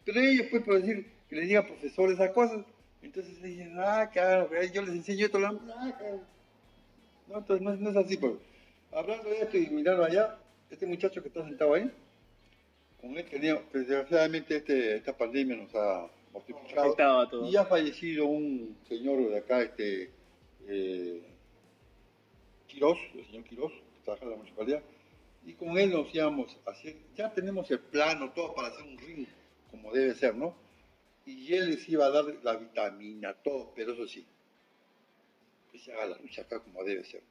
Pero 0.04 0.20
ellos, 0.20 0.48
pues, 0.50 0.66
decir 0.84 1.06
que 1.30 1.36
les 1.36 1.48
diga 1.48 1.66
profesor 1.66 2.12
esas 2.12 2.32
cosas, 2.32 2.66
entonces 3.02 3.42
dicen, 3.42 3.76
ah, 3.80 4.10
claro, 4.12 4.50
que 4.50 4.70
yo 4.72 4.82
les 4.82 4.96
enseño 4.96 5.26
esto, 5.26 5.40
la- 5.40 5.50
ah, 5.50 5.96
claro. 5.98 6.22
No, 7.28 7.38
entonces 7.38 7.62
no, 7.64 7.74
es- 7.74 7.80
no 7.80 7.90
es 7.92 7.96
así, 7.96 8.18
pues. 8.18 8.34
Hablando 8.92 9.30
de 9.30 9.42
esto 9.42 9.58
y 9.58 9.68
mirando 9.70 10.04
allá, 10.04 10.38
este 10.72 10.86
muchacho 10.88 11.22
que 11.22 11.28
está 11.30 11.44
sentado 11.46 11.74
ahí, 11.76 11.90
con 13.00 13.16
él 13.16 13.26
tenía, 13.30 13.62
pues, 13.72 13.88
desgraciadamente 13.88 14.58
este, 14.58 14.96
esta 14.98 15.16
pandemia 15.16 15.56
nos 15.56 15.74
ha 15.76 16.08
mortificado. 16.34 16.82
Afectado 16.88 17.20
a 17.22 17.30
todos. 17.30 17.52
Y 17.52 17.56
ha 17.56 17.66
fallecido 17.66 18.26
un 18.26 18.76
señor 18.88 19.30
de 19.30 19.38
acá, 19.38 19.62
este, 19.62 20.12
eh, 20.68 21.22
Quirós, 22.68 22.98
el 23.16 23.26
señor 23.28 23.44
Quirós, 23.46 23.72
que 23.72 24.04
trabaja 24.04 24.26
en 24.26 24.32
la 24.32 24.38
municipalidad, 24.38 24.82
y 25.46 25.54
con 25.54 25.78
él 25.78 25.92
nos 25.92 26.14
íbamos 26.14 26.58
a 26.66 26.72
hacer, 26.72 26.96
ya 27.16 27.32
tenemos 27.34 27.70
el 27.72 27.80
plano, 27.80 28.32
todo 28.32 28.54
para 28.54 28.68
hacer 28.70 28.84
un 28.84 28.98
ring, 28.98 29.26
como 29.72 29.92
debe 29.94 30.14
ser, 30.16 30.36
¿no? 30.36 30.54
Y 31.30 31.54
él 31.54 31.70
les 31.70 31.88
iba 31.88 32.08
a 32.08 32.10
dar 32.10 32.26
la 32.42 32.56
vitamina, 32.56 33.36
todo, 33.36 33.72
pero 33.76 33.94
eso 33.94 34.08
sí, 34.08 34.26
que 35.72 35.78
se 35.78 35.94
haga 35.94 36.08
la 36.08 36.18
lucha 36.18 36.42
acá 36.42 36.60
como 36.60 36.84
debe 36.84 37.04
ser. 37.04 37.22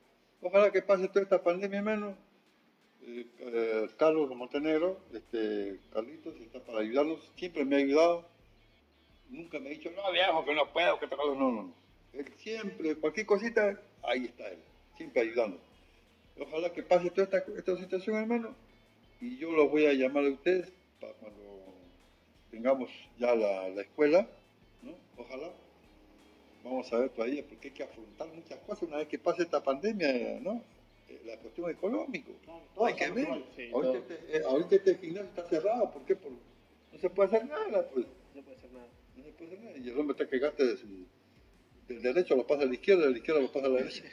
Ojalá 0.41 0.71
que 0.71 0.83
pase 0.83 1.09
toda 1.09 1.23
esta 1.23 1.43
pandemia, 1.43 1.79
hermano. 1.79 2.17
Eh, 3.03 3.27
eh, 3.41 3.89
Carlos 3.97 4.31
Montenegro, 4.37 5.01
este, 5.13 5.81
Carlitos, 5.93 6.37
está 6.37 6.61
para 6.61 6.79
ayudarnos, 6.79 7.19
siempre 7.37 7.65
me 7.65 7.75
ha 7.75 7.79
ayudado. 7.81 8.25
Nunca 9.31 9.59
me 9.59 9.67
ha 9.67 9.73
dicho, 9.73 9.91
no, 9.91 10.13
viejo, 10.13 10.45
que 10.45 10.55
no 10.55 10.73
puedo, 10.73 11.01
que 11.01 11.09
te 11.09 11.17
No, 11.17 11.35
no, 11.35 11.51
no. 11.51 11.75
Él 12.13 12.33
siempre, 12.37 12.95
cualquier 12.95 13.27
cosita, 13.27 13.81
ahí 14.05 14.27
está 14.27 14.49
él, 14.49 14.61
siempre 14.97 15.23
ayudando. 15.23 15.59
Ojalá 16.39 16.73
que 16.73 16.85
pase 16.85 17.11
toda 17.11 17.25
esta, 17.25 17.39
esta 17.39 17.77
situación, 17.77 18.15
hermano, 18.15 18.55
y 19.21 19.39
yo 19.39 19.51
los 19.51 19.69
voy 19.69 19.87
a 19.87 19.93
llamar 19.93 20.25
a 20.25 20.31
ustedes 20.31 20.73
para 21.01 21.13
cuando 21.15 21.48
tengamos 22.51 22.91
ya 23.19 23.35
la, 23.35 23.69
la 23.69 23.83
escuela, 23.83 24.27
¿no? 24.83 24.95
Ojalá. 25.17 25.51
Vamos 26.65 26.93
a 26.93 26.99
ver 26.99 27.11
todavía, 27.11 27.45
porque 27.49 27.69
hay 27.69 27.75
que 27.75 27.83
afrontar 27.85 28.29
muchas 28.29 28.59
cosas 28.61 28.83
una 28.83 28.97
vez 28.99 29.09
que 29.09 29.19
pase 29.19 29.43
esta 29.43 29.63
pandemia, 29.63 30.39
¿no? 30.41 30.63
Eh, 31.09 31.21
La 31.25 31.37
cuestión 31.39 31.71
económica. 31.71 32.31
Todo 32.75 32.85
hay 32.87 32.95
que 32.95 33.11
ver. 33.11 33.29
Sí, 33.57 33.71
ahorita, 33.73 33.99
este, 33.99 34.37
eh, 34.37 34.43
ahorita 34.45 34.77
este 34.77 34.95
gimnasio 34.97 35.29
está 35.31 35.45
cerrado, 35.49 35.91
¿por 35.91 36.03
qué? 36.03 36.17
Por- 36.17 36.33
no 36.93 36.99
se 36.99 37.11
puede 37.11 37.29
hacer 37.29 37.47
nada, 37.49 37.89
pues. 37.93 38.07
No 38.35 38.43
puede 38.43 38.59
ser 38.61 38.73
nada. 38.73 38.87
No 39.17 39.23
se 39.25 39.31
puede 39.33 39.51
hacer 39.53 39.65
nada. 39.65 39.77
Y 39.79 39.89
el 39.89 39.99
hombre 39.99 40.13
está 40.13 40.29
que 40.29 40.39
gasta 40.39 40.65
de 40.65 40.77
su- 40.77 41.07
del 41.87 42.03
derecho 42.03 42.35
lo 42.37 42.47
pasa 42.47 42.63
a 42.65 42.67
la 42.67 42.75
izquierda, 42.75 43.05
de 43.07 43.13
la 43.13 43.17
izquierda 43.19 43.41
lo 43.41 43.51
pasa 43.53 43.67
a 43.67 43.71
la 43.71 43.77
derecha. 43.79 44.05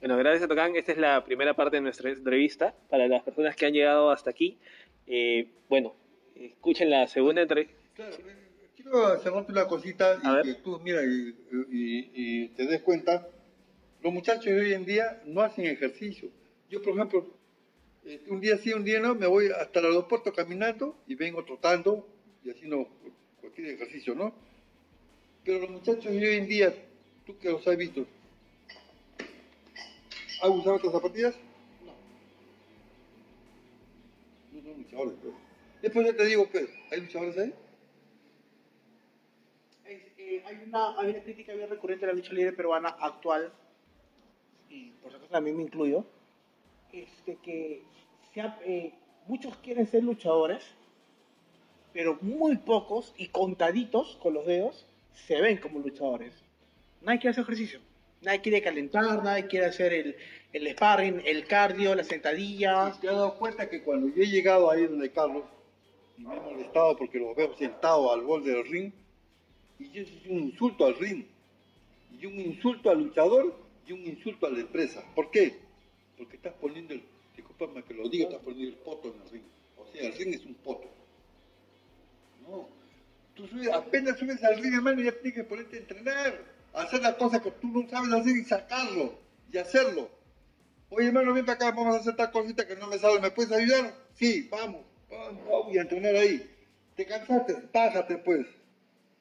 Bueno, 0.00 0.16
gracias 0.18 0.48
Tocán. 0.48 0.76
Esta 0.76 0.92
es 0.92 0.98
la 0.98 1.24
primera 1.24 1.54
parte 1.54 1.76
de 1.76 1.82
nuestra 1.82 2.10
entrevista. 2.10 2.74
Para 2.90 3.08
las 3.08 3.22
personas 3.22 3.56
que 3.56 3.66
han 3.66 3.72
llegado 3.72 4.10
hasta 4.10 4.30
aquí, 4.30 4.58
eh, 5.06 5.48
bueno, 5.68 5.94
escuchen 6.34 6.90
la 6.90 7.06
segunda 7.06 7.42
entrevista. 7.42 7.74
Claro, 7.94 8.14
eh, 8.14 8.70
quiero 8.74 9.06
hacerte 9.06 9.52
una 9.52 9.66
cosita 9.66 10.18
y 10.22 10.46
que 10.46 10.54
tú, 10.54 10.80
mira, 10.80 11.00
y, 11.04 12.48
te 12.48 12.66
des 12.66 12.82
cuenta. 12.82 13.28
Los 14.02 14.12
muchachos 14.12 14.44
de 14.46 14.60
hoy 14.60 14.72
en 14.74 14.84
día 14.84 15.22
no 15.24 15.40
hacen 15.40 15.64
ejercicio. 15.66 16.28
Yo, 16.68 16.82
por 16.82 16.94
ejemplo, 16.94 17.26
este, 18.04 18.30
un 18.30 18.40
día 18.40 18.58
sí, 18.58 18.72
un 18.72 18.84
día 18.84 19.00
no, 19.00 19.14
me 19.14 19.26
voy 19.26 19.48
hasta 19.48 19.80
el 19.80 19.86
aeropuerto 19.86 20.32
caminando 20.32 20.96
y 21.06 21.14
vengo 21.14 21.42
trotando 21.44 22.06
y 22.44 22.50
haciendo 22.50 22.86
cualquier 23.40 23.68
ejercicio, 23.68 24.14
¿no? 24.14 24.34
Pero 25.42 25.60
los 25.60 25.70
muchachos 25.70 26.12
de 26.12 26.18
hoy 26.28 26.36
en 26.36 26.46
día, 26.46 26.74
tú 27.24 27.38
que 27.38 27.50
los 27.50 27.66
has 27.66 27.76
visto, 27.78 28.06
¿Has 30.44 30.50
usado 30.50 30.76
otras 30.76 30.92
zapatillas? 30.92 31.34
Luchadores, 34.76 35.14
pero. 35.20 35.32
Pues. 35.32 35.82
Después 35.82 36.06
ya 36.06 36.16
te 36.16 36.24
digo, 36.24 36.48
pues, 36.50 36.68
¿hay 36.90 37.00
luchadores 37.00 37.36
ahí? 37.36 37.54
Eh, 39.84 40.42
hay, 40.46 40.56
una, 40.66 40.98
hay 40.98 41.10
una 41.10 41.22
crítica 41.22 41.52
bien 41.52 41.68
recurrente 41.68 42.06
a 42.06 42.08
la 42.08 42.14
lucha 42.14 42.32
libre 42.32 42.52
peruana 42.52 42.88
actual, 42.88 43.52
y 44.70 44.90
por 45.02 45.12
supuesto 45.12 45.32
también 45.32 45.56
me 45.56 45.62
incluyo, 45.62 46.06
este, 46.92 47.36
que 47.36 47.82
eh, 48.64 48.94
muchos 49.26 49.56
quieren 49.58 49.86
ser 49.86 50.02
luchadores, 50.02 50.64
pero 51.92 52.18
muy 52.22 52.56
pocos 52.56 53.14
y 53.16 53.28
contaditos 53.28 54.16
con 54.22 54.34
los 54.34 54.46
dedos 54.46 54.86
se 55.12 55.40
ven 55.40 55.58
como 55.58 55.78
luchadores. 55.80 56.34
Nadie 57.02 57.20
quiere 57.20 57.32
hacer 57.32 57.42
ejercicio. 57.42 57.80
Nadie 58.24 58.40
quiere 58.40 58.62
calentar, 58.62 59.22
nadie 59.22 59.46
quiere 59.46 59.66
hacer 59.66 59.92
el, 59.92 60.16
el 60.52 60.68
sparring, 60.72 61.20
el 61.26 61.46
cardio, 61.46 61.94
las 61.94 62.06
sentadillas. 62.06 62.98
¿Te 63.00 63.08
has 63.08 63.14
dado 63.14 63.38
cuenta 63.38 63.68
que 63.68 63.82
cuando 63.82 64.08
yo 64.14 64.22
he 64.22 64.26
llegado 64.26 64.70
ahí 64.70 64.86
donde 64.86 65.10
Carlos, 65.10 65.44
y 66.16 66.22
me 66.22 66.34
he 66.34 66.40
molestado 66.40 66.96
porque 66.96 67.18
los 67.18 67.36
veo 67.36 67.54
sentados 67.56 68.12
al 68.12 68.22
borde 68.22 68.52
del 68.52 68.66
ring, 68.66 68.92
y 69.78 69.98
eso 69.98 70.12
es 70.14 70.26
un 70.26 70.38
insulto 70.38 70.86
al 70.86 70.94
ring, 70.96 71.26
y 72.18 72.26
un 72.26 72.40
insulto 72.40 72.88
al 72.90 73.02
luchador, 73.02 73.54
y 73.86 73.92
un 73.92 74.06
insulto 74.06 74.46
a 74.46 74.50
la 74.50 74.60
empresa. 74.60 75.04
¿Por 75.14 75.30
qué? 75.30 75.58
Porque 76.16 76.36
estás 76.36 76.54
poniendo 76.54 76.94
el, 76.94 77.02
discúlpame 77.36 77.82
que 77.82 77.92
lo 77.92 78.08
diga, 78.08 78.24
estás 78.24 78.40
poniendo 78.40 78.74
el 78.74 78.82
poto 78.82 79.08
en 79.08 79.20
el 79.20 79.30
ring. 79.30 79.44
O 79.76 79.86
sea, 79.86 80.06
el 80.06 80.14
ring 80.14 80.34
es 80.34 80.46
un 80.46 80.54
poto. 80.54 80.88
No. 82.48 82.68
Tú 83.34 83.46
subes, 83.48 83.68
apenas 83.68 84.18
subes 84.18 84.42
al 84.42 84.62
ring, 84.62 84.72
hermano, 84.72 85.02
ya 85.02 85.12
tienes 85.12 85.34
que 85.34 85.44
ponerte 85.44 85.76
a 85.76 85.80
entrenar 85.80 86.53
hacer 86.74 87.00
las 87.00 87.14
cosas 87.14 87.40
que 87.40 87.50
tú 87.52 87.68
no 87.68 87.88
sabes 87.88 88.12
hacer 88.12 88.36
y 88.36 88.44
sacarlo 88.44 89.18
y 89.52 89.58
hacerlo. 89.58 90.10
Oye, 90.90 91.08
hermano, 91.08 91.32
ven 91.32 91.44
para 91.44 91.56
acá, 91.56 91.70
vamos 91.70 91.96
a 91.96 92.00
hacer 92.00 92.12
esta 92.12 92.30
cosita 92.30 92.66
que 92.66 92.76
no 92.76 92.86
me 92.86 92.98
sale, 92.98 93.20
¿me 93.20 93.30
puedes 93.30 93.52
ayudar? 93.52 93.94
Sí, 94.14 94.48
vamos, 94.50 94.82
vamos, 95.10 95.72
y 95.72 95.78
a 95.78 95.82
entrenar 95.82 96.14
ahí. 96.14 96.50
Te 96.96 97.06
cansaste, 97.06 97.56
bájate 97.72 98.18
pues. 98.18 98.46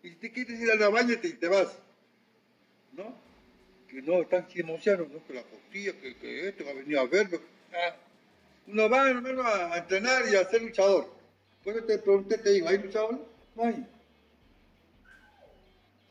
Y 0.03 0.11
te 0.11 0.31
quieres 0.31 0.59
ir 0.59 0.69
a 0.69 0.75
la 0.75 0.89
baña, 0.89 1.13
y 1.13 1.33
te 1.33 1.47
vas. 1.47 1.69
¿No? 2.91 3.15
Que 3.87 4.01
no, 4.01 4.21
están 4.21 4.47
chismoseanos, 4.47 5.09
¿no? 5.09 5.25
Que 5.25 5.33
la 5.33 5.43
costilla, 5.43 5.93
que, 5.93 6.15
que 6.17 6.49
esto, 6.49 6.63
ha 6.69 6.73
venido 6.73 7.01
a 7.01 7.07
verlo. 7.07 7.39
Ah. 7.71 7.95
Uno 8.67 8.89
va, 8.89 9.09
hermano, 9.09 9.43
a, 9.43 9.77
entrenar 9.77 10.23
y 10.31 10.35
a 10.35 10.45
ser 10.45 10.61
luchador. 10.61 11.09
Por 11.63 11.75
eso 11.75 11.85
te 11.85 11.97
pregunté, 11.97 12.37
te 12.37 12.51
digo, 12.51 12.67
¿hay 12.67 12.77
luchador? 12.77 13.25
No 13.55 13.63
hay 13.63 13.85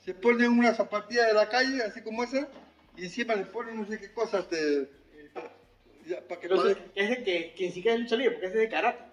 se 0.04 0.14
ponen 0.14 0.50
una 0.58 0.74
zapatilla 0.74 1.26
de 1.26 1.34
la 1.34 1.48
calle, 1.48 1.82
así 1.82 2.02
como 2.02 2.24
esa, 2.24 2.48
y 2.96 3.04
encima 3.04 3.34
le 3.34 3.46
ponen 3.46 3.76
no 3.76 3.86
sé 3.86 4.00
qué 4.00 4.12
cosas 4.12 4.48
de... 4.50 4.88
para 6.28 6.40
que 6.40 6.48
no 6.48 6.66
es 6.66 6.76
que, 6.94 7.54
que 7.56 7.66
ni 7.66 7.72
siquiera 7.72 7.94
es 7.94 8.02
lucha 8.02 8.16
libre, 8.16 8.32
porque 8.32 8.46
es 8.48 8.54
de 8.54 8.68
karate. 8.68 9.04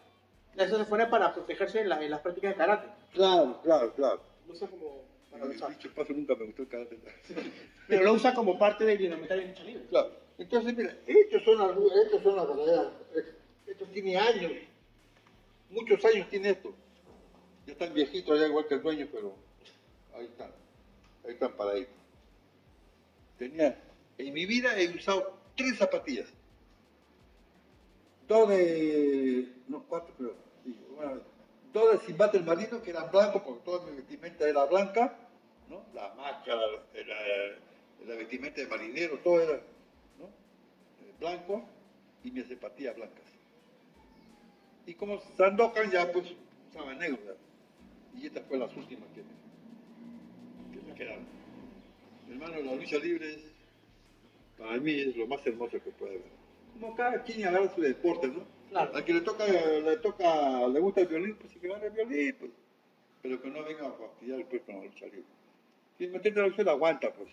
Eso 0.57 0.77
se 0.77 0.85
pone 0.85 1.05
para 1.05 1.33
protegerse 1.33 1.81
en, 1.81 1.89
las 1.89 2.19
prácticas 2.21 2.51
de 2.51 2.57
karate. 2.57 2.87
Claro, 3.13 3.61
claro, 3.63 3.93
claro. 3.93 4.21
Lo 4.47 4.53
usa 4.53 4.67
como 4.67 5.03
para 5.31 5.45
luchar. 5.45 5.69
Dicho 5.69 5.93
paso, 5.93 6.11
nunca 6.11 6.35
me 6.35 6.45
gustó 6.45 6.63
el 6.63 6.67
karate. 6.67 6.97
Pero 7.87 8.03
lo 8.03 8.13
usa 8.13 8.33
como 8.33 8.57
parte 8.57 8.83
del 8.83 8.99
indumentario 8.99 9.43
de 9.43 9.49
lucha 9.49 9.63
libre. 9.63 9.85
Claro. 9.89 10.11
Entonces, 10.37 10.75
mira, 10.75 10.97
estos 11.05 11.43
son 11.43 11.57
las, 11.59 11.77
estos 12.05 12.23
son 12.23 12.35
las 12.35 12.47
verdaderas. 12.47 12.87
Esto 13.67 13.85
tiene 13.93 14.17
años. 14.17 14.51
Muchos 15.69 16.03
años 16.03 16.27
tiene 16.29 16.49
esto. 16.49 16.73
Ya 17.67 17.73
están 17.73 17.93
viejitos, 17.93 18.39
ya 18.39 18.47
igual 18.47 18.67
que 18.67 18.73
el 18.73 18.81
dueño, 18.81 19.07
pero 19.11 19.35
ahí 20.15 20.25
están 20.25 20.51
ahí 21.25 21.33
están 21.33 21.53
paraditos. 21.53 21.93
Tenía, 23.37 23.77
en 24.17 24.33
mi 24.33 24.45
vida 24.45 24.77
he 24.79 24.89
usado 24.89 25.39
tres 25.55 25.77
zapatillas. 25.77 26.27
Dos 28.27 28.49
de, 28.49 29.51
no, 29.67 29.83
cuatro 29.87 30.13
creo, 30.15 30.35
dos 31.73 31.91
de 31.91 32.05
Simbate 32.05 32.37
el 32.37 32.43
Marino, 32.43 32.81
que 32.81 32.91
eran 32.91 33.09
blancos, 33.11 33.41
porque 33.41 33.61
toda 33.63 33.85
mi 33.85 33.95
vestimenta 33.97 34.47
era 34.47 34.65
blanca, 34.65 35.17
¿no? 35.67 35.83
La 35.93 36.13
máscara, 36.15 36.61
la, 38.05 38.15
vestimenta 38.15 38.61
de 38.61 38.67
marinero, 38.67 39.17
todo 39.19 39.41
era 39.41 39.61
¿no? 40.17 40.25
Eh, 40.25 41.13
blanco, 41.19 41.63
y 42.23 42.31
mis 42.31 42.47
zapatillas 42.47 42.95
blancas. 42.95 43.25
Y 44.85 44.93
como 44.95 45.21
Sandokan 45.37 45.91
ya 45.91 46.11
pues 46.11 46.25
usaba 46.69 46.93
negro, 46.93 47.19
y 48.15 48.27
estas 48.27 48.43
fueron 48.45 48.67
las 48.67 48.77
últimas 48.77 49.07
que 49.13 49.23
Hermano, 50.99 52.61
la 52.61 52.75
lucha 52.75 52.97
libre 52.97 53.37
para 54.57 54.77
mí 54.77 54.99
es 54.99 55.15
lo 55.15 55.25
más 55.27 55.45
hermoso 55.47 55.81
que 55.81 55.91
puede 55.91 56.17
haber. 56.17 56.31
Como 56.73 56.95
cada 56.95 57.23
quien 57.23 57.47
agarra 57.47 57.73
su 57.73 57.81
deporte, 57.81 58.27
¿no? 58.27 58.43
Claro. 58.69 58.95
Al 58.95 59.05
que 59.05 59.13
le 59.13 59.21
toca, 59.21 59.45
le 59.47 59.97
toca, 59.97 60.67
le 60.67 60.79
gusta 60.79 61.01
el 61.01 61.07
violín, 61.07 61.35
pues 61.37 61.53
que 61.53 61.67
agarre 61.67 61.87
el 61.87 61.93
violín, 61.93 62.35
pues. 62.37 62.51
Pero 63.21 63.41
que 63.41 63.49
no 63.49 63.63
venga 63.63 63.87
a 63.87 63.91
fastidiar 63.93 64.45
pues 64.45 64.61
con 64.63 64.75
la 64.75 64.83
lucha 64.83 65.05
libre. 65.05 65.23
Si 65.97 66.07
meterte 66.07 66.39
la 66.39 66.47
lucha 66.47 66.63
la 66.63 66.71
aguanta, 66.71 67.13
pues. 67.13 67.29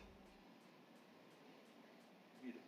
Mira. 2.43 2.61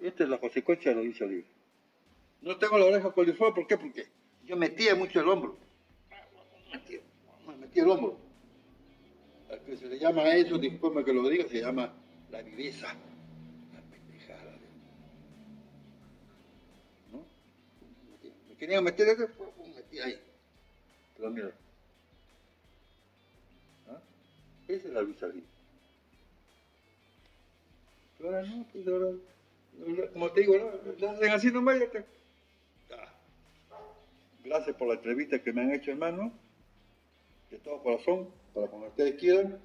Esta 0.00 0.24
es 0.24 0.28
la 0.30 0.38
consecuencia 0.38 0.90
de 0.90 0.96
la 0.96 1.02
lucha 1.02 1.26
libre. 1.26 1.46
No 2.40 2.56
tengo 2.58 2.78
la 2.78 2.86
oreja 2.86 3.12
coliflor, 3.12 3.54
¿por 3.54 3.66
qué? 3.66 3.76
Porque 3.76 4.06
yo 4.44 4.56
metía 4.56 4.94
mucho 4.94 5.20
el 5.20 5.28
hombro. 5.28 5.56
Metía 6.72 7.00
el 7.80 7.90
hombro. 7.90 8.18
que 9.66 9.76
se 9.76 9.88
le 9.88 9.98
llama 9.98 10.22
a 10.22 10.36
eso, 10.36 10.58
disculpe 10.58 11.04
que 11.04 11.12
lo 11.12 11.28
diga, 11.28 11.48
se 11.48 11.60
llama 11.60 11.92
la 12.30 12.42
viveza. 12.42 12.88
La 13.72 13.80
pendejada. 13.82 14.56
¿No? 17.12 17.24
Me 18.48 18.56
querían 18.56 18.84
meter 18.84 19.08
eso, 19.08 19.28
pues 19.36 19.50
me 19.58 19.74
metí 19.74 19.98
ahí. 20.00 20.18
Pero 21.16 21.30
mira. 21.30 21.50
¿Ah? 23.88 24.00
Esa 24.68 24.88
es 24.88 24.94
la 24.94 25.02
Luisa 25.02 25.28
Pero 28.18 28.28
ahora 28.28 28.42
no, 28.46 28.66
pues 28.72 28.88
ahora, 28.88 29.12
como 30.12 30.30
te 30.32 30.40
digo, 30.40 30.56
¿no? 30.58 31.08
hacen 31.08 31.30
así 31.30 31.50
nomás 31.50 31.78
ya 31.78 31.90
te... 31.90 32.04
Gracias 34.44 34.76
por 34.76 34.88
la 34.88 34.94
entrevista 34.94 35.42
que 35.42 35.52
me 35.54 35.62
han 35.62 35.72
hecho, 35.72 35.90
hermano 35.90 36.43
de 37.54 37.60
todo 37.60 37.82
corazón, 37.82 38.28
para 38.52 38.66
cuando 38.66 38.88
ustedes 38.88 39.14
quieran 39.14 39.60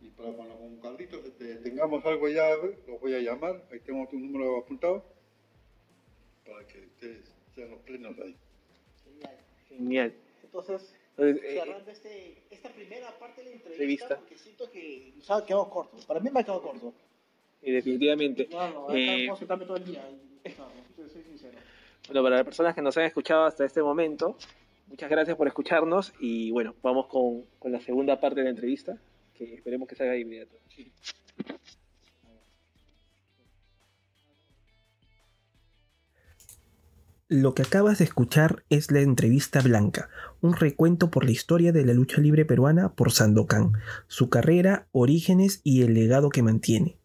y 0.00 0.08
para 0.10 0.32
cuando 0.32 0.56
con 0.56 0.76
Carlitos 0.80 1.24
este, 1.24 1.56
tengamos 1.56 2.04
algo 2.04 2.28
ya, 2.28 2.50
los 2.86 3.00
voy 3.00 3.14
a 3.14 3.18
llamar, 3.18 3.64
ahí 3.70 3.80
tengo 3.80 4.06
tu 4.08 4.18
número 4.18 4.58
apuntado, 4.58 5.04
para 6.46 6.66
que 6.66 6.80
ustedes 6.86 7.34
sean 7.54 7.70
los 7.70 7.80
plenos 7.80 8.16
ahí. 8.18 8.36
Genial. 9.04 9.36
Genial. 9.68 10.14
Entonces, 10.44 10.94
eh, 11.18 11.60
cerrando 11.64 11.90
este, 11.90 12.42
esta 12.50 12.68
primera 12.70 13.10
parte 13.18 13.42
de 13.42 13.50
la 13.50 13.56
entrevista, 13.56 14.16
porque 14.16 14.38
siento 14.38 14.70
que 14.70 15.12
nos 15.16 15.30
ha 15.30 15.44
quedado 15.44 15.68
corto. 15.68 15.96
Para 16.06 16.20
mí 16.20 16.30
me 16.30 16.40
ha 16.40 16.44
quedado 16.44 16.62
corto. 16.62 16.94
Y 17.62 17.72
definitivamente. 17.72 18.48
No, 18.50 18.88
no, 18.88 18.94
eh, 18.94 19.28
todo 19.38 19.76
el 19.76 19.84
día. 19.84 20.04
No, 20.58 21.08
soy 21.08 21.22
sincero. 21.22 21.58
Bueno, 22.08 22.22
para 22.24 22.36
las 22.36 22.44
personas 22.44 22.74
que 22.74 22.82
nos 22.82 22.96
han 22.96 23.04
escuchado 23.04 23.44
hasta 23.44 23.64
este 23.64 23.80
momento, 23.82 24.36
Muchas 24.92 25.08
gracias 25.08 25.38
por 25.38 25.48
escucharnos 25.48 26.12
y 26.20 26.50
bueno, 26.50 26.74
vamos 26.82 27.06
con, 27.06 27.46
la 27.72 27.80
segunda 27.80 28.20
parte 28.20 28.40
de 28.40 28.44
la 28.44 28.50
entrevista, 28.50 28.98
que 29.32 29.54
esperemos 29.54 29.88
que 29.88 29.94
salga 29.94 30.12
de 30.12 30.20
inmediato. 30.20 30.54
Lo 37.28 37.54
que 37.54 37.62
acabas 37.62 38.00
de 38.00 38.04
escuchar 38.04 38.64
es 38.68 38.90
la 38.90 39.00
entrevista 39.00 39.62
blanca, 39.62 40.10
un 40.42 40.52
recuento 40.52 41.10
por 41.10 41.24
la 41.24 41.30
historia 41.30 41.72
de 41.72 41.86
la 41.86 41.94
lucha 41.94 42.20
libre 42.20 42.44
peruana 42.44 42.92
por 42.92 43.12
Sandokan, 43.12 43.72
su 44.08 44.28
carrera, 44.28 44.88
orígenes 44.92 45.62
y 45.64 45.84
el 45.84 45.94
legado 45.94 46.28
que 46.28 46.42
mantiene. 46.42 46.98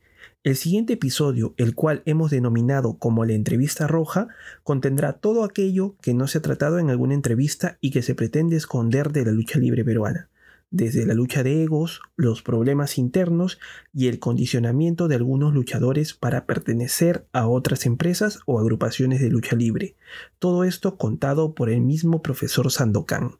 El 0.47 0.55
siguiente 0.55 0.93
episodio, 0.93 1.53
el 1.57 1.75
cual 1.75 2.03
hemos 2.05 2.31
denominado 2.31 2.97
como 2.97 3.25
la 3.25 3.33
entrevista 3.33 3.85
roja, 3.85 4.29
contendrá 4.63 5.11
todo 5.11 5.43
aquello 5.43 5.97
que 6.01 6.13
no 6.13 6.25
se 6.25 6.37
ha 6.37 6.41
tratado 6.41 6.79
en 6.79 6.89
alguna 6.89 7.15
entrevista 7.15 7.77
y 7.81 7.91
que 7.91 8.01
se 8.01 8.15
pretende 8.15 8.55
esconder 8.55 9.11
de 9.11 9.25
la 9.25 9.33
lucha 9.33 9.59
libre 9.59 9.83
peruana. 9.83 10.29
desde 10.69 11.05
la 11.05 11.13
lucha 11.13 11.43
de 11.43 11.63
egos, 11.63 12.01
los 12.15 12.41
problemas 12.41 12.97
internos 12.97 13.59
y 13.93 14.07
el 14.07 14.19
condicionamiento 14.19 15.09
de 15.09 15.15
algunos 15.15 15.53
luchadores 15.53 16.13
para 16.13 16.45
pertenecer 16.45 17.25
a 17.33 17.47
otras 17.47 17.85
empresas 17.85 18.39
o 18.45 18.57
agrupaciones 18.57 19.19
de 19.19 19.29
lucha 19.29 19.57
libre. 19.57 19.95
Todo 20.39 20.63
esto 20.63 20.97
contado 20.97 21.53
por 21.53 21.69
el 21.69 21.81
mismo 21.81 22.21
profesor 22.21 22.71
Sandokan. 22.71 23.37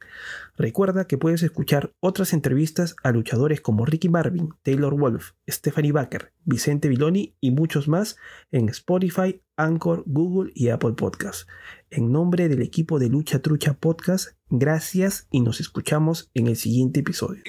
Recuerda 0.58 1.06
que 1.06 1.18
puedes 1.18 1.44
escuchar 1.44 1.92
otras 2.00 2.34
entrevistas 2.34 2.96
a 3.04 3.12
luchadores 3.12 3.62
como 3.62 3.86
Ricky 3.86 4.10
Marvin, 4.10 4.50
Taylor 4.64 4.96
Wolf, 4.98 5.32
Stephanie 5.48 5.92
Baker, 5.92 6.34
Vicente 6.46 6.90
Viloni 6.90 7.36
y 7.40 7.52
muchos 7.52 7.88
más 7.88 8.18
en 8.52 8.70
Spotify, 8.70 9.42
Anchor, 9.56 10.04
Google 10.06 10.52
y 10.56 10.70
Apple 10.70 10.94
Podcasts. 10.94 11.48
En 11.90 12.12
nombre 12.12 12.50
del 12.50 12.62
equipo 12.62 13.00
de 13.00 13.10
Lucha 13.10 13.40
Trucha 13.40 13.74
Podcast, 13.74 14.30
gracias 14.50 15.28
y 15.32 15.42
nos 15.42 15.60
escuchamos 15.60 16.32
en 16.34 16.48
el 16.48 16.56
siguiente 16.56 17.02
episodio. 17.02 17.44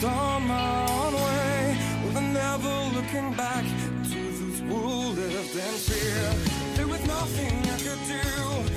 just 0.00 0.12
on 0.12 0.46
my 0.46 0.86
own 0.90 1.14
way 1.14 1.76
With 2.04 2.14
well, 2.14 2.22
never 2.22 2.96
looking 2.96 3.32
back 3.34 3.64
to 3.64 3.90
those 4.08 4.60
who 4.60 5.10
lived 5.20 5.54
in 5.54 5.74
fear. 5.88 6.74
There 6.76 6.86
was 6.86 7.04
nothing 7.06 7.58
I 7.70 7.78
could 7.78 8.02
do. 8.06 8.67